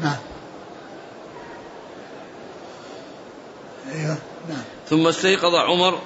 نعم. 0.00 0.16
أيوه 3.94 4.16
نعم. 4.48 4.62
ثم 4.90 5.06
استيقظ 5.06 5.54
عمر 5.54 5.98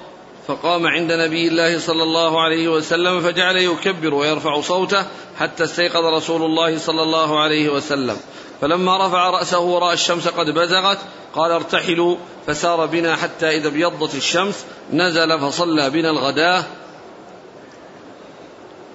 فقام 0.47 0.87
عند 0.87 1.11
نبي 1.11 1.47
الله 1.47 1.79
صلى 1.79 2.03
الله 2.03 2.41
عليه 2.41 2.67
وسلم 2.67 3.21
فجعل 3.21 3.57
يكبر 3.57 4.13
ويرفع 4.13 4.61
صوته 4.61 5.05
حتى 5.39 5.63
استيقظ 5.63 6.05
رسول 6.05 6.43
الله 6.43 6.77
صلى 6.77 7.01
الله 7.01 7.39
عليه 7.39 7.69
وسلم. 7.69 8.17
فلما 8.61 9.07
رفع 9.07 9.29
رأسه 9.29 9.59
ورأى 9.59 9.93
الشمس 9.93 10.27
قد 10.27 10.45
بزغت 10.49 10.97
قال 11.35 11.51
ارتحلوا 11.51 12.17
فسار 12.47 12.85
بنا 12.85 13.15
حتى 13.15 13.57
إذا 13.57 13.67
ابيضت 13.67 14.15
الشمس 14.15 14.65
نزل 14.93 15.39
فصلى 15.39 15.89
بنا 15.89 16.09
الغداة. 16.09 16.63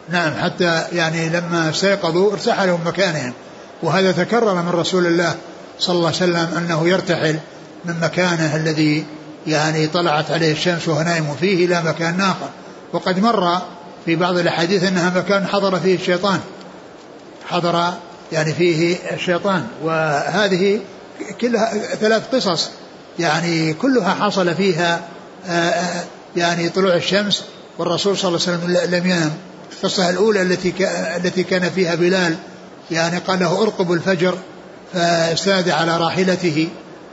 نعم 0.09 0.35
حتى 0.35 0.85
يعني 0.93 1.29
لما 1.29 1.71
استيقظوا 1.71 2.33
ارتحلوا 2.33 2.79
من 2.79 2.85
مكانهم. 2.85 3.33
وهذا 3.83 4.13
تكرر 4.13 4.55
من 4.55 4.69
رسول 4.69 5.07
الله 5.07 5.35
صلى 5.79 5.97
الله 5.97 6.07
عليه 6.07 6.17
وسلم 6.17 6.49
أنه 6.57 6.89
يرتحل 6.89 7.39
من 7.85 8.01
مكانه 8.01 8.57
الذي 8.57 9.05
يعني 9.47 9.87
طلعت 9.87 10.31
عليه 10.31 10.53
الشمس 10.53 10.89
وهو 10.89 11.03
نائم 11.03 11.35
فيه 11.41 11.67
إلى 11.67 11.83
مكان 11.83 12.21
آخر. 12.21 12.49
وقد 12.93 13.19
مر 13.19 13.59
في 14.05 14.17
بعض 14.17 14.39
الأحاديث 14.39 14.85
أنها 14.85 15.19
مكان 15.21 15.47
حضر 15.47 15.81
فيه 15.81 15.95
الشيطان. 15.95 16.41
حضر 17.49 17.93
يعني 18.33 18.55
فيه 18.55 18.97
الشيطان. 19.13 19.67
وهذه 19.83 20.81
كلها 21.41 21.79
ثلاث 21.95 22.35
قصص 22.35 22.71
يعني 23.19 23.75
كلها 23.75 24.15
حصل 24.15 24.55
فيها 24.55 25.01
آه، 25.47 25.51
آه، 25.51 26.05
يعني 26.37 26.69
طلوع 26.69 26.95
الشمس 26.95 27.45
والرسول 27.79 28.19
صلى 28.19 28.29
الله 28.29 28.41
عليه 28.49 28.59
وسلم 28.59 28.95
لم 28.95 29.11
ينم. 29.11 29.33
القصة 29.73 30.11
الأولى 30.11 30.43
التي 30.43 30.75
التي 31.17 31.43
كان 31.43 31.71
فيها 31.71 31.95
بلال 31.95 32.37
يعني 32.91 33.19
قال 33.19 33.41
له 33.41 33.63
ارقب 33.63 33.93
الفجر 33.93 34.39
فاستند 34.95 35.69
على 35.69 35.97
راحلته 35.97 36.69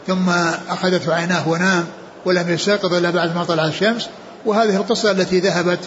ثم 0.07 0.29
أخذته 0.69 1.13
عيناه 1.13 1.49
ونام 1.49 1.85
ولم 2.25 2.49
يستيقظ 2.49 2.93
إلا 2.93 3.09
بعد 3.09 3.35
ما 3.35 3.43
طلعت 3.43 3.69
الشمس. 3.69 4.09
وهذه 4.45 4.75
القصة 4.75 5.11
التي 5.11 5.39
ذهبت 5.39 5.79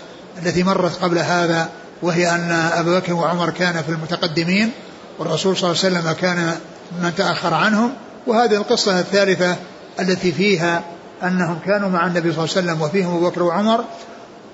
التي 0.42 0.62
مرت 0.62 1.02
قبل 1.02 1.18
هذا 1.18 1.68
وهي 2.02 2.30
أن 2.30 2.50
أبا 2.50 2.98
بكر 2.98 3.12
وعمر 3.12 3.50
كان 3.50 3.82
في 3.82 3.88
المتقدمين 3.88 4.70
والرسول 5.18 5.56
صلى 5.56 5.70
الله 5.70 5.84
عليه 5.84 5.98
وسلم 5.98 6.12
كان 6.12 6.54
من 7.02 7.14
تأخر 7.16 7.54
عنهم. 7.54 7.92
وهذه 8.26 8.56
القصة 8.56 9.00
الثالثة 9.00 9.56
التي 10.00 10.32
فيها 10.32 10.82
أنهم 11.22 11.58
كانوا 11.66 11.88
مع 11.88 12.06
النبي 12.06 12.32
صلى 12.32 12.44
الله 12.44 12.56
عليه 12.56 12.66
وسلم 12.66 12.82
وفيهم 12.82 13.16
أبو 13.16 13.28
بكر 13.28 13.42
وعمر 13.42 13.84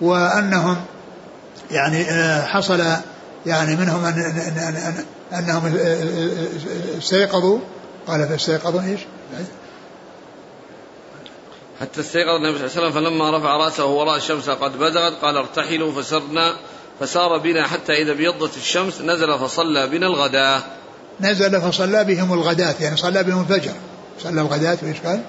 وأنهم 0.01 0.77
يعني 1.71 2.11
آه، 2.11 2.43
حصل 2.43 2.83
يعني 3.47 3.77
منهم 3.77 4.05
أن 4.05 4.19
أن 4.19 4.59
أن 4.59 5.05
أنهم 5.39 5.67
آه، 5.67 5.81
آه، 5.81 6.99
استيقظوا. 6.99 7.59
قال 8.07 8.29
فاستيقظوا 8.29 8.83
إيش؟ 8.83 9.01
حتى 11.81 12.01
استيقظ 12.01 12.35
النبي 12.35 12.59
صلى 12.59 12.67
الله 12.67 12.77
عليه 12.77 12.87
وسلم 12.87 12.93
فلما 12.93 13.39
رفع 13.39 13.57
رأسه 13.57 13.87
وراى 13.87 14.17
الشمس 14.17 14.51
قد 14.51 14.79
بزغت 14.79 15.13
قال 15.13 15.37
ارتحلوا 15.37 15.93
فسرنا 15.93 16.57
فسار 17.01 17.39
بنا 17.39 17.67
حتى 17.67 17.93
إذا 17.93 18.13
ابيضت 18.13 18.57
الشمس 18.57 19.01
نزل 19.01 19.39
فصلى 19.39 19.87
بنا 19.87 20.07
الغداة. 20.07 20.63
نزل 21.21 21.61
فصلى 21.61 22.05
بهم 22.05 22.33
الغداة 22.33 22.75
يعني 22.81 22.97
صلى 22.97 23.23
بهم 23.23 23.41
الفجر. 23.41 23.73
صلى 24.19 24.41
الغداة 24.41 24.79
وإيش 24.83 25.01
قال؟ 25.01 25.23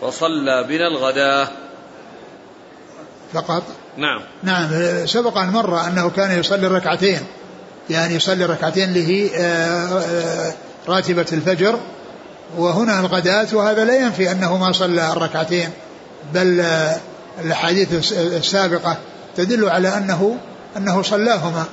فصلى 0.00 0.64
بنا 0.68 0.86
الغداة. 0.86 1.48
فقط. 3.32 3.62
نعم. 4.00 4.20
نعم 4.42 4.68
سبق 5.06 5.38
أن 5.38 5.50
مر 5.50 5.86
أنه 5.86 6.10
كان 6.10 6.38
يصلي 6.38 6.66
ركعتين 6.66 7.20
يعني 7.90 8.14
يصلي 8.14 8.44
ركعتين 8.44 8.88
اللي 8.88 9.06
هي 9.06 9.36
آه، 9.36 9.98
آه، 9.98 10.52
راتبة 10.88 11.26
الفجر 11.32 11.78
وهنا 12.58 13.00
الغداة 13.00 13.46
وهذا 13.52 13.84
لا 13.84 13.96
ينفي 13.96 14.32
أنه 14.32 14.56
ما 14.56 14.72
صلى 14.72 15.12
الركعتين 15.12 15.68
بل 16.34 16.60
آه، 16.60 16.96
الأحاديث 17.44 18.12
السابقة 18.12 18.96
تدل 19.36 19.68
على 19.68 19.88
أنه 19.88 20.36
أنه 20.76 21.02
صلاهما. 21.02 21.64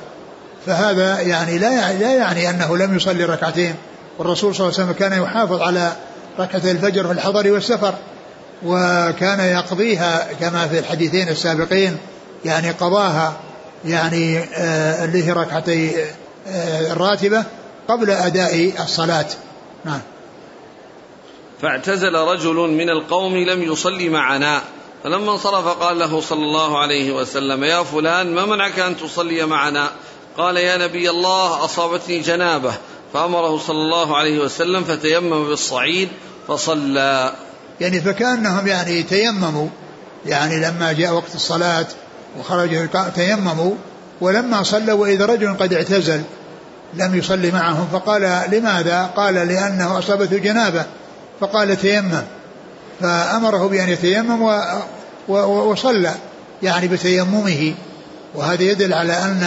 فهذا 0.65 1.21
يعني 1.21 1.57
لا 1.57 1.93
لا 1.93 2.13
يعني 2.13 2.49
أنه 2.49 2.78
لم 2.78 2.95
يصلي 2.95 3.25
ركعتين 3.25 3.75
والرسول 4.17 4.55
صلى 4.55 4.67
الله 4.67 4.80
عليه 4.80 4.91
وسلم 4.91 4.99
كان 4.99 5.23
يحافظ 5.23 5.61
على 5.61 5.91
ركعتي 6.39 6.71
الفجر 6.71 7.07
في 7.07 7.11
الحضر 7.13 7.51
والسفر 7.51 7.93
وكان 8.65 9.39
يقضيها 9.39 10.28
كما 10.39 10.67
في 10.67 10.80
الحديثين 10.80 11.30
السابقين. 11.30 11.97
يعني 12.45 12.71
قضاها 12.71 13.33
يعني 13.85 14.39
آه 14.39 15.05
اللي 15.05 15.23
هي 15.23 15.31
ركعتي 15.31 16.05
آه 16.47 16.91
الراتبة 16.91 17.43
قبل 17.88 18.11
أداء 18.11 18.73
الصلاة. 18.79 19.27
نعم. 19.85 20.01
فاعتزل 21.61 22.15
رجل 22.15 22.55
من 22.55 22.89
القوم 22.89 23.38
لم 23.38 23.61
يصلي 23.63 24.09
معنا 24.09 24.61
فلما 25.03 25.31
انصرف 25.31 25.67
قال 25.67 25.99
له 25.99 26.21
صلى 26.21 26.43
الله 26.43 26.79
عليه 26.79 27.11
وسلم 27.11 27.63
يا 27.63 27.83
فلان 27.83 28.33
ما 28.33 28.45
منعك 28.45 28.79
أن 28.79 28.97
تصلي 28.97 29.45
معنا؟ 29.45 29.89
قال 30.38 30.57
يا 30.57 30.77
نبي 30.77 31.09
الله 31.09 31.65
أصابتني 31.65 32.19
جنابة. 32.19 32.73
فأمره 33.13 33.57
صلى 33.57 33.77
الله 33.77 34.17
عليه 34.17 34.39
وسلم 34.39 34.83
فتيمم 34.83 35.47
بالصعيد 35.47 36.09
فصلى. 36.47 37.33
يعني 37.81 38.01
فكأنهم 38.01 38.67
يعني 38.67 39.03
تيمموا 39.03 39.67
يعني 40.25 40.59
لما 40.59 40.93
جاء 40.93 41.13
وقت 41.13 41.35
الصلاة 41.35 41.88
وخرجوا 42.39 43.09
تيمموا 43.15 43.71
ولما 44.21 44.63
صلوا 44.63 45.01
وإذا 45.01 45.25
رجل 45.25 45.53
قد 45.53 45.73
اعتزل 45.73 46.21
لم 46.93 47.15
يصلي 47.15 47.51
معهم 47.51 47.88
فقال 47.91 48.41
لماذا؟ 48.51 49.09
قال 49.15 49.33
لأنه 49.33 49.99
أصابته 49.99 50.38
جنابة 50.38 50.85
فقال 51.39 51.77
تيمم. 51.77 52.21
فأمره 53.01 53.67
بأن 53.67 53.89
يتيمم 53.89 54.41
و 55.27 55.71
وصلى 55.71 56.11
يعني 56.63 56.88
بتيممه. 56.88 57.73
وهذا 58.35 58.63
يدل 58.63 58.93
على 58.93 59.13
أن 59.13 59.43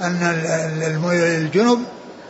أن 0.00 0.36
الجنب 1.12 1.78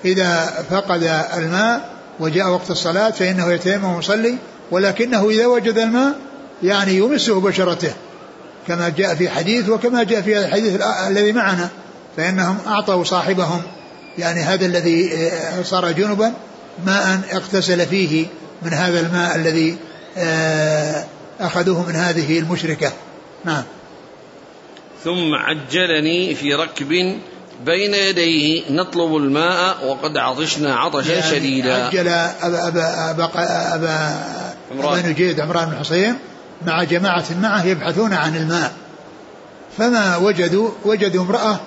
إذا 0.04 0.64
فقد 0.70 1.02
الماء 1.36 1.90
وجاء 2.20 2.48
وقت 2.48 2.70
الصلاة 2.70 3.10
فإنه 3.10 3.52
يتيمم 3.52 3.94
ويصلي 3.94 4.36
ولكنه 4.70 5.30
إذا 5.30 5.46
وجد 5.46 5.78
الماء 5.78 6.14
يعني 6.62 6.96
يمسه 6.96 7.40
بشرته. 7.40 7.92
كما 8.70 8.88
جاء 8.88 9.14
في 9.14 9.30
حديث 9.30 9.68
وكما 9.68 10.02
جاء 10.02 10.20
في 10.20 10.38
الحديث 10.38 10.80
الذي 11.08 11.32
معنا 11.32 11.68
فإنهم 12.16 12.58
أعطوا 12.66 13.04
صاحبهم 13.04 13.62
يعني 14.18 14.40
هذا 14.40 14.66
الذي 14.66 15.30
صار 15.62 15.92
جنبا 15.92 16.32
ماء 16.86 17.20
اغتسل 17.32 17.86
فيه 17.86 18.26
من 18.62 18.72
هذا 18.72 19.00
الماء 19.00 19.36
الذي 19.36 19.76
آه، 20.18 21.04
أخذوه 21.40 21.88
من 21.88 21.94
هذه 21.96 22.38
المشركة. 22.38 22.92
نعم. 23.44 23.62
ثم 25.04 25.34
عجلني 25.34 26.34
في 26.34 26.54
ركب 26.54 26.88
بين 27.64 27.94
يديه 27.94 28.62
نطلب 28.70 29.16
الماء 29.16 29.86
وقد 29.86 30.16
عطشنا 30.16 30.76
عطشا 30.76 31.12
يعني 31.12 31.30
شديدا. 31.30 31.86
عجل 31.86 32.08
أبا, 32.08 32.68
أبا, 32.68 33.10
أبا, 33.10 33.30
أبا, 33.74 34.20
أبا 34.72 35.08
نجيد 35.08 35.40
عمران 35.40 35.68
بن 35.70 35.76
حصين 35.76 36.16
مع 36.66 36.82
جماعة 36.82 37.24
معه 37.42 37.66
يبحثون 37.66 38.12
عن 38.12 38.36
الماء. 38.36 38.72
فما 39.78 40.16
وجدوا 40.16 40.70
وجدوا 40.84 41.22
امرأة 41.22 41.60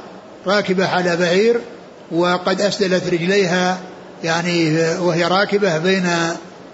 راكبة 0.47 0.87
على 0.87 1.17
بعير 1.17 1.59
وقد 2.11 2.61
أسدلت 2.61 3.07
رجليها 3.07 3.77
يعني 4.23 4.79
وهي 4.99 5.23
راكبة 5.23 5.77
بين 5.77 6.07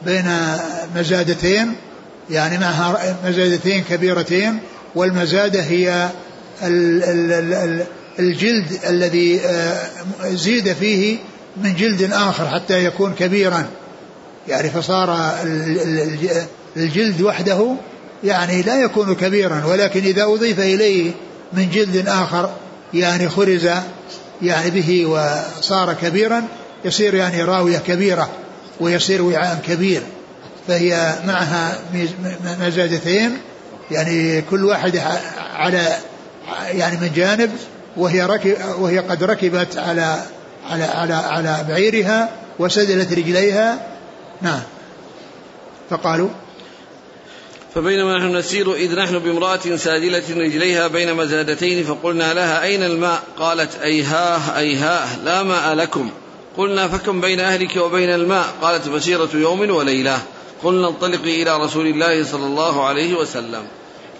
بين 0.05 0.31
مزادتين 0.95 1.75
يعني 2.29 2.57
معها 2.57 3.15
مزادتين 3.25 3.83
كبيرتين 3.83 4.59
والمزادة 4.95 5.61
هي 5.61 6.09
الجلد 8.19 8.79
الذي 8.89 9.41
آه، 9.41 9.89
زيد 10.23 10.73
فيه 10.73 11.17
من 11.57 11.75
جلد 11.75 12.13
آخر 12.13 12.47
حتى 12.47 12.85
يكون 12.85 13.13
كبيرا. 13.13 13.65
يعني 14.47 14.69
فصار 14.69 15.35
الجلد 16.77 17.21
وحده 17.21 17.75
يعني 18.23 18.61
لا 18.61 18.81
يكون 18.81 19.15
كبيرا 19.15 19.65
ولكن 19.65 20.03
إذا 20.03 20.23
أضيف 20.23 20.59
إليه 20.59 21.11
من 21.53 21.69
جلد 21.69 22.07
آخر 22.07 22.49
يعني 22.93 23.29
خرز 23.29 23.69
يعني 24.41 24.69
به 24.69 25.05
وصار 25.05 25.93
كبيرا 25.93 26.43
يصير 26.85 27.13
يعني 27.13 27.43
راوية 27.43 27.77
كبيرة 27.77 28.29
ويصير 28.79 29.21
وعاء 29.21 29.61
كبير. 29.67 30.01
فهي 30.67 31.15
معها 31.27 31.79
مزاجتين 32.61 33.37
يعني 33.91 34.41
كل 34.41 34.65
واحدة 34.65 35.01
على 35.53 35.97
يعني 36.71 36.97
من 36.97 37.11
جانب 37.15 37.51
وهي 37.97 38.25
ركب 38.25 38.55
وهي 38.79 38.99
قد 38.99 39.23
ركبت 39.23 39.77
على 39.77 40.23
على 40.69 40.83
على 40.83 41.13
على 41.13 41.65
بعيرها 41.69 42.29
وسدلت 42.59 43.13
رجليها. 43.13 43.79
نعم. 44.41 44.61
فقالوا 45.89 46.29
فبينما 47.75 48.17
نحن 48.17 48.35
نسير 48.35 48.73
إذ 48.73 48.95
نحن 48.95 49.19
بامرأة 49.19 49.75
سادلة 49.75 50.23
رجليها 50.29 50.87
بين 50.87 51.13
مزادتين 51.13 51.83
فقلنا 51.83 52.33
لها 52.33 52.63
أين 52.63 52.83
الماء؟ 52.83 53.23
قالت 53.39 53.81
أيهاه 53.81 54.57
أيهاه 54.57 55.17
لا 55.23 55.43
ماء 55.43 55.73
لكم. 55.73 56.09
قلنا 56.57 56.87
فكم 56.87 57.21
بين 57.21 57.39
أهلك 57.39 57.75
وبين 57.75 58.09
الماء؟ 58.09 58.45
قالت 58.61 58.87
مسيرة 58.87 59.29
يوم 59.33 59.69
وليلة. 59.69 60.19
قلنا 60.63 60.87
انطلقي 60.87 61.43
إلى 61.43 61.57
رسول 61.57 61.87
الله 61.87 62.23
صلى 62.23 62.45
الله 62.45 62.85
عليه 62.85 63.15
وسلم. 63.15 63.63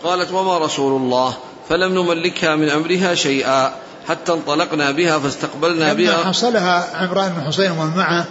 قالت 0.04 0.32
وما 0.32 0.58
رسول 0.58 1.02
الله؟ 1.02 1.38
فلم 1.70 1.94
نملكها 1.94 2.56
من 2.56 2.70
أمرها 2.70 3.16
شيئا. 3.16 3.74
حتى 4.08 4.34
انطلقنا 4.34 4.92
بها 4.92 5.20
فاستقبلنا 5.20 5.94
بها. 5.94 6.24
حصلها 6.26 6.88
عمران 6.96 7.30
بن 7.30 7.42
حسين 7.48 7.72
ومن 7.72 7.98
معه 7.98 8.26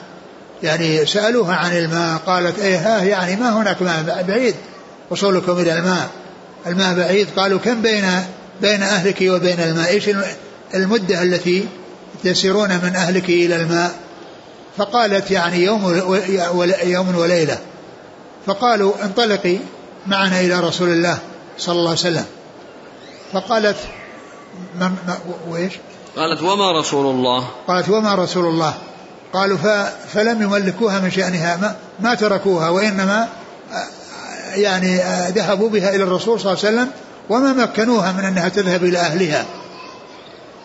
يعني 0.63 1.07
سألوها 1.07 1.55
عن 1.55 1.77
الماء 1.77 2.19
قالت 2.27 2.61
ها 2.61 3.03
يعني 3.03 3.37
ما 3.37 3.63
هناك 3.63 3.83
ماء 3.83 4.25
بعيد. 4.29 4.55
وصولكم 5.11 5.59
إلى 5.59 5.79
الماء. 5.79 6.09
الماء 6.67 6.95
بعيد. 6.95 7.29
قالوا 7.37 7.59
كم 7.59 7.83
بين 7.83 8.05
بين 8.61 8.83
أهلك 8.83 9.23
وبين 9.23 9.61
الماء؟ 9.61 9.89
إيش 9.89 10.11
المدة 10.75 11.23
التي 11.23 11.69
تسيرون 12.25 12.69
من 12.69 12.93
أهلك 12.97 13.29
إلى 13.29 13.57
الماء؟ 13.57 13.95
فقالت 14.77 15.31
يعني 15.31 15.65
يوم 15.65 15.95
يوم 16.83 17.17
وليلة. 17.17 17.59
فقالوا 18.47 18.93
انطلقي 19.05 19.59
معنا 20.07 20.41
إلى 20.41 20.61
رسول 20.61 20.89
الله 20.89 21.19
صلى 21.59 21.73
الله 21.73 21.91
عليه 21.91 22.01
وسلم. 22.01 22.25
فقالت 23.33 23.77
ما 24.79 24.93
وإيش؟ 25.49 25.73
قالت 26.17 26.43
وما 26.43 26.73
رسول 26.81 27.07
الله؟ 27.07 27.49
قالت 27.69 27.89
وما 27.89 28.15
رسول 28.15 28.45
الله؟ 28.45 28.75
قالوا 29.33 29.59
فلم 30.09 30.43
يملكوها 30.43 30.99
من 30.99 31.11
شأنها. 31.11 31.57
ما, 31.57 31.77
ما 32.01 32.15
تركوها 32.15 32.69
وإنما 32.69 33.29
يعني 34.55 34.97
ذهبوا 35.29 35.69
بها 35.69 35.95
إلى 35.95 36.05
الرسول 36.05 36.41
صلى 36.41 36.53
الله 36.53 36.65
عليه 36.65 36.77
وسلم 36.77 36.91
وما 37.29 37.53
مكنوها 37.53 38.13
من 38.13 38.25
أنها 38.25 38.49
تذهب 38.49 38.85
إلى 38.85 38.99
أهلها. 38.99 39.45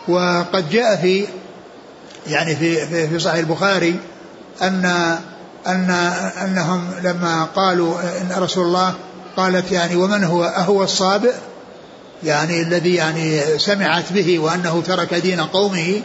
وقد 0.08 0.70
جاء 0.70 0.96
في 0.96 1.26
يعني 2.26 2.56
في 2.56 2.86
في, 2.86 3.08
في 3.08 3.18
صحيح 3.18 3.38
البخاري 3.38 3.96
أن 4.62 4.84
أن 5.66 5.90
أنهم 6.44 6.90
لما 7.02 7.44
قالوا 7.44 8.00
إن 8.00 8.42
رسول 8.42 8.66
الله 8.66 8.94
قالت 9.36 9.72
يعني 9.72 9.96
ومن 9.96 10.24
هو؟ 10.24 10.44
أهو 10.44 10.82
الصابئ. 10.82 11.32
يعني 12.24 12.62
الذي 12.62 12.94
يعني 12.94 13.40
سمعت 13.58 14.12
به 14.12 14.38
وأنه 14.38 14.82
ترك 14.86 15.14
دين 15.14 15.40
قومه. 15.40 16.00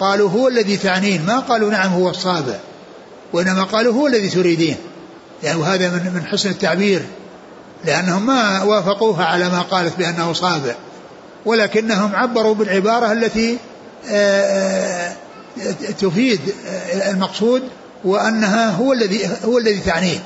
قالوا 0.00 0.30
هو 0.30 0.48
الذي 0.48 0.76
تعنين. 0.76 1.26
ما 1.26 1.38
قالوا 1.38 1.70
نعم 1.70 1.92
هو 1.92 2.10
الصابئ. 2.10 2.56
وإنما 3.32 3.62
قالوا 3.62 3.94
هو 3.94 4.06
الذي 4.06 4.28
تريدين. 4.28 4.76
يعني 5.42 5.58
وهذا 5.58 5.90
من 5.90 6.12
من 6.14 6.26
حسن 6.26 6.50
التعبير 6.50 7.02
لأنهم 7.84 8.26
ما 8.26 8.62
وافقوها 8.62 9.24
على 9.24 9.48
ما 9.48 9.62
قالت 9.62 9.98
بأنه 9.98 10.32
صابع 10.32 10.74
ولكنهم 11.46 12.16
عبروا 12.16 12.54
بالعبارة 12.54 13.12
التي 13.12 13.58
آه، 14.10 15.12
آه، 15.12 15.12
تفيد 16.00 16.40
المقصود 17.10 17.62
وأنها 18.04 18.70
هو 18.70 18.92
الذي 18.92 19.28
هو 19.44 19.58
الذي 19.58 19.80
تعنيه 19.80 20.18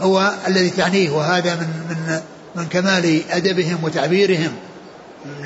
هو 0.00 0.32
الذي 0.48 0.70
تعنيه 0.70 1.10
وهذا 1.10 1.54
من 1.54 1.66
من 1.90 2.20
من 2.56 2.66
كمال 2.66 3.22
أدبهم 3.30 3.78
وتعبيرهم. 3.84 4.52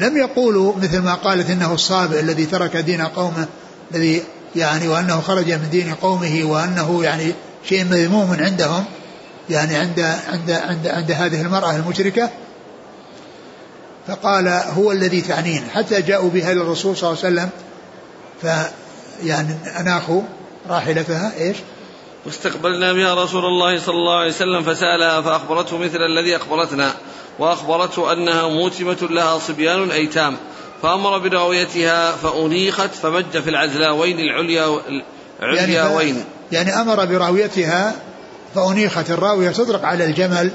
لم 0.01 0.17
يقولوا 0.17 0.77
مثل 0.77 0.99
ما 0.99 1.15
قالت 1.15 1.51
إنه 1.51 1.75
الصابئ 1.75 2.21
الذي 2.21 2.47
ترك 2.47 2.77
دين 2.77 3.01
قومه 3.03 3.47
الذي 3.95 4.23
يعني 4.57 4.89
وأنه 4.89 5.21
خرج 5.21 5.53
من 5.53 5.69
دين 5.71 5.95
قومه 5.95 6.45
وأنه 6.45 7.05
يعني 7.05 7.35
شيء 7.69 7.85
مذموم 7.85 8.37
عندهم 8.41 8.85
يعني 9.51 9.77
عند 9.77 10.01
عند 10.01 10.51
عند 10.51 10.87
عند 10.87 11.11
هذه 11.11 11.43
المرأة 11.43 11.77
المشركة. 11.77 12.31
فقال 14.07 14.49
هو 14.49 14.93
الذي 14.93 15.21
تعنين. 15.21 15.63
حتى 15.75 16.03
جاءوا 16.03 16.31
بها 16.31 16.53
إلى 16.53 16.61
الرسول 16.61 16.97
صلى 16.97 17.11
الله 17.11 17.25
عليه 17.25 17.35
وسلم 17.35 17.51
ف 18.43 18.47
يعني 19.25 19.57
أناخوا 19.81 20.23
راحلتها 20.69 21.33
إيش؟ 21.41 21.57
واستقبلنا 22.27 22.93
بها 22.93 23.25
رسول 23.25 23.45
الله 23.45 23.79
صلى 23.79 23.95
الله 23.95 24.19
عليه 24.19 24.29
وسلم 24.29 24.63
فسألها 24.63 25.21
فأخبرته 25.21 25.79
مثل 25.79 25.99
الذي 25.99 26.37
أخبرتنا 26.37 26.95
وأخبرته 27.39 28.13
أنها 28.13 28.49
موتمة 28.49 29.09
لها 29.11 29.39
صبيان 29.39 29.91
أيتام 29.91 30.37
فأمر 30.83 31.19
براويتها 31.19 32.13
فأنيخت 32.13 32.95
فمج 32.95 33.39
في 33.39 33.51
العزلاوين 33.51 34.19
العليا 34.19 34.81
العلياوين 35.43 36.25
يعني, 36.53 36.71
يعني 36.71 36.81
أمر 36.81 37.05
براويتها 37.05 37.95
فأنيخت 38.55 39.11
الراوية 39.11 39.51
تطلق 39.51 39.85
على 39.85 40.05
الجمل 40.05 40.51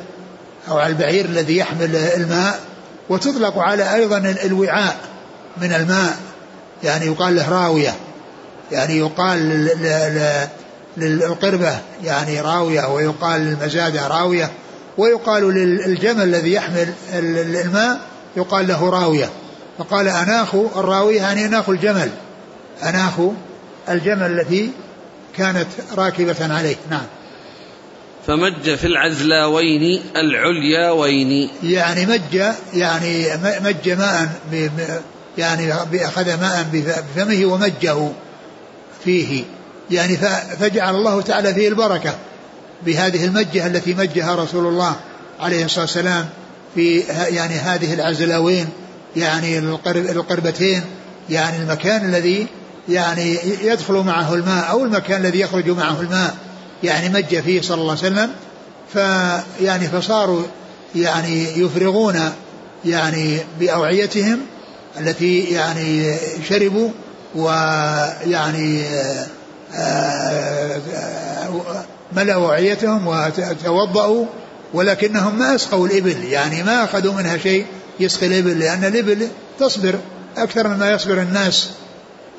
أو 0.69 0.77
على 0.77 0.89
البعير 0.89 1.25
الذي 1.25 1.57
يحمل 1.57 1.95
الماء 1.95 2.59
وتطلق 3.09 3.57
على 3.57 3.95
أيضا 3.95 4.17
الوعاء 4.45 4.97
من 5.57 5.73
الماء. 5.73 6.17
يعني 6.83 7.05
يقال 7.05 7.35
له 7.35 7.49
راوية. 7.49 7.95
يعني 8.71 8.97
يقال 8.97 9.69
للقربة 10.97 11.77
يعني 12.03 12.41
راوية 12.41 12.93
ويقال 12.93 13.41
للمزادة 13.41 14.07
راوية. 14.07 14.51
ويقال 14.97 15.53
للجمل 15.53 16.23
الذي 16.23 16.53
يحمل 16.53 16.93
الماء 17.13 17.99
يقال 18.37 18.67
له 18.67 18.89
راوية. 18.89 19.29
فقال 19.77 20.07
أناخ 20.07 20.55
الراوية 20.55 21.21
يعني 21.21 21.45
أناخ 21.45 21.69
الجمل. 21.69 22.09
أناخ 22.83 23.13
الجمل 23.89 24.39
التي 24.39 24.71
كانت 25.37 25.67
راكبة 25.95 26.53
عليه. 26.53 26.75
نعم. 26.89 27.05
فمج 28.27 28.75
في 28.75 28.87
العزلاوين 28.87 30.01
العلياوين. 30.15 31.49
يعني 31.63 32.05
مج 32.05 32.43
يعني 32.73 33.25
مج 33.63 33.89
ماء 33.89 34.29
يعني 35.37 35.73
أخذ 35.93 36.39
ماء 36.39 36.65
بفمه 36.73 37.45
ومجه 37.45 38.09
فيه. 39.03 39.43
يعني 39.91 40.17
فجعل 40.59 40.95
الله 40.95 41.21
تعالى 41.21 41.53
فيه 41.53 41.67
البركة 41.67 42.15
بهذه 42.85 43.25
المجة 43.25 43.67
التي 43.67 43.93
مجها 43.93 44.35
رسول 44.35 44.65
الله 44.65 44.95
عليه 45.39 45.65
الصلاة 45.65 45.81
والسلام 45.81 46.29
في 46.75 46.99
يعني 47.29 47.53
هذه 47.53 47.93
العزلاوين 47.93 48.69
يعني 49.15 49.59
القربتين 49.87 50.81
يعني 51.29 51.57
المكان 51.57 52.05
الذي 52.05 52.47
يعني 52.89 53.37
يدخل 53.63 53.93
معه 53.93 54.33
الماء 54.33 54.69
أو 54.69 54.85
المكان 54.85 55.21
الذي 55.21 55.39
يخرج 55.39 55.69
معه 55.69 56.01
الماء 56.01 56.35
يعني 56.83 57.09
مج 57.09 57.39
فيه 57.39 57.61
صلى 57.61 57.81
الله 57.81 57.97
عليه 57.97 58.01
وسلم 58.01 58.29
فيعني 58.93 59.87
فصاروا 59.87 60.41
يعني 60.95 61.59
يفرغون 61.59 62.19
يعني 62.85 63.37
بأوعيتهم 63.59 64.39
التي 64.99 65.39
يعني 65.39 66.15
شربوا 66.49 66.89
ويعني 67.35 68.83
آه، 69.75 70.81
ملأوا 72.13 72.45
أوعيتهم 72.45 73.07
وتوضأوا 73.07 74.25
ولكنهم 74.73 75.39
ما 75.39 75.55
أسقوا 75.55 75.87
الإبل 75.87 76.23
يعني 76.23 76.63
ما 76.63 76.83
أخذوا 76.83 77.13
منها 77.13 77.37
شيء 77.37 77.65
يسقي 77.99 78.27
الإبل 78.27 78.59
لأن 78.59 78.83
الإبل 78.83 79.27
تصبر 79.59 79.95
أكثر 80.37 80.67
مما 80.67 80.91
يصبر 80.91 81.21
الناس. 81.21 81.69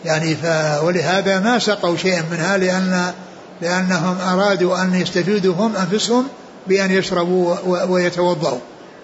يعني 0.04 0.34
ف 0.34 0.44
ولهذا 0.82 1.40
ما 1.40 1.58
سقوا 1.58 1.96
شيئا 1.96 2.24
منها 2.30 2.56
لأن 2.56 3.12
لأنهم 3.60 4.16
أرادوا 4.20 4.82
أن 4.82 4.94
يستفيدوا 4.94 5.54
هم 5.54 5.76
أنفسهم 5.76 6.28
بأن 6.66 6.90
يشربوا 6.90 7.56
ويتوضأوا. 7.84 8.58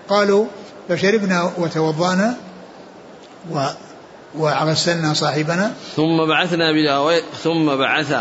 قالوا 0.09 0.47
فشربنا 0.89 1.53
وتوضأنا 1.59 2.37
و 3.51 3.67
وغسلنا 4.35 5.15
صاحبنا. 5.15 5.73
ثم 5.97 6.27
بعثنا 6.29 6.73
براوي 6.73 7.23
ثم 7.43 7.77
بعث 7.77 8.15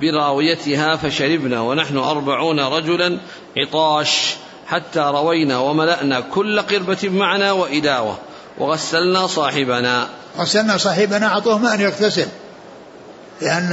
براويتها 0.00 0.96
فشربنا 0.96 1.60
ونحن 1.60 1.96
أربعون 1.96 2.60
رجلا 2.60 3.18
عطاش 3.56 4.36
حتى 4.66 5.00
روينا 5.00 5.58
وملأنا 5.58 6.20
كل 6.20 6.60
قربة 6.60 7.08
معنا 7.08 7.52
وإداوة. 7.52 8.18
وغسلنا 8.58 9.26
صاحبنا. 9.26 10.08
غسلنا 10.38 10.76
صاحبنا 10.76 11.26
أعطوه 11.26 11.58
ماء 11.58 11.80
يغتسل. 11.80 12.26
لأن 13.42 13.72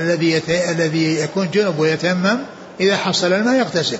الذي 0.00 0.42
الذي 0.48 1.20
يكون 1.20 1.50
جنب 1.50 1.78
ويتمم 1.78 2.38
إذا 2.80 2.96
حصل 2.96 3.32
الماء 3.32 3.58
يغتسل. 3.58 3.98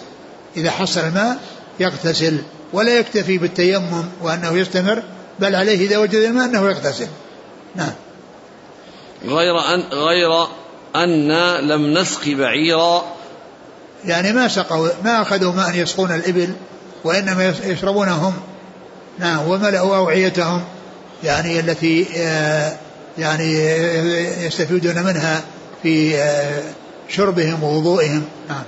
إذا 0.56 0.70
حصل 0.70 1.00
الماء 1.00 1.36
يغتسل. 1.80 2.38
ولا 2.72 2.98
يكتفي 2.98 3.38
بالتيمم 3.38 4.04
وأنه 4.22 4.58
يستمر 4.58 5.02
بل 5.40 5.54
عليه 5.54 5.86
إذا 5.86 5.98
وجد 5.98 6.14
الماء 6.14 6.44
أنه 6.44 6.70
يغتسل. 6.70 7.06
نعم. 7.76 7.92
غير 9.24 9.58
أن 9.74 9.80
غير 9.80 10.46
أن 10.96 11.28
لم 11.68 11.98
نسق 11.98 12.28
بعيرا. 12.28 13.04
يعني 14.04 14.32
ما 14.32 14.48
سقوا 14.48 14.88
ما 15.04 15.22
أخذوا 15.22 15.52
ماء 15.52 15.74
يسقون 15.74 16.12
الإبل 16.12 16.52
وإنما 17.04 17.54
يشربونه 17.64 18.14
هم 18.14 18.34
نعم 19.18 19.48
وملأوا 19.48 19.96
أوعيتهم 19.96 20.64
يعني 21.24 21.60
التي 21.60 22.06
آه، 22.16 22.72
يعني 23.18 23.54
يستفيدون 24.46 24.94
منها 24.94 25.42
في 25.82 26.16
آه، 26.16 26.62
شربهم 27.08 27.62
ووضوئهم. 27.62 28.22
نعم. 28.48 28.62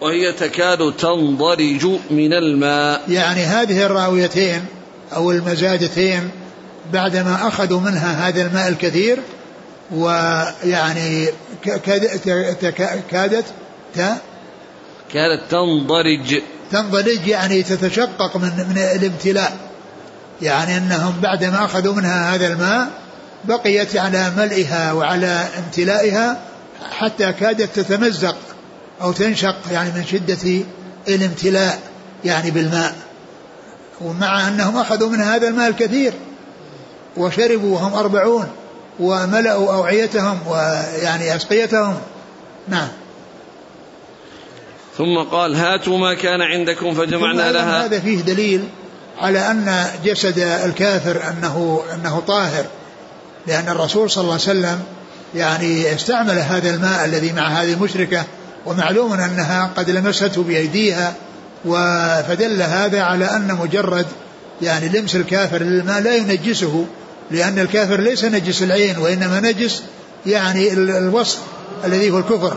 وهي 0.00 0.32
تكاد 0.32 0.92
تنضرج 0.92 1.86
من 2.10 2.32
الماء. 2.32 3.02
يعني 3.08 3.40
هذه 3.40 3.86
الراويتين 3.86 4.64
أو 5.14 5.30
المزادتين 5.30 6.30
بعدما 6.92 7.48
أخذوا 7.48 7.80
منها 7.80 8.28
هذا 8.28 8.42
الماء 8.42 8.68
الكثير 8.68 9.18
ويعني 9.92 11.28
كادت 13.10 13.44
كانت 15.12 15.40
تنضرج. 15.50 16.42
تنضرج 16.72 17.26
يعني 17.26 17.62
تتشقق 17.62 18.36
من 18.36 18.50
من 18.70 18.78
الامتلاء 18.78 19.56
يعني 20.42 20.76
أنهم 20.76 21.20
بعدما 21.22 21.64
أخذوا 21.64 21.94
منها 21.94 22.34
هذا 22.34 22.46
الماء 22.46 22.90
بقيت 23.44 23.96
على 23.96 24.32
ملئها 24.36 24.92
وعلى 24.92 25.48
امتلائها 25.58 26.40
حتى 26.90 27.32
كادت 27.32 27.80
تتمزق 27.80 28.36
أو 29.02 29.12
تنشق 29.12 29.56
يعني 29.72 29.90
من 29.90 30.04
شدة 30.04 30.64
الامتلاء 31.08 31.78
يعني 32.24 32.50
بالماء. 32.50 32.94
ومع 34.00 34.48
أنهم 34.48 34.76
أخذوا 34.76 35.08
من 35.08 35.20
هذا 35.20 35.48
الماء 35.48 35.68
الكثير 35.68 36.12
وشربوا 37.16 37.74
وهم 37.74 37.94
أربعون 37.94 38.48
وملأوا 39.00 39.74
أوعيتهم 39.74 40.38
ويعني 40.48 41.36
أسقيتهم. 41.36 41.94
نعم. 42.68 42.88
ثم 44.98 45.18
قال 45.30 45.54
هاتوا 45.54 45.98
ما 45.98 46.14
كان 46.14 46.40
عندكم 46.42 46.94
فجمعنا 46.94 47.52
لها. 47.52 47.86
هذا 47.86 48.00
فيه 48.00 48.20
دليل 48.20 48.64
على 49.18 49.50
أن 49.50 49.86
جسد 50.04 50.38
الكافر 50.38 51.22
أنه 51.28 51.82
أنه 51.94 52.22
طاهر 52.26 52.64
لأن 53.46 53.68
الرسول 53.68 54.10
صلى 54.10 54.22
الله 54.22 54.32
عليه 54.32 54.42
وسلم 54.42 54.80
يعني 55.34 55.94
استعمل 55.94 56.38
هذا 56.38 56.70
الماء 56.70 57.04
الذي 57.04 57.32
مع 57.32 57.48
هذه 57.48 57.72
المشركة 57.72 58.24
ومعلوم 58.66 59.12
أنها 59.12 59.70
قد 59.76 59.90
لمسته 59.90 60.42
بأيديها 60.42 61.14
فدل 62.28 62.62
هذا 62.62 63.02
على 63.02 63.24
أن 63.24 63.58
مجرد 63.60 64.06
يعني 64.62 64.88
لمس 64.88 65.16
الكافر 65.16 65.62
للماء 65.62 66.00
لا 66.00 66.16
ينجسه 66.16 66.86
لأن 67.30 67.58
الكافر 67.58 68.00
ليس 68.00 68.24
نجس 68.24 68.62
العين 68.62 68.98
وإنما 68.98 69.40
نجس 69.40 69.82
يعني 70.26 70.72
الوصف 70.72 71.38
الذي 71.84 72.10
هو 72.10 72.18
الكفر. 72.18 72.56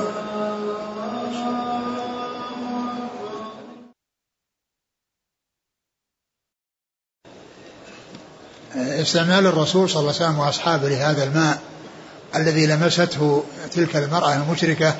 استعمال 9.01 9.47
الرسول 9.47 9.89
صلى 9.89 9.99
الله 9.99 10.13
عليه 10.13 10.25
وسلم 10.25 10.39
وأصحابه 10.39 10.89
لهذا 10.89 11.23
الماء 11.23 11.57
الذي 12.35 12.65
لمسته 12.65 13.43
تلك 13.73 13.95
المرأة 13.95 14.33
المشركة 14.33 14.95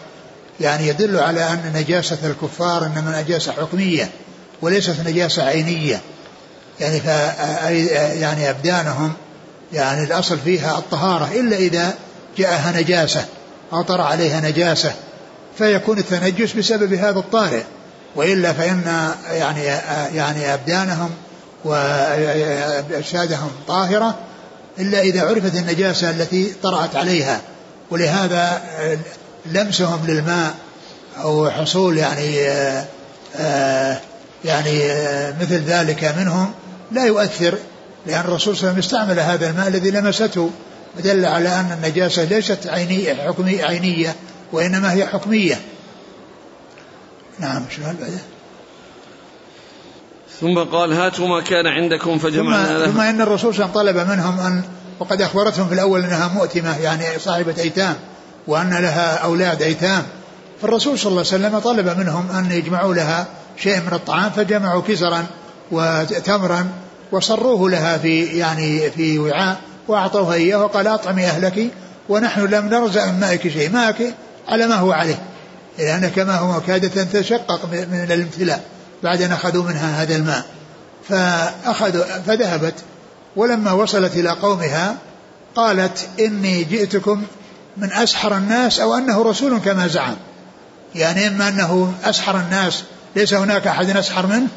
يعني 0.60 0.88
يدل 0.88 1.20
على 1.20 1.44
أن 1.44 1.74
نجاسة 1.76 2.18
الكفار 2.24 2.86
إنما 2.86 3.22
نجاسة 3.22 3.52
حكمية 3.52 4.10
وليست 4.62 4.96
نجاسة 5.06 5.44
عينية. 5.44 6.02
يعني 6.80 7.00
ف 7.00 7.06
يعني 8.22 8.50
أبدانهم 8.50 9.14
يعني 9.74 10.04
الأصل 10.04 10.38
فيها 10.38 10.78
الطهارة 10.78 11.30
إلا 11.34 11.56
إذا 11.58 11.94
جاءها 12.38 12.82
نجاسة 12.82 13.26
طرأ 13.88 14.04
عليها 14.04 14.42
نجاسة 14.42 14.94
فيكون 15.58 15.98
التنجس 15.98 16.54
بسبب 16.54 16.94
هذا 16.94 17.20
الطارئ. 17.20 17.64
وإلا 18.16 18.54
فإن 18.54 19.12
يعني 19.32 19.64
يعني 20.16 20.54
أبدانهم 20.54 21.10
وأجسادهم 21.64 23.52
طاهرة 23.68 24.16
إلا 24.80 25.02
إذا 25.02 25.22
عرفت 25.22 25.56
النجاسة 25.56 26.10
التي 26.10 26.54
طرأت 26.64 26.96
عليها. 26.96 27.42
ولهذا 27.92 28.62
لمسهم 29.46 30.08
للماء 30.08 30.56
أو 31.18 31.50
حصول 31.50 31.98
يعني 31.98 32.36
يعني 34.46 34.80
مثل 35.42 35.64
ذلك 35.64 36.16
منهم 36.18 36.52
لا 36.92 37.06
يؤثر 37.06 37.58
لأن 38.08 38.20
الرسول 38.20 38.58
صلى 38.58 38.70
الله 38.70 38.70
عليه 38.70 38.80
وسلم 38.80 39.00
استعمل 39.00 39.20
هذا 39.20 39.50
الماء 39.50 39.68
الذي 39.68 39.92
لمسته 39.92 40.50
ودل 40.98 41.26
على 41.26 41.50
أن 41.50 41.72
النجاسة 41.72 42.24
ليست 42.24 42.68
عينية 42.68 43.14
حكمية 43.14 43.66
عينية 43.66 44.16
وإنما 44.52 44.94
هي 44.94 45.08
حكمية. 45.08 45.62
نعم 47.40 47.66
شنو 47.76 47.86
بعده 47.86 48.20
ثم 50.42 50.60
قال 50.60 50.94
هاتوا 50.94 51.28
ما 51.28 51.42
كان 51.42 51.68
عندكم 51.68 52.18
فجمعنا 52.18 52.86
ثم, 52.86 52.92
ثم 52.92 53.02
إن 53.02 53.22
الرسول 53.22 53.56
صلى 53.56 53.66
الله 53.66 53.80
عليه 53.80 53.92
وسلم 53.92 54.04
طلب 54.04 54.18
منهم 54.18 54.40
ان 54.40 54.62
وقد 55.00 55.22
أخبرتهم 55.22 55.68
في 55.68 55.74
الأول 55.74 56.04
أنها 56.04 56.28
مؤتمة 56.28 56.78
يعني 56.78 57.20
صاحبة 57.20 57.56
أيتام 57.60 57.96
وأن 58.48 58.70
لها 58.70 59.16
أولاد 59.16 59.62
أيتام. 59.62 60.04
فالرسول 60.62 61.00
صلى 61.00 61.10
الله 61.10 61.26
عليه 61.34 61.46
وسلم 61.48 61.60
طلب 61.60 62.00
منهم 62.00 62.32
أن 62.32 62.52
يجمعوا 62.52 62.94
لها 62.94 63.28
شيء 63.58 63.80
من 63.80 63.94
الطعام 63.94 64.30
فجمعوا 64.30 64.82
كسرا 64.88 65.26
وتمرا 65.72 66.68
وصروه 67.12 67.70
لها 67.70 67.98
في 67.98 68.24
يعني 68.24 68.92
في 68.92 69.20
وعاء 69.20 69.58
واعطوها 69.88 70.34
إياه 70.34 70.64
وقال 70.64 70.88
أطعمي 70.88 71.26
أهلك 71.26 71.68
ونحن 72.10 72.42
لم 72.46 72.66
نرزق 72.66 73.06
من 73.06 73.20
مائك 73.20 73.48
شيء. 73.48 73.70
ماءك 73.70 74.14
على 74.48 74.68
ما 74.68 74.76
هو 74.76 74.92
عليه 74.92 75.22
لانك 75.80 76.20
ما 76.20 76.36
هو 76.38 76.62
كادت 76.62 76.98
ان 76.98 77.12
تشقق 77.12 77.66
من 77.72 78.08
الامتلاء. 78.12 78.77
بعد 79.04 79.22
أن 79.22 79.32
أخذوا 79.32 79.64
منها 79.64 80.04
هذا 80.04 80.16
الماء. 80.16 80.46
فأخذوا 81.10 82.04
فذهبت 82.28 82.74
ولما 83.36 83.72
وصلت 83.72 84.14
إلى 84.14 84.30
قومها 84.30 84.98
قالت 85.56 86.08
إني 86.20 86.64
جئتكم 86.64 87.24
من 87.78 87.94
أسحر 87.94 88.38
الناس 88.38 88.80
أو 88.80 88.96
أنه 88.96 89.24
رسول 89.24 89.60
كما 89.60 89.88
زعم. 89.88 90.16
يعني 90.96 91.28
إما 91.28 91.48
أنه 91.48 91.94
أسحر 92.04 92.40
الناس 92.40 92.84
ليس 93.16 93.34
هناك 93.34 93.68
أحد 93.68 93.98
أسحر 93.98 94.28
منه 94.28 94.48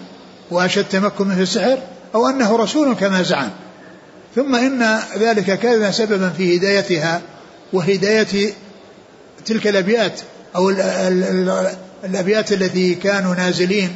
وأشد 0.50 0.84
تمكن 0.84 1.34
في 1.34 1.42
السحر 1.42 1.78
أو 2.14 2.28
أنه 2.28 2.56
رسول 2.56 2.94
كما 2.94 3.22
زعم. 3.22 3.50
ثم 4.36 4.54
إن 4.54 4.98
ذلك 5.18 5.58
كان 5.58 5.92
سببا 5.92 6.30
في 6.30 6.56
هدايتها 6.56 7.20
وهداية 7.72 8.52
تلك 9.46 9.66
الأبيات 9.66 10.20
أو 10.56 10.70
الأبيات 12.04 12.52
التي 12.52 12.94
كانوا 12.94 13.34
نازلين 13.34 13.94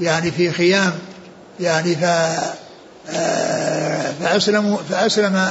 يعني 0.00 0.30
في 0.30 0.52
خيام 0.52 0.92
يعني 1.60 1.96
ف 1.96 2.04
آه، 3.10 4.12
فأسلموا 4.20 4.78
فأسلم 4.90 5.48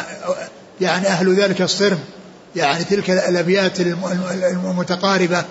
يعني 0.81 1.07
أهل 1.07 1.35
ذلك 1.35 1.61
الصرم 1.61 1.99
يعني 2.55 2.83
تلك 2.83 3.09
الأبيات 3.09 3.79
المتقاربة 3.79 5.43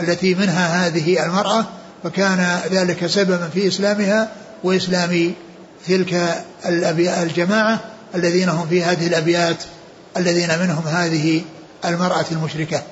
التي 0.00 0.34
منها 0.34 0.86
هذه 0.86 1.24
المرأة 1.26 1.64
فكان 2.04 2.60
ذلك 2.70 3.06
سببا 3.06 3.48
في 3.54 3.68
إسلامها 3.68 4.28
وإسلام 4.64 5.34
تلك 5.88 6.44
الجماعة 7.22 7.80
الذين 8.14 8.48
هم 8.48 8.68
في 8.68 8.82
هذه 8.84 9.06
الأبيات 9.06 9.56
الذين 10.16 10.58
منهم 10.58 10.86
هذه 10.86 11.42
المرأة 11.84 12.24
المشركة 12.32 12.82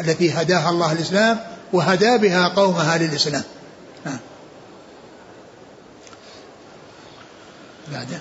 التي 0.00 0.32
هداها 0.32 0.70
الله 0.70 0.92
الإسلام 0.92 1.38
وهدى 1.72 2.18
بها 2.18 2.48
قومها 2.48 2.98
للإسلام. 2.98 3.42
بعده. 7.92 8.20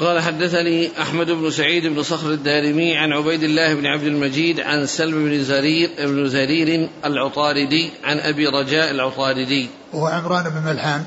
قال 0.00 0.20
حدثني 0.20 0.90
أحمد 1.02 1.30
بن 1.30 1.50
سعيد 1.50 1.86
بن 1.86 2.02
صخر 2.02 2.30
الدارمي 2.30 2.96
عن 2.96 3.12
عبيد 3.12 3.42
الله 3.42 3.74
بن 3.74 3.86
عبد 3.86 4.02
المجيد 4.06 4.60
عن 4.60 4.86
سلم 4.86 5.24
بن 5.24 5.42
زرير 5.42 5.90
بن 5.98 6.28
زرير 6.28 6.88
العطاردي 7.04 7.90
عن 8.04 8.18
أبي 8.18 8.46
رجاء 8.46 8.90
العطاردي. 8.90 9.68
وهو 9.92 10.06
عمران 10.06 10.44
بن 10.44 10.70
ملحان 10.70 11.04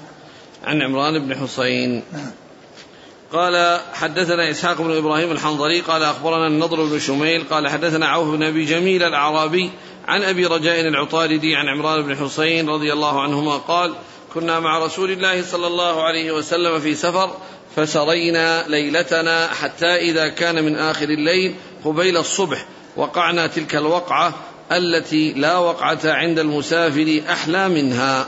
عن 0.64 0.82
عمران 0.82 1.28
بن 1.28 1.36
حسين. 1.36 2.04
نعم. 2.14 2.32
قال 3.34 3.80
حدثنا 3.94 4.52
إسحاق 4.52 4.82
بن 4.82 4.98
إبراهيم 4.98 5.32
الحنظري 5.32 5.82
قال 5.82 6.04
أخبرنا 6.04 6.48
النضر 6.48 6.86
بن 6.86 7.00
شميل 7.00 7.44
قال 7.44 7.68
حدثنا 7.68 8.08
عوف 8.08 8.28
بن 8.28 8.44
أبي 8.44 8.66
جميل 8.66 9.04
الأعرابي 9.04 9.72
عن 10.08 10.24
أبي 10.24 10.46
رجاء 10.46 10.80
العطاردي 10.80 11.56
عن 11.56 11.68
عمران 11.68 12.02
بن 12.02 12.16
حسين 12.16 12.70
رضي 12.70 12.94
الله 12.94 13.22
عنهما 13.22 13.58
قال 13.58 13.94
كنا 14.34 14.60
مع 14.60 14.86
رسول 14.86 15.12
الله 15.12 15.44
صلى 15.44 15.68
الله 15.68 16.04
عليه 16.04 16.32
وسلم 16.32 16.80
في 16.80 16.96
سفر 16.96 17.32
فسرينا 17.76 18.68
ليلتنا 18.68 19.48
حتى 19.48 19.96
إذا 19.96 20.28
كان 20.28 20.64
من 20.64 20.76
آخر 20.76 21.10
الليل 21.10 21.54
قبيل 21.86 22.18
الصبح. 22.18 22.66
وقعنا 22.96 23.48
تلك 23.48 23.76
الوقعة 23.76 24.34
التي 24.72 25.34
لا 25.34 25.58
وقعة 25.58 26.00
عند 26.06 26.40
المسافر 26.40 27.22
أحلى 27.30 27.70
منها. 27.70 28.28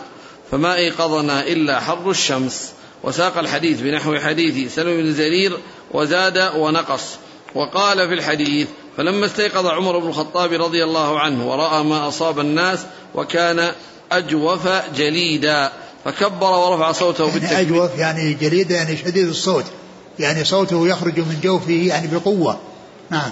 فما 0.51 0.75
أيقظنا 0.75 1.47
إلا 1.47 1.79
حر 1.79 2.09
الشمس. 2.09 2.71
وساق 3.03 3.37
الحديث 3.37 3.81
بنحو 3.81 4.19
حديث 4.19 4.75
سلم 4.75 4.97
بن 4.97 5.11
زرير 5.11 5.57
وزاد 5.91 6.51
ونقص. 6.55 7.03
وقال 7.55 8.07
في 8.07 8.13
الحديث 8.13 8.67
فلما 8.97 9.25
استيقظ 9.25 9.67
عمر 9.67 9.99
بن 9.99 10.07
الخطاب 10.07 10.53
رضي 10.53 10.83
الله 10.83 11.19
عنه 11.19 11.51
ورأى 11.51 11.83
ما 11.83 12.07
أصاب 12.07 12.39
الناس 12.39 12.79
وكان 13.15 13.71
أجوف 14.11 14.67
جليدا. 14.97 15.71
فكبر 16.05 16.51
ورفع 16.51 16.91
صوته 16.91 17.27
يعني 17.27 17.39
بالتكبير. 17.39 17.59
أجوف 17.59 17.97
يعني 17.97 18.33
جليدا 18.33 18.75
يعني 18.75 18.97
شديد 18.97 19.27
الصوت. 19.27 19.65
يعني 20.19 20.43
صوته 20.43 20.87
يخرج 20.87 21.19
من 21.19 21.39
جوفه 21.43 21.71
يعني 21.71 22.07
بقوة. 22.07 22.59
نعم. 23.09 23.31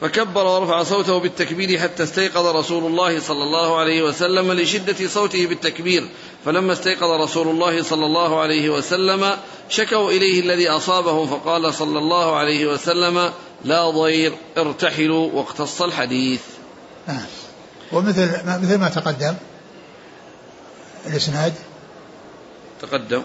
فكبر 0.00 0.46
ورفع 0.46 0.82
صوته 0.82 1.20
بالتكبير 1.20 1.78
حتى 1.78 2.02
استيقظ 2.02 2.46
رسول 2.46 2.86
الله 2.86 3.20
صلى 3.20 3.42
الله 3.42 3.76
عليه 3.78 4.02
وسلم 4.02 4.52
لشدة 4.52 5.08
صوته 5.08 5.46
بالتكبير. 5.46 6.08
فلما 6.44 6.72
استيقظ 6.72 7.10
رسول 7.22 7.48
الله 7.48 7.82
صلى 7.82 8.06
الله 8.06 8.40
عليه 8.40 8.70
وسلم 8.70 9.36
شكوا 9.68 10.10
إليه 10.10 10.40
الذي 10.40 10.68
أصابهم 10.68 11.26
فقال 11.26 11.74
صلى 11.74 11.98
الله 11.98 12.36
عليه 12.36 12.66
وسلم 12.66 13.32
لا 13.64 13.90
ضير 13.90 14.32
ارتحلوا 14.58 15.30
واقتص 15.32 15.82
الحديث. 15.82 16.40
نعم. 17.08 17.26
ومثل 17.92 18.28
مثل 18.46 18.78
ما 18.78 18.88
تقدم 18.88 19.34
الإسناد؟ 21.06 21.54
تقدم. 22.82 23.22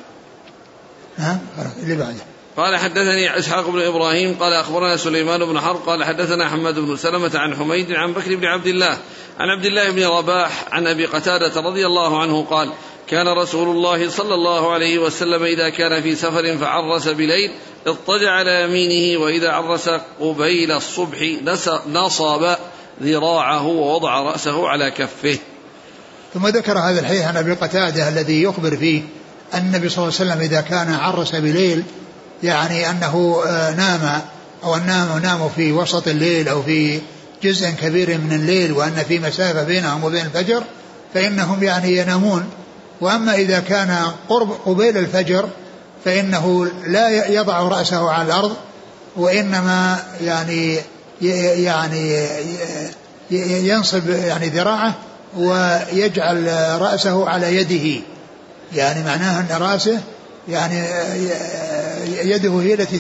نعم 1.18 1.40
اللي 1.84 1.96
بعده. 1.96 2.38
قال 2.58 2.78
حدثني 2.78 3.40
إسحاق 3.40 3.70
بن 3.70 3.82
إبراهيم 3.82 4.38
قال 4.40 4.54
أخبرنا 4.54 4.98
سليمان 4.98 5.46
بن 5.46 5.60
حرب 5.60 5.82
قال 5.86 6.04
حدثنا 6.04 6.50
حماد 6.50 6.80
بن 6.80 6.98
سلمة 6.98 7.32
عن 7.36 7.56
حميد 7.56 7.92
عن 7.92 8.14
بكر 8.14 8.36
بن 8.36 8.46
عبد 8.46 8.68
الله 8.68 8.98
عن 9.40 9.50
عبد 9.50 9.66
الله 9.66 9.92
بن 9.92 10.04
رباح 10.04 10.66
عن 10.72 10.88
أبي 10.88 11.06
قتادة 11.06 11.62
رضي 11.62 11.86
الله 11.86 12.22
عنه 12.22 12.46
قال 12.50 12.70
كان 13.08 13.28
رسول 13.28 13.70
الله 13.70 14.10
صلى 14.10 14.34
الله 14.34 14.74
عليه 14.74 15.00
وسلم 15.00 15.44
إذا 15.44 15.70
كان 15.70 16.02
في 16.02 16.16
سفر 16.16 16.58
فعرس 16.58 17.08
بليل 17.08 17.52
اضطجع 17.88 18.32
على 18.32 18.64
يمينه 18.64 19.22
وإذا 19.22 19.52
عرس 19.52 19.90
قبيل 20.20 20.72
الصبح 20.72 21.18
نصب 21.88 22.56
ذراعه 23.04 23.68
ووضع 23.68 24.22
رأسه 24.22 24.68
على 24.68 24.92
كفه. 24.92 25.40
ثم 26.34 26.48
ذكر 26.48 26.80
هذا 26.80 27.00
الحديث 27.00 27.22
عن 27.22 27.38
أبي 27.38 27.54
قتادة 27.54 28.10
الذي 28.10 28.44
يخبر 28.44 28.78
فيه 28.78 29.02
أن 29.54 29.60
النبي 29.60 29.90
صلى 29.90 30.04
الله 30.04 30.20
عليه 30.20 30.32
وسلم 30.32 30.42
إذا 30.42 30.62
كان 30.62 30.94
عرس 30.94 31.36
بليل 31.36 31.84
يعني 32.44 32.90
أنه 32.90 33.42
آه، 33.48 33.74
نام 33.74 34.22
أو 34.64 34.76
نام 34.76 35.20
نام 35.24 35.50
في 35.56 35.72
وسط 35.72 36.08
الليل 36.08 36.48
أو 36.48 36.64
في 36.64 37.00
جزء 37.44 37.70
كبير 37.70 38.18
من 38.18 38.34
الليل 38.34 38.72
وأن 38.72 39.04
في 39.08 39.20
مسافة 39.20 39.64
بينهم 39.64 40.04
وبين 40.04 40.26
الفجر 40.26 40.64
فإنهم 41.14 41.64
يعني 41.64 41.98
ينامون. 41.98 42.50
وأما 43.02 43.36
إذا 43.36 43.60
كان 43.60 43.98
قرب 44.30 44.52
قبيل 44.66 44.98
الفجر 44.98 45.50
فإنه 46.06 46.68
لا 46.88 47.28
يضع 47.28 47.60
رأسه 47.60 48.12
على 48.12 48.28
الأرض 48.28 48.56
وإنما 49.16 49.98
يعني 50.22 50.78
يعني 51.64 52.28
ينصب 53.32 54.10
يعني 54.10 54.50
ذراعه 54.50 54.94
ويجعل 55.38 56.48
رأسه 56.82 57.30
على 57.30 57.56
يده. 57.56 58.02
يعني 58.74 59.04
معناها 59.04 59.40
أن 59.40 59.62
رأسه 59.62 60.00
يعني 60.50 60.84
يده 62.08 62.62
هي 62.62 62.74
التي 62.74 63.00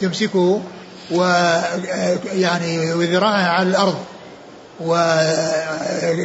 تمسكه 0.00 0.60
ويعني 1.10 2.92
وذراعه 2.92 3.48
على 3.48 3.68
الأرض 3.68 3.96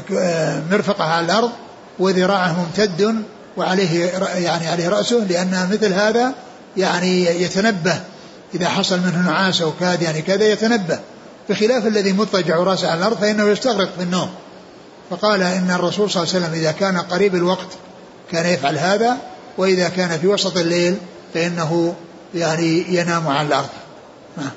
ومرفقه 0.10 1.04
على 1.04 1.26
الأرض 1.26 1.52
وذراعه 2.00 2.60
ممتد 2.60 3.16
وعليه 3.58 4.06
يعني 4.36 4.68
عليه 4.68 4.90
رأسه 4.90 5.26
لأن 5.30 5.70
مثل 5.72 5.94
هذا 5.94 6.34
يعني 6.78 7.26
يتنبه. 7.26 8.02
إذا 8.56 8.70
حصل 8.70 9.00
منه 9.00 9.22
نعاس 9.32 9.62
أو 9.62 9.72
كاد 9.80 10.02
يعني 10.02 10.22
كذا 10.22 10.44
يتنبه. 10.44 11.00
بخلاف 11.50 11.88
الذي 11.88 12.14
مضطجع 12.14 12.56
رأسه 12.56 12.92
على 12.92 13.00
الأرض 13.00 13.18
فإنه 13.18 13.50
يستغرق 13.50 13.90
في 13.98 14.04
النوم. 14.04 14.30
فقال 15.12 15.42
إن 15.42 15.72
الرسول 15.72 16.10
صلى 16.10 16.24
الله 16.24 16.36
عليه 16.36 16.46
وسلم 16.46 16.60
إذا 16.60 16.72
كان 16.72 16.98
قريب 16.98 17.36
الوقت 17.36 17.68
كان 18.32 18.46
يفعل 18.46 18.78
هذا 18.78 19.18
وإذا 19.58 19.90
كان 19.90 20.20
في 20.20 20.28
وسط 20.28 20.58
الليل 20.58 20.98
فإنه 21.34 21.96
يعني 22.36 22.96
ينام 22.96 23.28
على 23.28 23.48
الأرض. 23.48 23.70
نعم. 24.38 24.52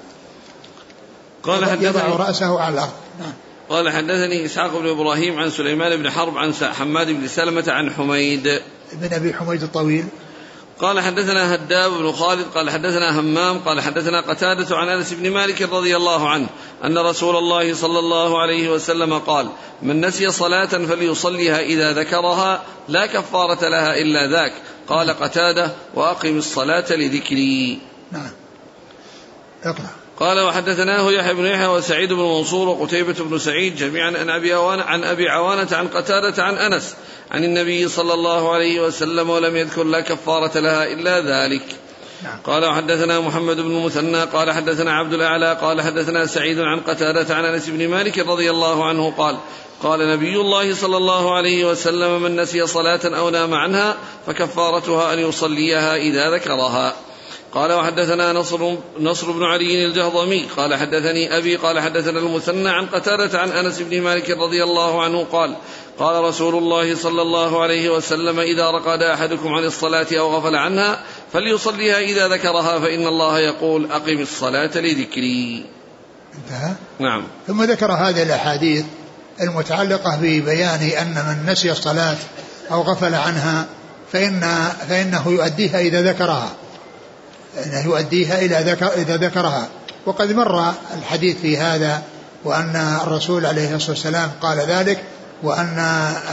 قال 1.42 1.64
حدثني 1.64 1.86
يضع 1.86 2.06
رأسه 2.06 2.60
على 2.60 2.74
الأرض. 2.74 2.92
نعم. 3.20 3.32
قال 3.68 3.90
حدثني 3.90 4.46
إسحاق 4.46 4.78
بن 4.78 4.88
إبراهيم 4.88 5.38
عن 5.38 5.50
سليمان 5.50 5.96
بن 5.96 6.10
حرب 6.10 6.38
عن 6.38 6.54
حماد 6.54 7.06
بن 7.06 7.28
سلمة 7.28 7.64
عن 7.68 7.90
حميد. 7.90 8.60
بن 8.92 9.14
أبي 9.14 9.34
حميد 9.34 9.62
الطويل. 9.62 10.04
قال 10.80 11.00
حدثنا 11.00 11.54
هداب 11.54 11.92
بن 11.92 12.12
خالد 12.12 12.46
قال 12.54 12.70
حدثنا 12.70 13.20
همام 13.20 13.58
قال 13.58 13.80
حدثنا 13.80 14.20
قتادة 14.20 14.76
عن 14.76 14.88
أنس 14.88 15.12
بن 15.12 15.30
مالك 15.30 15.62
رضي 15.62 15.96
الله 15.96 16.28
عنه 16.28 16.46
أن 16.84 16.98
رسول 16.98 17.36
الله 17.36 17.74
صلى 17.74 17.98
الله 17.98 18.40
عليه 18.40 18.68
وسلم 18.68 19.18
قال 19.18 19.48
من 19.82 20.06
نسي 20.06 20.30
صلاة 20.30 20.66
فليصليها 20.66 21.60
إذا 21.60 21.92
ذكرها 21.92 22.62
لا 22.88 23.06
كفارة 23.06 23.68
لها 23.68 23.96
إلا 23.96 24.26
ذاك 24.26 24.52
قال 24.88 25.10
قتادة 25.10 25.70
وأقم 25.94 26.38
الصلاة 26.38 26.92
لذكري 26.92 27.78
نعم. 28.12 28.30
اقرأ. 29.64 30.03
قال 30.20 30.40
وحدثناه 30.40 31.12
يحيى 31.12 31.34
بن 31.34 31.46
يحيى 31.46 31.66
وسعيد 31.66 32.12
بن 32.12 32.22
منصور 32.22 32.68
وقتيبة 32.68 33.14
بن 33.18 33.38
سعيد 33.38 33.76
جميعا 33.76 34.06
عن 34.06 34.30
أبي 34.30 34.52
عوانة 34.52 34.82
عن 34.82 35.04
أبي 35.04 35.28
عوانة 35.28 35.68
عن 35.72 35.88
قتادة 35.88 36.42
عن 36.42 36.54
أنس 36.54 36.94
عن 37.30 37.44
النبي 37.44 37.88
صلى 37.88 38.14
الله 38.14 38.52
عليه 38.52 38.80
وسلم 38.80 39.30
ولم 39.30 39.56
يذكر 39.56 39.84
لا 39.84 40.00
كفارة 40.00 40.58
لها 40.58 40.92
إلا 40.92 41.20
ذلك 41.20 41.64
نعم. 42.24 42.38
قال 42.44 42.64
وحدثنا 42.64 43.20
محمد 43.20 43.56
بن 43.56 43.84
مثنى 43.84 44.22
قال 44.22 44.52
حدثنا 44.52 44.92
عبد 44.92 45.12
الأعلى 45.12 45.58
قال 45.60 45.82
حدثنا 45.82 46.26
سعيد 46.26 46.60
عن 46.60 46.80
قتادة 46.80 47.34
عن 47.34 47.44
أنس 47.44 47.68
بن 47.68 47.88
مالك 47.88 48.18
رضي 48.18 48.50
الله 48.50 48.84
عنه 48.84 49.10
قال 49.10 49.36
قال 49.82 50.08
نبي 50.08 50.36
الله 50.36 50.74
صلى 50.74 50.96
الله 50.96 51.34
عليه 51.34 51.64
وسلم 51.70 52.22
من 52.22 52.36
نسي 52.36 52.66
صلاة 52.66 53.00
أو 53.04 53.30
نام 53.30 53.54
عنها 53.54 53.96
فكفارتها 54.26 55.12
أن 55.12 55.18
يصليها 55.18 55.96
إذا 55.96 56.30
ذكرها 56.30 56.94
قال 57.54 57.72
وحدثنا 57.72 58.32
نصر 58.32 58.76
نصر 59.00 59.30
بن 59.30 59.42
علي 59.42 59.86
الجهضمي 59.86 60.46
قال 60.56 60.74
حدثني 60.74 61.38
أبي 61.38 61.56
قال 61.56 61.80
حدثنا 61.80 62.18
المثنى 62.18 62.70
عن 62.70 62.86
قتادة 62.86 63.38
عن 63.38 63.48
أنس 63.48 63.80
بن 63.80 64.00
مالك 64.00 64.30
رضي 64.30 64.64
الله 64.64 65.02
عنه 65.02 65.24
قال 65.24 65.56
قال 65.98 66.24
رسول 66.24 66.54
الله 66.54 66.94
صلى 66.94 67.22
الله 67.22 67.62
عليه 67.62 67.90
وسلم 67.90 68.40
إذا 68.40 68.70
رقد 68.70 69.02
أحدكم 69.02 69.54
عن 69.54 69.64
الصلاة 69.64 70.06
أو 70.12 70.36
غفل 70.36 70.56
عنها 70.56 71.00
فليصليها 71.32 71.98
إذا 71.98 72.28
ذكرها 72.28 72.78
فإن 72.78 73.06
الله 73.06 73.38
يقول 73.38 73.92
أقم 73.92 74.20
الصلاة 74.20 74.70
لذكري. 74.78 75.66
انتهى؟ 76.34 76.72
نعم. 76.98 77.22
ثم 77.46 77.62
ذكر 77.62 77.92
هذه 77.92 78.22
الأحاديث 78.22 78.84
المتعلقة 79.40 80.16
ببيان 80.16 80.80
أن 80.80 81.14
من 81.14 81.52
نسي 81.52 81.72
الصلاة 81.72 82.16
أو 82.70 82.82
غفل 82.82 83.14
عنها 83.14 83.66
فإن 84.12 84.40
فإنه 84.88 85.28
يؤديها 85.28 85.80
إذا 85.80 86.02
ذكرها 86.02 86.52
أنه 87.66 87.84
يؤديها 87.84 88.38
إلى 88.38 88.72
ذكر 88.72 88.92
إذا 88.92 89.16
ذكرها. 89.16 89.68
وقد 90.06 90.32
مر 90.32 90.72
الحديث 90.98 91.36
في 91.36 91.58
هذا 91.58 92.02
وأن 92.44 92.98
الرسول 93.06 93.46
عليه 93.46 93.74
الصلاة 93.74 93.90
والسلام 93.90 94.30
قال 94.42 94.58
ذلك 94.58 94.98
وأن 95.42 95.78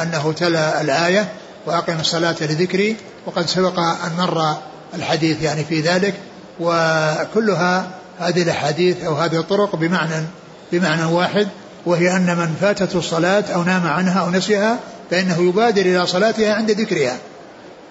أنه 0.02 0.34
تلا 0.34 0.82
الآية 0.82 1.32
وأقم 1.66 2.00
الصلاة 2.00 2.36
لذكري. 2.42 2.96
وقد 3.26 3.46
سبق 3.46 3.80
أن 3.80 4.12
مر 4.18 4.58
الحديث 4.96 5.42
يعني 5.42 5.64
في 5.64 5.82
ذلك. 5.82 6.14
وكلها 6.60 7.88
هذه 8.20 8.42
الأحاديث 8.42 9.04
أو 9.04 9.16
هذه 9.16 9.40
الطرق 9.40 9.76
بمعنى 9.76 10.26
بمعنى 10.72 11.04
واحد 11.04 11.48
وهي 11.86 12.16
أن 12.16 12.38
من 12.38 12.56
فاتته 12.62 13.00
الصلاة 13.00 13.44
أو 13.54 13.64
نام 13.64 13.88
عنها 13.88 14.20
أو 14.20 14.30
نسيها 14.30 14.80
فإنه 15.12 15.42
يبادر 15.42 15.82
إلى 15.82 16.08
صلاتها 16.08 16.54
عند 16.54 16.72
ذكرها. 16.72 17.18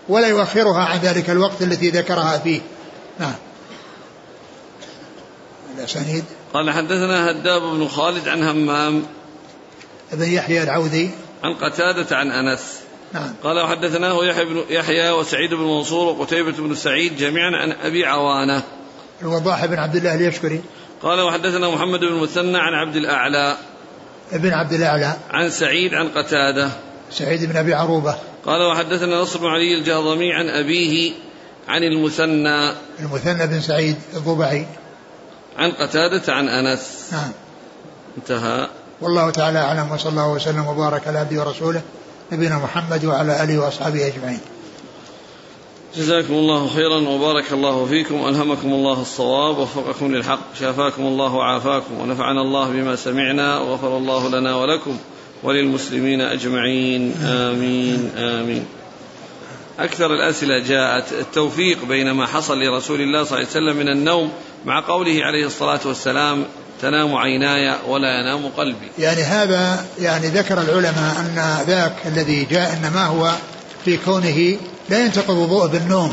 ولا 0.08 0.28
يؤخرها 0.28 0.84
عن 0.84 0.98
ذلك 0.98 1.30
الوقت 1.30 1.62
الذي 1.62 1.90
ذكرها 1.90 2.38
فيه. 2.38 2.60
نعم. 3.20 3.34
الأسانيد 5.78 6.24
قال 6.54 6.70
حدثنا 6.70 7.30
هداب 7.30 7.62
بن 7.62 7.88
خالد 7.88 8.28
عن 8.28 8.42
همام 8.42 9.02
ابن 10.12 10.22
يحيى 10.22 10.62
العوذي 10.62 11.10
عن 11.44 11.54
قتادة 11.54 12.16
عن 12.16 12.30
أنس. 12.30 12.80
نعم. 13.12 13.34
قال 13.44 13.60
وحدثناه 13.60 14.24
يحيى 14.24 14.44
بن 14.44 14.64
يحيى 14.70 15.10
وسعيد 15.10 15.54
بن 15.54 15.62
منصور 15.62 16.18
وقتيبة 16.18 16.52
بن 16.52 16.74
سعيد 16.74 17.16
جميعا 17.16 17.50
عن 17.56 17.72
أبي 17.72 18.06
عوانة. 18.06 18.62
الوضاح 19.22 19.66
بن 19.66 19.78
عبد 19.78 19.96
الله 19.96 20.14
اليشكري 20.14 20.60
قال 21.02 21.20
وحدثنا 21.20 21.68
محمد 21.68 22.00
بن 22.00 22.06
المثنى 22.06 22.58
عن 22.58 22.74
عبد 22.74 22.96
الأعلى. 22.96 23.56
ابن 24.32 24.52
عبد 24.52 24.72
الأعلى. 24.72 25.16
عن 25.30 25.50
سعيد 25.50 25.94
عن 25.94 26.08
قتادة. 26.08 26.70
سعيد 27.10 27.44
بن 27.44 27.56
أبي 27.56 27.74
عروبة. 27.74 28.14
قال 28.46 28.62
وحدثنا 28.62 29.20
نصر 29.20 29.38
بن 29.38 29.46
علي 29.46 29.78
الجهضمي 29.78 30.32
عن 30.32 30.48
أبيه 30.48 31.12
عن 31.70 31.82
المثنى. 31.82 32.72
المثنى 33.00 33.46
بن 33.46 33.60
سعيد 33.60 33.96
الضبعي 34.14 34.66
عن 35.58 35.70
قتادة 35.70 36.32
عن 36.32 36.48
أنس. 36.48 37.08
نعم. 37.12 37.32
انتهى. 38.18 38.68
والله 39.00 39.30
تعالى 39.30 39.58
أعلم 39.58 39.92
وصلى 39.92 40.10
الله 40.10 40.32
وسلم 40.32 40.66
وبارك 40.66 41.08
على 41.08 41.18
عبده 41.18 41.40
ورسوله 41.40 41.82
نبينا 42.32 42.58
محمد 42.58 43.04
وعلى 43.04 43.42
آله 43.42 43.58
وأصحابه 43.58 44.06
أجمعين. 44.06 44.40
جزاكم 45.96 46.34
الله 46.34 46.68
خيرا 46.68 47.08
وبارك 47.08 47.52
الله 47.52 47.86
فيكم 47.86 48.28
ألهمكم 48.28 48.68
الله 48.72 49.00
الصواب 49.02 49.58
ووفقكم 49.58 50.14
للحق 50.14 50.54
شافاكم 50.60 51.02
الله 51.02 51.34
وعافاكم 51.34 52.00
ونفعنا 52.00 52.40
الله 52.40 52.68
بما 52.68 52.96
سمعنا 52.96 53.58
وغفر 53.58 53.96
الله 53.96 54.28
لنا 54.28 54.56
ولكم 54.56 54.96
وللمسلمين 55.42 56.20
أجمعين. 56.20 57.14
آمين 57.24 58.10
آمين. 58.16 58.79
أكثر 59.80 60.14
الأسئلة 60.14 60.58
جاءت 60.58 61.12
التوفيق 61.12 61.84
بين 61.84 62.10
ما 62.10 62.26
حصل 62.26 62.58
لرسول 62.62 63.00
الله 63.00 63.24
صلى 63.24 63.38
الله 63.38 63.48
عليه 63.50 63.66
وسلم 63.66 63.76
من 63.76 63.88
النوم 63.88 64.32
مع 64.66 64.80
قوله 64.80 65.24
عليه 65.24 65.46
الصلاة 65.46 65.80
والسلام 65.84 66.44
تنام 66.82 67.14
عيناي 67.14 67.74
ولا 67.88 68.20
ينام 68.20 68.46
قلبي. 68.56 68.88
يعني 68.98 69.22
هذا 69.22 69.84
يعني 70.00 70.26
ذكر 70.26 70.60
العلماء 70.60 71.16
أن 71.20 71.64
ذاك 71.66 71.92
الذي 72.06 72.44
جاء 72.44 72.72
إنما 72.72 73.06
هو 73.06 73.32
في 73.84 73.96
كونه 73.96 74.56
لا 74.88 75.04
ينتقض 75.04 75.36
وضوء 75.36 75.66
بالنوم 75.66 76.12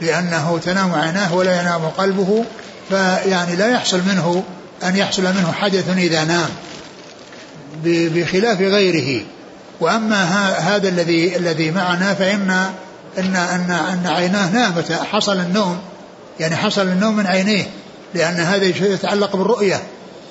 لأنه 0.00 0.60
تنام 0.64 0.94
عيناه 0.94 1.34
ولا 1.34 1.60
ينام 1.60 1.82
قلبه 1.88 2.44
فيعني 2.88 3.56
لا 3.56 3.70
يحصل 3.70 3.98
منه 3.98 4.44
أن 4.84 4.96
يحصل 4.96 5.22
منه 5.22 5.52
حدث 5.52 5.98
إذا 5.98 6.24
نام 6.24 6.48
بخلاف 7.84 8.60
غيره. 8.60 9.24
وأما 9.82 10.24
هذا 10.58 10.88
الذي 10.88 11.36
الذي 11.36 11.70
معنا 11.70 12.14
فان 12.14 12.50
ان 13.18 13.36
ان 13.36 13.70
إن 13.70 14.06
عيناه 14.06 14.50
نامت. 14.50 14.92
حصل 14.92 15.40
النوم. 15.40 15.78
يعني 16.40 16.56
حصل 16.56 16.82
النوم 16.82 17.16
من 17.16 17.26
عينيه 17.26 17.66
لأن 18.14 18.34
هذا 18.34 18.64
يتعلق 18.64 19.36
بالرؤية. 19.36 19.82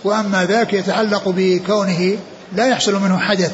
وأما 0.04 0.46
ذاك 0.46 0.74
يتعلق 0.74 1.24
بكونه 1.26 2.18
لا 2.56 2.68
يحصل 2.68 3.02
منه 3.02 3.18
حدث. 3.18 3.52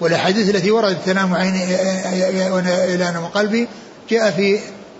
والأحاديث 0.00 0.54
التي 0.54 0.70
وردت 0.70 0.98
تنام 1.06 1.34
عيني 1.34 1.64
إلى 2.94 3.12
نوم 3.14 3.24
قلبي 3.24 3.68
جاء 4.10 4.30
في 4.30 4.58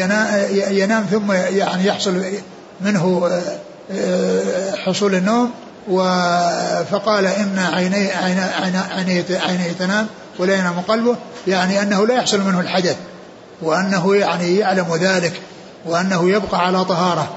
ينام 0.70 1.04
ثم 1.10 1.32
يعني 1.32 1.86
يحصل 1.86 2.22
منه 2.80 3.30
حصول 4.86 5.14
النوم. 5.14 5.50
فقال 6.90 7.26
إن 7.26 7.58
عيني 7.58 8.12
عيني 8.12 9.22
عيني 9.30 9.74
تنام 9.78 10.06
ولا 10.38 10.54
ينام 10.54 10.80
قلبه 10.80 11.16
يعني 11.46 11.82
أنه 11.82 12.06
لا 12.06 12.14
يحصل 12.14 12.40
منه 12.40 12.60
الحدث 12.60 12.96
وأنه 13.62 14.16
يعني 14.16 14.56
يعلم 14.56 14.96
ذلك 15.00 15.40
وأنه 15.86 16.30
يبقى 16.30 16.66
على 16.66 16.84
طهارة. 16.84 17.28